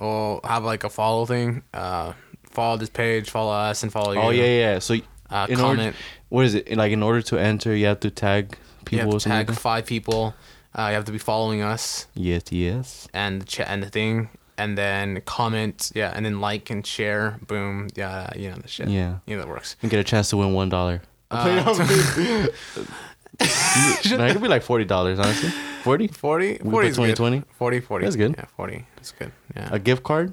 we'll 0.00 0.40
have 0.44 0.64
like 0.64 0.84
a 0.84 0.90
follow 0.90 1.26
thing. 1.26 1.62
Uh, 1.72 2.12
follow 2.50 2.76
this 2.76 2.90
page, 2.90 3.30
follow 3.30 3.52
us, 3.52 3.82
and 3.82 3.92
follow 3.92 4.12
you. 4.12 4.20
Oh 4.20 4.30
yeah, 4.30 4.44
yeah. 4.46 4.78
So 4.78 4.94
Uh, 5.30 5.46
in 5.48 5.60
order, 5.60 5.76
comment. 5.76 5.96
what 6.28 6.44
is 6.44 6.54
it? 6.54 6.76
Like 6.76 6.92
in 6.92 7.02
order 7.02 7.22
to 7.22 7.38
enter, 7.38 7.74
you 7.74 7.86
have 7.86 8.00
to 8.00 8.10
tag 8.10 8.44
You 8.52 8.84
people 8.84 8.98
have 9.06 9.08
or 9.08 9.12
to 9.14 9.20
something. 9.20 9.38
tag 9.46 9.48
like 9.50 9.58
five 9.58 9.86
people. 9.86 10.34
Uh, 10.76 10.88
you 10.88 10.94
have 10.94 11.04
to 11.06 11.12
be 11.12 11.18
following 11.18 11.62
us 11.62 12.06
Yes, 12.14 12.42
yes. 12.50 13.08
and 13.14 13.40
the 13.42 13.46
chat 13.46 13.68
and 13.68 13.82
the 13.82 13.88
thing, 13.90 14.28
and 14.58 14.76
then 14.76 15.20
comment. 15.24 15.90
Yeah, 15.94 16.12
and 16.14 16.24
then 16.26 16.40
like 16.40 16.68
and 16.70 16.84
share. 16.86 17.38
Boom. 17.46 17.88
Yeah, 17.96 18.30
you 18.36 18.50
know 18.50 18.56
the 18.56 18.68
shit. 18.68 18.88
Yeah. 18.88 19.18
you 19.26 19.36
know 19.36 19.42
that 19.42 19.48
works. 19.48 19.76
And 19.82 19.90
get 19.90 20.00
a 20.00 20.04
chance 20.04 20.30
to 20.30 20.36
win 20.36 20.52
one 20.52 20.68
dollar. 20.68 21.00
Uh, 21.30 21.74
no, 23.40 24.26
it 24.26 24.32
could 24.32 24.42
be 24.42 24.48
like 24.48 24.62
forty 24.62 24.84
dollars, 24.84 25.18
honestly. 25.18 25.50
Forty? 25.82 26.06
40? 26.08 26.60
We 26.62 26.70
40 26.70 26.70
put 26.70 26.84
is 26.86 26.96
20, 26.96 27.10
good. 27.12 27.16
20? 27.16 27.42
40, 27.58 27.80
40. 27.80 28.04
That's 28.06 28.16
good. 28.16 28.34
Yeah, 28.38 28.44
40. 28.56 28.86
That's 28.96 29.12
good. 29.12 29.32
Yeah. 29.54 29.68
A 29.70 29.78
gift 29.78 30.02
card? 30.02 30.32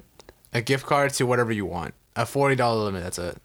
A 0.54 0.62
gift 0.62 0.86
card 0.86 1.12
to 1.14 1.26
whatever 1.26 1.52
you 1.52 1.66
want. 1.66 1.92
A 2.16 2.22
$40 2.24 2.84
limit, 2.84 3.02
that's 3.02 3.18
it. 3.18 3.36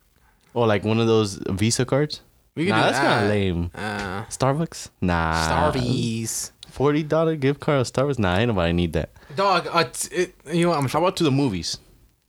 Or 0.53 0.65
like 0.67 0.85
one 0.85 0.99
of 1.01 1.07
those 1.07 1.33
Visa 1.49 1.83
cards? 1.85 2.21
We 2.55 2.65
can 2.65 2.71
Nah, 2.75 2.77
do 2.77 2.83
that's 2.85 2.97
that. 2.99 3.05
kind 3.07 3.25
of 3.25 3.29
lame. 3.29 3.71
Uh, 3.75 4.23
Starbucks? 4.29 4.89
Nah. 5.01 5.33
Starbies. 5.73 6.51
Forty 6.69 7.03
dollar 7.03 7.35
gift 7.35 7.59
card 7.59 7.81
at 7.81 7.85
Starbucks? 7.87 8.19
Nah, 8.19 8.37
ain't 8.37 8.47
nobody 8.47 8.71
need 8.73 8.93
that. 8.93 9.09
Dog, 9.35 9.67
uh, 9.71 9.83
t- 9.85 10.15
it, 10.15 10.35
you 10.53 10.63
know 10.63 10.69
what? 10.69 10.77
I'm 10.79 10.87
How 10.87 10.99
about 10.99 11.17
to 11.17 11.23
the 11.25 11.31
movies? 11.31 11.77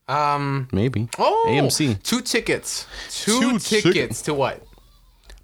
Um, 0.09 0.69
Maybe. 0.73 1.09
oh, 1.19 1.47
AMC. 1.49 2.03
Two 2.03 2.21
tickets. 2.23 2.87
Two, 3.11 3.39
Two 3.41 3.59
tickets 3.59 3.83
tickets. 3.83 4.23
to 4.23 4.35
what? 4.35 4.63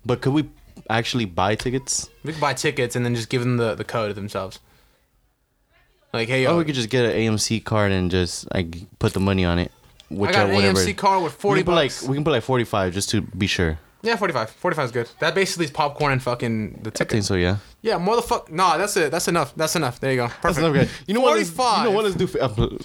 But 0.04 0.20
could 0.22 0.32
we 0.32 0.48
actually 0.90 1.24
buy 1.24 1.54
tickets? 1.54 2.08
We 2.24 2.32
could 2.32 2.40
buy 2.40 2.54
tickets 2.54 2.96
and 2.96 3.04
then 3.04 3.14
just 3.14 3.28
give 3.28 3.42
them 3.42 3.56
the, 3.56 3.74
the 3.74 3.84
code 3.84 4.14
themselves. 4.14 4.58
Like, 6.12 6.28
hey, 6.28 6.46
Or 6.46 6.56
we 6.58 6.64
could 6.64 6.74
just 6.76 6.90
get 6.90 7.04
an 7.04 7.12
AMC 7.12 7.64
card 7.64 7.90
and 7.90 8.10
just 8.10 8.52
like 8.54 8.76
put 8.98 9.12
the 9.14 9.20
money 9.20 9.44
on 9.44 9.58
it. 9.58 9.72
I 10.10 10.14
got 10.14 10.46
an 10.48 10.54
whatever. 10.54 10.78
AMC 10.78 10.96
card 10.96 11.24
with 11.24 11.32
40 11.32 11.58
we 11.58 11.62
can 11.64 11.66
put 11.66 11.74
bucks. 11.74 12.02
like 12.02 12.10
we 12.10 12.16
can 12.16 12.24
put 12.24 12.30
like 12.30 12.42
forty 12.44 12.64
five 12.64 12.92
just 12.92 13.10
to 13.10 13.22
be 13.22 13.46
sure. 13.48 13.78
Yeah, 14.04 14.16
45. 14.16 14.50
45 14.50 14.84
is 14.84 14.90
good. 14.92 15.08
That 15.20 15.34
basically 15.34 15.64
is 15.64 15.70
popcorn 15.70 16.12
and 16.12 16.22
fucking 16.22 16.80
the 16.82 16.90
I 16.90 16.92
ticket. 16.92 17.10
think 17.10 17.24
so. 17.24 17.34
Yeah. 17.34 17.56
Yeah, 17.82 17.98
motherfucker. 17.98 18.50
Nah, 18.50 18.76
that's 18.76 18.96
it. 18.96 19.10
That's 19.10 19.28
enough. 19.28 19.54
That's 19.56 19.74
enough. 19.76 19.98
There 20.00 20.10
you 20.12 20.16
go. 20.18 20.28
Perfect. 20.28 20.64
okay. 20.64 20.88
You 21.06 21.14
know 21.14 21.20
what? 21.20 21.36
Let's, 21.36 21.50
45. 21.50 21.78
you 21.78 21.90
know 21.90 21.96
what? 21.96 22.04
Let's 22.04 22.16
do. 22.16 22.24
f- 22.24 22.36
Uh, 22.36 22.48
Matter 22.56 22.76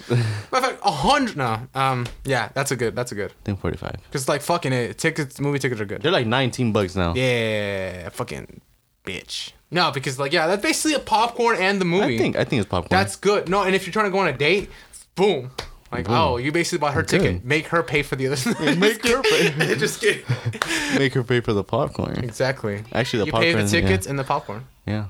of 0.52 0.62
fact, 0.64 0.80
a 0.84 0.92
hundred. 0.92 1.38
No. 1.38 1.60
Um. 1.76 2.08
Yeah, 2.26 2.50
that's 2.54 2.72
a 2.72 2.76
good. 2.76 2.96
That's 2.96 3.12
a 3.12 3.16
good. 3.16 3.32
I 3.32 3.44
think 3.46 3.60
forty-five. 3.62 3.98
Cause 4.12 4.28
like 4.28 4.42
fucking 4.42 4.74
it. 4.74 4.98
Tickets, 4.98 5.40
movie 5.40 5.60
tickets 5.60 5.80
are 5.80 5.86
good. 5.86 6.02
They're 6.02 6.12
like 6.12 6.28
nineteen 6.28 6.72
bucks 6.72 6.96
now. 6.96 7.14
Yeah, 7.16 8.10
fucking 8.10 8.62
bitch. 9.06 9.52
No, 9.72 9.92
because 9.92 10.18
like 10.20 10.34
yeah, 10.34 10.48
that's 10.48 10.62
basically 10.62 10.96
a 10.96 11.00
popcorn 11.00 11.58
and 11.58 11.80
the 11.80 11.86
movie. 11.86 12.16
I 12.16 12.18
think. 12.18 12.36
I 12.36 12.44
think 12.44 12.62
it's 12.62 12.70
popcorn. 12.70 12.90
that's 12.98 13.16
good. 13.16 13.48
No, 13.50 13.64
and 13.64 13.76
if 13.76 13.86
you're 13.86 13.94
trying 13.94 14.06
to 14.06 14.12
go 14.12 14.20
on 14.20 14.28
a 14.28 14.34
date, 14.38 14.70
boom. 15.16 15.52
Like 15.92 16.08
oh, 16.10 16.38
you 16.38 16.52
basically 16.52 16.78
bought 16.80 16.94
her 16.94 17.02
Good. 17.02 17.22
ticket. 17.22 17.46
Make 17.46 17.68
her 17.68 17.82
pay 17.82 18.04
for 18.04 18.16
the 18.16 18.28
other. 18.28 18.76
Make 18.76 19.06
her 19.08 19.22
pay. 19.24 19.76
Just 19.78 20.00
kidding. 20.02 20.24
Make 20.98 21.14
her 21.16 21.24
pay 21.24 21.40
for 21.40 21.54
the 21.54 21.64
popcorn. 21.64 22.24
Exactly. 22.24 22.84
Actually, 22.94 23.22
the 23.22 23.26
you 23.26 23.32
pay 23.32 23.40
the 23.52 23.58
popcorn's- 23.58 23.74
yeah. 23.74 23.82
tickets 23.82 24.06
and 24.08 24.20
the 24.20 24.24
popcorn. 24.24 24.66
Yeah. 24.86 25.06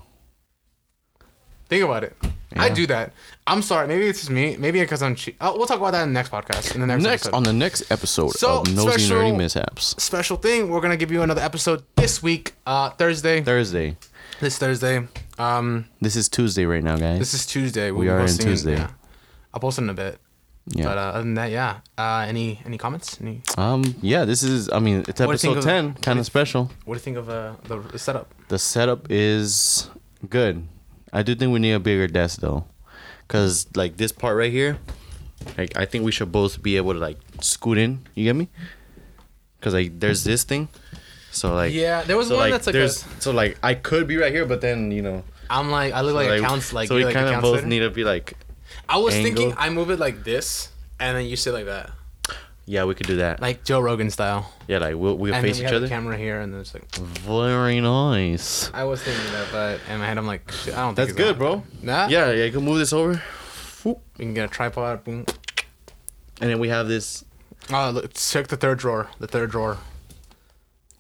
Think 1.68 1.84
about 1.84 2.04
it. 2.04 2.16
I 2.56 2.70
do 2.70 2.88
that. 2.88 3.12
I'm 3.46 3.62
sorry. 3.62 3.88
Maybe 3.88 4.08
it's 4.08 4.20
just 4.20 4.32
me. 4.32 4.58
Maybe 4.58 4.80
because 4.80 5.04
I'm 5.04 5.14
cheap. 5.14 5.36
Oh, 5.40 5.56
we'll 5.56 5.68
talk 5.68 5.78
about 5.78 5.92
that 5.92 6.02
in 6.04 6.10
the 6.10 6.14
next 6.14 6.32
podcast. 6.32 6.74
In 6.74 6.82
the 6.82 6.88
next, 6.88 7.04
Next 7.04 7.26
episode. 7.28 7.38
on 7.38 7.44
the 7.44 7.54
next 7.54 7.92
episode 7.92 8.32
So, 8.32 8.62
of 8.62 8.74
Nosy 8.76 8.90
special- 8.90 9.18
Nerdy 9.18 9.38
Mishaps. 9.38 9.96
special 10.02 10.38
thing, 10.38 10.70
we're 10.72 10.82
gonna 10.82 10.98
give 10.98 11.12
you 11.12 11.22
another 11.22 11.42
episode 11.42 11.84
this 11.96 12.24
week, 12.24 12.54
uh, 12.66 12.90
Thursday. 12.92 13.42
Thursday. 13.42 13.98
this 14.40 14.58
Thursday. 14.58 15.08
Um, 15.38 15.86
This 16.02 16.16
is 16.16 16.28
Tuesday 16.28 16.66
right 16.66 16.84
now, 16.84 16.96
guys. 16.98 17.20
this 17.20 17.34
is 17.36 17.46
Tuesday. 17.46 17.92
We'll 17.92 18.00
We 18.02 18.10
are 18.10 18.22
in 18.22 18.28
Tuesday. 18.36 18.74
Yeah. 18.74 18.90
I'll 19.54 19.60
post 19.60 19.78
it 19.78 19.84
in 19.84 19.90
a 19.90 19.94
bit. 19.94 20.18
Yeah. 20.68 20.86
But 20.86 20.98
uh, 20.98 21.02
other 21.02 21.24
than 21.24 21.34
that, 21.36 21.52
yeah. 21.52 21.80
Uh, 21.98 22.26
any 22.28 22.62
any 22.66 22.78
comments? 22.78 23.20
Any? 23.22 23.42
um. 23.58 23.96
Yeah. 24.02 24.26
This 24.26 24.44
is. 24.44 24.70
I 24.70 24.80
mean, 24.80 25.00
it's 25.08 25.20
do 25.20 25.24
you 25.24 25.38
think 25.38 25.58
episode 25.58 25.62
ten. 25.64 25.94
Kind 25.96 26.20
of 26.20 26.26
special. 26.26 26.70
What 26.86 26.96
do 26.96 27.00
you 27.00 27.04
think 27.04 27.18
of 27.18 27.30
uh, 27.30 27.56
the, 27.64 27.80
the 27.80 28.00
setup? 28.00 28.34
The 28.50 28.60
setup 28.60 29.08
is 29.10 29.90
good. 30.28 30.68
I 31.12 31.24
do 31.24 31.36
think 31.36 31.52
we 31.52 31.60
need 31.60 31.74
a 31.74 31.80
bigger 31.80 32.08
desk 32.08 32.42
though, 32.42 32.66
cause 33.28 33.68
like 33.76 33.98
this 33.98 34.12
part 34.12 34.38
right 34.38 34.52
here, 34.52 34.78
like 35.58 35.76
I 35.76 35.86
think 35.86 36.06
we 36.06 36.12
should 36.12 36.32
both 36.32 36.62
be 36.62 36.78
able 36.78 36.94
to 36.94 37.00
like 37.00 37.18
scoot 37.42 37.78
in. 37.78 38.08
You 38.14 38.26
get 38.26 38.36
me? 38.36 38.50
Cause 39.62 39.74
like 39.74 40.00
there's 40.00 40.24
this 40.24 40.44
thing, 40.44 40.70
so 41.32 41.54
like 41.54 41.74
Yeah, 41.74 42.04
there 42.04 42.16
was 42.16 42.28
so 42.28 42.36
one 42.36 42.44
like 42.44 42.52
that's 42.52 42.68
like 42.68 42.74
there's 42.74 43.04
a, 43.04 43.22
so 43.22 43.32
like 43.32 43.58
I 43.64 43.74
could 43.74 44.08
be 44.08 44.18
right 44.18 44.32
here, 44.32 44.46
but 44.46 44.62
then 44.62 44.92
you 44.92 45.02
know 45.02 45.24
I'm 45.50 45.72
like 45.72 45.94
I 45.94 46.02
look 46.02 46.16
like, 46.16 46.30
like, 46.30 46.40
a 46.40 46.44
counts 46.44 46.72
like 46.72 46.88
so 46.88 46.96
we 46.96 47.06
like 47.06 47.14
kind 47.14 47.34
of 47.34 47.42
both 47.42 47.66
need 47.66 47.80
to 47.80 47.90
be 47.90 48.04
like 48.04 48.38
I 48.88 48.98
was 48.98 49.14
thinking. 49.14 49.54
I 49.58 49.70
move 49.70 49.90
it 49.92 50.00
like 50.00 50.24
this, 50.24 50.70
and 51.00 51.16
then 51.18 51.26
you 51.26 51.36
sit 51.36 51.54
like 51.54 51.66
that, 51.66 51.92
yeah 52.66 52.84
we 52.86 52.94
could 52.96 53.08
do 53.08 53.16
that 53.18 53.42
like 53.42 53.64
Joe 53.64 53.80
Rogan 53.80 54.10
style. 54.12 54.54
yeah 54.68 54.78
like 54.78 54.96
we'll 54.96 55.16
we'll 55.18 55.34
And 55.34 55.44
face 55.44 55.58
we 55.58 55.62
each 55.62 55.66
have 55.66 55.76
other 55.78 55.86
the 55.88 55.90
camera 55.90 56.18
here, 56.18 56.40
and 56.42 56.54
then 56.54 56.62
it's 56.62 56.74
like 56.74 56.86
very 56.96 57.82
nice 57.82 58.70
I 58.74 58.84
was 58.84 59.02
thinking 59.02 59.32
that, 59.34 59.48
but 59.52 59.80
in 59.92 60.00
my 60.00 60.06
head 60.06 60.18
I'm 60.18 60.28
like, 60.28 60.52
I 60.68 60.76
don't. 60.86 60.96
that's 60.96 61.14
good 61.14 61.38
bro 61.38 61.64
Nah. 61.82 62.08
yeah 62.08 62.32
yeah 62.32 62.46
you 62.46 62.52
can 62.52 62.64
move 62.64 62.78
this 62.78 62.94
over 62.94 63.22
We 63.84 63.96
can 64.18 64.34
get 64.34 64.46
a 64.46 64.48
tripod. 64.48 65.04
Boom. 65.04 65.26
and 66.42 66.50
then 66.50 66.60
we 66.60 66.70
have 66.70 66.88
this 66.88 67.24
Oh, 67.72 67.92
look, 67.92 68.14
check 68.16 68.48
the 68.48 68.58
third 68.58 68.80
drawer. 68.80 69.10
The 69.20 69.28
third 69.28 69.52
drawer. 69.52 69.78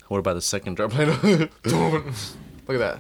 what 0.07 0.19
about 0.19 0.35
the 0.35 0.41
second 0.41 0.75
drawer? 0.75 0.89
Look 1.65 2.77
at 2.77 2.77
that. 2.77 2.99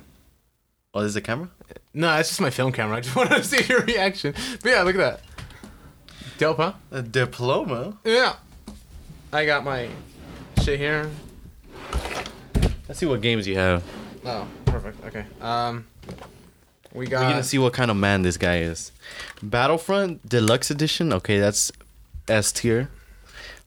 Oh 0.93 1.01
this 1.01 1.09
is 1.11 1.15
a 1.15 1.21
camera 1.21 1.49
No, 1.93 2.15
it's 2.17 2.29
just 2.29 2.41
my 2.41 2.49
film 2.49 2.71
camera. 2.71 2.97
I 2.97 3.01
just 3.01 3.15
wanted 3.19 3.35
to 3.37 3.43
see 3.43 3.63
your 3.71 3.81
reaction. 3.81 4.33
But 4.61 4.69
yeah, 4.69 4.81
look 4.83 4.95
at 4.95 4.99
that. 4.99 5.21
Dope, 6.37 6.57
huh? 6.57 6.73
a 6.91 7.01
diploma 7.01 7.97
Yeah. 8.03 8.35
I 9.33 9.45
got 9.45 9.63
my 9.63 9.89
shit 10.63 10.79
here. 10.79 11.09
let's 12.87 12.99
see 12.99 13.05
what 13.05 13.21
games 13.21 13.47
you 13.47 13.55
have 13.55 13.83
Oh, 14.25 14.45
perfect. 14.65 15.03
Okay. 15.05 15.25
Um, 15.41 15.85
we 16.93 17.05
got. 17.07 17.21
we're 17.23 17.29
gonna 17.31 17.43
see 17.43 17.57
what 17.59 17.73
kind 17.73 17.89
of 17.91 17.97
man 17.97 18.21
this 18.23 18.37
guy 18.37 18.59
is 18.59 18.91
battlefront 19.43 20.27
deluxe 20.27 20.71
edition 20.71 21.13
okay 21.13 21.39
that's 21.39 21.71
s 22.27 22.51
tier 22.51 22.89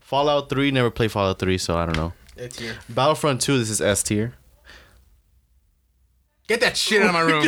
fallout 0.00 0.48
3 0.50 0.70
never 0.72 0.90
played 0.90 1.10
fallout 1.12 1.38
3 1.38 1.56
so 1.58 1.76
i 1.76 1.86
don't 1.86 1.96
know 1.96 2.12
It's 2.36 2.58
here. 2.58 2.74
battlefront 2.88 3.40
2 3.40 3.58
this 3.58 3.70
is 3.70 3.80
s 3.80 4.02
tier 4.02 4.34
Get 6.49 6.61
that 6.61 6.76
shit 6.76 7.03
out 7.03 7.09
of 7.09 7.14
my 7.14 7.20
room. 7.20 7.47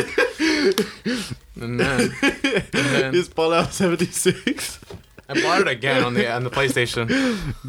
and 1.61 1.79
then, 1.79 2.11
and 2.21 2.71
then 2.71 3.15
is 3.15 3.27
fallout 3.27 3.73
76 3.73 4.79
I 5.27 5.41
bought 5.41 5.61
it 5.61 5.67
again 5.67 6.03
on 6.03 6.13
the 6.13 6.31
on 6.31 6.43
the 6.43 6.49
PlayStation. 6.49 7.07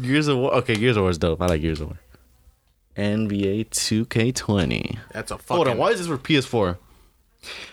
Gears 0.01 0.27
of 0.27 0.37
War. 0.37 0.53
Okay, 0.55 0.75
Gears 0.75 0.95
of 0.97 1.03
War 1.03 1.09
is 1.09 1.17
dope. 1.17 1.41
I 1.41 1.47
like 1.47 1.61
Gears 1.61 1.81
of 1.81 1.87
War. 1.87 1.99
NBA 2.95 3.69
2K20. 3.69 4.99
That's 5.11 5.31
a 5.31 5.37
fucking. 5.37 5.55
Hold 5.55 5.67
on, 5.67 5.77
why 5.77 5.89
is 5.89 5.99
this 5.99 6.07
for 6.07 6.17
PS4? 6.17 6.77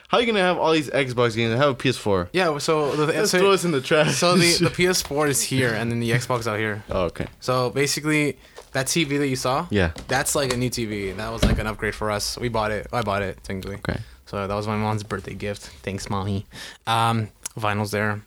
How 0.09 0.19
are 0.19 0.21
you 0.21 0.27
gonna 0.27 0.41
have 0.41 0.59
all 0.59 0.73
these 0.73 0.91
Xbox 0.91 1.35
games 1.35 1.53
and 1.53 1.61
have 1.61 1.71
a 1.71 1.75
PS4? 1.75 2.29
Yeah. 2.33 2.57
So 2.59 2.95
the 2.95 3.07
Let's 3.07 3.31
so, 3.31 3.39
throw 3.39 3.51
this 3.51 3.65
in 3.65 3.73
the 3.73 3.81
trash. 3.81 4.17
so 4.17 4.37
the 4.37 4.57
the 4.59 4.71
PS4 4.71 5.29
is 5.29 5.43
here, 5.43 5.75
and 5.75 5.91
then 5.91 6.01
the 6.01 6.11
Xbox 6.11 6.47
out 6.47 6.59
here. 6.59 6.85
oh, 6.91 7.05
okay. 7.05 7.27
So 7.41 7.71
basically, 7.71 8.39
that 8.75 8.87
TV 8.87 9.19
that 9.19 9.29
you 9.29 9.37
saw, 9.37 9.67
Yeah. 9.71 9.93
that's 10.09 10.35
like 10.35 10.53
a 10.53 10.57
new 10.57 10.69
TV. 10.71 11.17
That 11.17 11.31
was 11.33 11.43
like 11.45 11.59
an 11.59 11.67
upgrade 11.67 11.95
for 11.95 12.11
us. 12.11 12.37
We 12.39 12.49
bought 12.49 12.71
it. 12.71 12.87
I 12.93 13.03
bought 13.03 13.23
it 13.23 13.43
technically. 13.43 13.77
Okay. 13.77 13.99
So 14.27 14.47
that 14.47 14.55
was 14.55 14.67
my 14.67 14.77
mom's 14.77 15.03
birthday 15.03 15.35
gift. 15.35 15.63
Thanks, 15.83 16.09
mommy. 16.11 16.47
Um, 16.87 17.31
vinyls 17.59 17.91
there. 17.91 18.23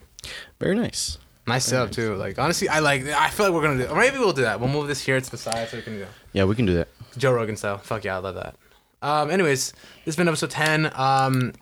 Very 0.60 0.74
nice. 0.74 1.18
Nice 1.46 1.64
setup 1.64 1.90
too. 1.92 2.14
Like 2.16 2.38
honestly, 2.38 2.68
I 2.68 2.80
like. 2.80 3.06
I 3.06 3.30
feel 3.30 3.46
like 3.46 3.54
we're 3.54 3.62
gonna 3.62 3.86
do. 3.86 3.90
Or 3.90 3.96
maybe 3.98 4.18
we'll 4.18 4.32
do 4.34 4.42
that. 4.42 4.60
We'll 4.60 4.68
move 4.68 4.86
this 4.88 5.00
here 5.04 5.18
to 5.20 5.30
the 5.30 5.38
side 5.38 5.68
so 5.68 5.76
we 5.78 5.82
can 5.82 5.94
do 5.94 6.00
that. 6.00 6.08
Yeah, 6.32 6.44
we 6.44 6.54
can 6.54 6.66
do 6.66 6.74
that. 6.74 6.88
Joe 7.16 7.32
Rogan 7.32 7.56
style. 7.56 7.78
Fuck 7.78 8.04
yeah, 8.04 8.16
I 8.16 8.18
love 8.18 8.34
that. 8.34 8.54
Um, 9.00 9.30
anyways, 9.30 9.72
this 9.72 10.04
has 10.06 10.16
been 10.16 10.28
episode 10.28 10.50
ten. 10.50 10.90
Um, 10.94 11.52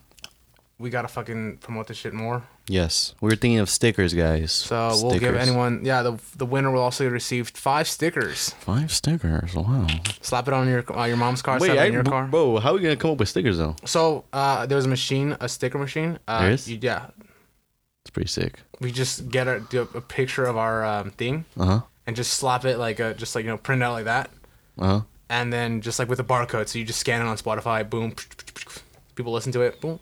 we 0.79 0.91
gotta 0.91 1.09
fucking 1.09 1.59
promote 1.59 1.87
this 1.87 1.97
shit 1.97 2.12
more. 2.12 2.43
Yes, 2.68 3.14
we 3.20 3.29
were 3.31 3.37
thinking 3.37 3.61
of 3.61 3.70
stickers, 3.70 4.12
guys. 4.12 4.53
So 4.53 4.91
we'll 5.03 5.18
give 5.18 5.35
anyone. 5.37 5.81
Yeah, 5.85 6.03
the 6.03 6.18
the 6.37 6.45
winner 6.47 6.70
will 6.70 6.83
also 6.83 7.09
receive 7.09 7.49
five 7.51 7.87
stickers. 7.89 8.51
five 8.61 8.91
stickers. 8.93 9.55
Wow. 9.55 9.87
Slap 10.20 10.49
it 10.49 10.55
on 10.55 10.68
your 10.68 10.85
uh, 10.99 11.05
your 11.07 11.16
mom's 11.16 11.43
car. 11.43 11.59
Wait, 11.59 11.68
slap 11.68 11.79
it 11.79 11.81
I, 11.81 11.87
in 11.87 11.93
your 11.93 12.05
car. 12.05 12.27
bro, 12.27 12.59
how 12.59 12.70
are 12.72 12.74
we 12.74 12.81
gonna 12.81 12.97
come 12.97 13.12
up 13.12 13.18
with 13.18 13.29
stickers 13.29 13.59
though? 13.59 13.77
So 13.85 14.24
uh, 14.33 14.66
there's 14.66 14.85
a 14.85 14.89
machine, 14.89 15.37
a 15.41 15.49
sticker 15.49 15.79
machine. 15.79 16.18
Uh, 16.29 16.43
There 16.43 16.51
is? 16.53 16.68
you- 16.68 16.79
yeah, 16.83 17.07
It's 18.03 18.11
pretty 18.11 18.29
sick. 18.29 18.61
we 18.81 18.91
just 18.93 19.29
get 19.31 19.47
a, 19.49 19.61
do 19.70 19.89
a 19.95 20.01
picture 20.01 20.45
of 20.45 20.57
our 20.57 20.85
um, 20.85 21.11
thing 21.12 21.45
Uh 21.57 21.64
huh. 21.66 21.81
and 22.07 22.14
just 22.16 22.35
slap 22.35 22.64
it 22.64 22.77
like 22.79 23.01
a 23.01 23.14
just 23.14 23.35
like 23.35 23.45
you 23.45 23.51
know 23.51 23.57
print 23.59 23.81
it 23.81 23.85
out 23.85 23.93
like 23.93 24.05
that, 24.07 24.31
Uh 24.79 24.87
huh. 24.87 25.01
and 25.31 25.53
then 25.53 25.81
just 25.81 25.99
like 25.99 26.09
with 26.09 26.20
a 26.20 26.24
barcode. 26.24 26.68
So 26.68 26.79
you 26.79 26.85
just 26.85 26.99
scan 27.01 27.22
it 27.22 27.27
on 27.29 27.37
Spotify. 27.39 27.89
Boom. 27.89 28.14
People 29.14 29.33
listen 29.33 29.53
to 29.53 29.62
it. 29.62 29.81
Boom. 29.81 29.99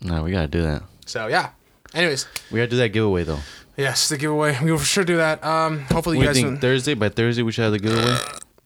No, 0.00 0.22
we 0.22 0.30
gotta 0.30 0.48
do 0.48 0.62
that. 0.62 0.82
So 1.06 1.26
yeah. 1.28 1.50
Anyways, 1.94 2.26
We 2.50 2.58
gotta 2.58 2.70
do 2.70 2.76
that 2.78 2.88
giveaway 2.90 3.24
though. 3.24 3.38
yes, 3.76 4.08
the 4.08 4.18
giveaway. 4.18 4.58
We 4.62 4.70
will 4.70 4.78
for 4.78 4.84
sure 4.84 5.04
do 5.04 5.16
that. 5.16 5.42
Um, 5.44 5.80
hopefully 5.90 6.18
you 6.18 6.24
guys. 6.24 6.34
think? 6.36 6.46
don't- 6.48 6.60
Thursday 6.60 6.94
by 6.94 7.08
Thursday 7.08 7.42
we 7.42 7.52
should 7.52 7.62
have 7.62 7.72
the 7.72 7.78
giveaway 7.78 8.16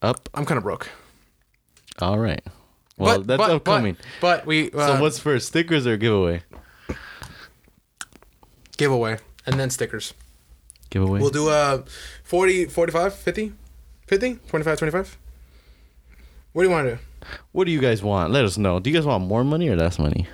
up. 0.01 0.27
I'm 0.33 0.45
kind 0.45 0.57
of 0.57 0.63
broke. 0.63 0.89
All 1.99 2.17
right. 2.19 2.41
Well, 2.97 3.19
But- 3.19 3.27
that's 3.27 3.37
but- 3.37 3.51
upcoming. 3.51 3.95
But, 4.19 4.39
but 4.39 4.45
we 4.45 4.71
uh, 4.71 4.95
so 4.95 5.01
what's 5.01 5.19
first, 5.19 5.47
stickers 5.47 5.87
or 5.87 5.97
giveaway? 5.97 6.43
giveaway 8.77 9.17
and 9.45 9.59
then 9.59 9.69
stickers. 9.69 10.13
Giveaway. 10.89 11.19
We'll 11.21 11.29
do 11.29 11.49
a 11.49 11.83
40, 12.23 12.65
45, 12.65 13.13
50, 13.15 13.53
50, 14.07 14.35
25, 14.47 14.77
25. 14.79 15.17
What 16.53 16.63
do 16.63 16.67
you 16.67 16.73
want 16.73 16.87
to 16.87 16.95
do? 16.95 17.01
What 17.53 17.65
do 17.65 17.71
you 17.71 17.79
guys 17.79 18.03
want? 18.03 18.31
Let 18.33 18.43
us 18.43 18.57
know. 18.57 18.79
Do 18.79 18.89
you 18.89 18.95
guys 18.95 19.05
want 19.05 19.23
more 19.25 19.43
money 19.43 19.69
or 19.69 19.75
less 19.77 19.97
money? 19.99 20.27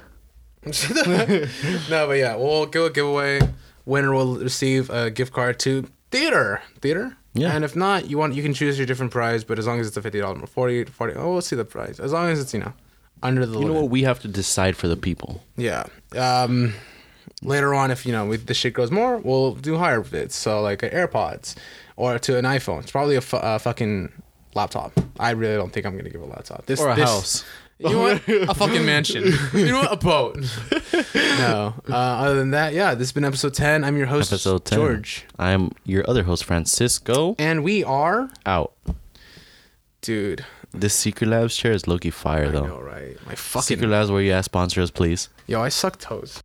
no, 1.89 2.07
but 2.07 2.17
yeah, 2.17 2.35
we'll 2.35 2.65
do 2.65 2.85
a 2.85 2.89
giveaway. 2.89 3.39
Winner 3.85 4.13
will 4.13 4.37
receive 4.37 4.89
a 4.89 5.09
gift 5.09 5.33
card 5.33 5.59
to 5.59 5.87
theater. 6.11 6.61
Theater. 6.81 7.15
Yeah. 7.33 7.53
And 7.55 7.63
if 7.63 7.75
not, 7.75 8.09
you 8.09 8.17
want 8.17 8.33
you 8.35 8.43
can 8.43 8.53
choose 8.53 8.77
your 8.77 8.87
different 8.87 9.11
prize, 9.11 9.43
but 9.43 9.59
as 9.59 9.67
long 9.67 9.79
as 9.79 9.87
it's 9.87 9.95
a 9.97 10.01
fifty 10.01 10.19
dollars, 10.19 10.49
40, 10.49 10.85
40 10.85 11.13
Oh, 11.15 11.33
we'll 11.33 11.41
see 11.41 11.55
the 11.55 11.65
prize. 11.65 11.99
As 11.99 12.11
long 12.11 12.29
as 12.29 12.39
it's 12.39 12.53
you 12.53 12.59
know 12.59 12.73
under 13.23 13.45
the 13.45 13.53
You 13.53 13.59
limit. 13.59 13.73
know 13.75 13.81
what? 13.83 13.91
We 13.91 14.03
have 14.03 14.19
to 14.21 14.27
decide 14.27 14.75
for 14.75 14.87
the 14.87 14.97
people. 14.97 15.43
Yeah. 15.55 15.83
Um, 16.15 16.73
later 17.41 17.73
on, 17.73 17.91
if 17.91 18.05
you 18.05 18.11
know 18.11 18.31
if 18.33 18.45
the 18.47 18.53
shit 18.53 18.73
goes 18.73 18.91
more, 18.91 19.17
we'll 19.17 19.53
do 19.55 19.77
higher 19.77 20.01
bids. 20.01 20.35
So 20.35 20.61
like 20.61 20.83
uh, 20.83 20.89
AirPods 20.89 21.55
or 21.95 22.17
to 22.19 22.37
an 22.37 22.45
iPhone. 22.45 22.81
It's 22.81 22.91
probably 22.91 23.15
a, 23.15 23.21
fu- 23.21 23.37
a 23.41 23.59
fucking 23.59 24.11
laptop. 24.55 24.91
I 25.19 25.31
really 25.31 25.55
don't 25.55 25.71
think 25.71 25.85
I'm 25.85 25.95
gonna 25.95 26.09
give 26.09 26.21
a 26.21 26.25
laptop. 26.25 26.65
This 26.65 26.81
Or 26.81 26.89
a 26.89 26.95
this- 26.95 27.05
house. 27.09 27.45
You 27.79 27.89
know 27.91 27.99
what? 28.01 28.27
A 28.49 28.53
fucking 28.55 28.85
mansion. 28.85 29.23
You 29.53 29.65
know 29.67 29.79
what? 29.81 29.93
A 29.93 29.97
boat. 29.97 30.37
No. 31.13 31.75
Uh, 31.87 31.93
other 31.95 32.35
than 32.35 32.49
that, 32.51 32.73
yeah, 32.73 32.95
this 32.95 33.09
has 33.09 33.11
been 33.11 33.23
episode 33.23 33.53
10. 33.53 33.83
I'm 33.83 33.95
your 33.95 34.07
host, 34.07 34.31
Episode 34.33 34.65
10. 34.65 34.79
George. 34.79 35.25
I 35.37 35.51
am 35.51 35.71
your 35.85 36.03
other 36.09 36.23
host, 36.23 36.43
Francisco. 36.45 37.35
And 37.37 37.63
we 37.63 37.83
are. 37.83 38.29
Out. 38.47 38.73
Dude. 40.01 40.43
This 40.73 40.95
Secret 40.95 41.27
Labs 41.27 41.55
chair 41.55 41.73
is 41.73 41.87
Loki 41.87 42.09
fire, 42.09 42.45
I 42.47 42.49
though. 42.49 42.65
know, 42.65 42.81
right? 42.81 43.15
My 43.27 43.35
fucking. 43.35 43.61
Secret 43.65 43.87
Labs, 43.89 44.09
where 44.09 44.21
you 44.23 44.31
at? 44.31 44.45
Sponsor 44.45 44.81
us, 44.81 44.89
please. 44.89 45.29
Yo, 45.45 45.61
I 45.61 45.69
suck 45.69 45.99
toes. 45.99 46.41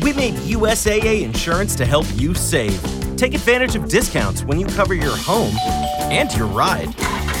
We 0.00 0.12
made 0.14 0.34
USAA 0.34 1.22
insurance 1.22 1.74
to 1.76 1.84
help 1.84 2.06
you 2.14 2.34
save. 2.34 2.80
Take 3.16 3.34
advantage 3.34 3.76
of 3.76 3.88
discounts 3.88 4.44
when 4.44 4.58
you 4.58 4.66
cover 4.66 4.94
your 4.94 5.14
home 5.16 5.54
and 6.10 6.34
your 6.34 6.46
ride. 6.46 6.88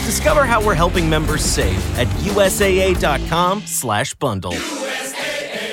Discover 0.04 0.44
how 0.44 0.64
we're 0.64 0.74
helping 0.74 1.08
members 1.08 1.44
save 1.44 1.78
at 1.98 2.06
USAA.com 2.24 3.62
slash 3.62 4.14
bundle. 4.14 4.54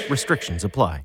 Restrictions 0.10 0.64
apply. 0.64 1.00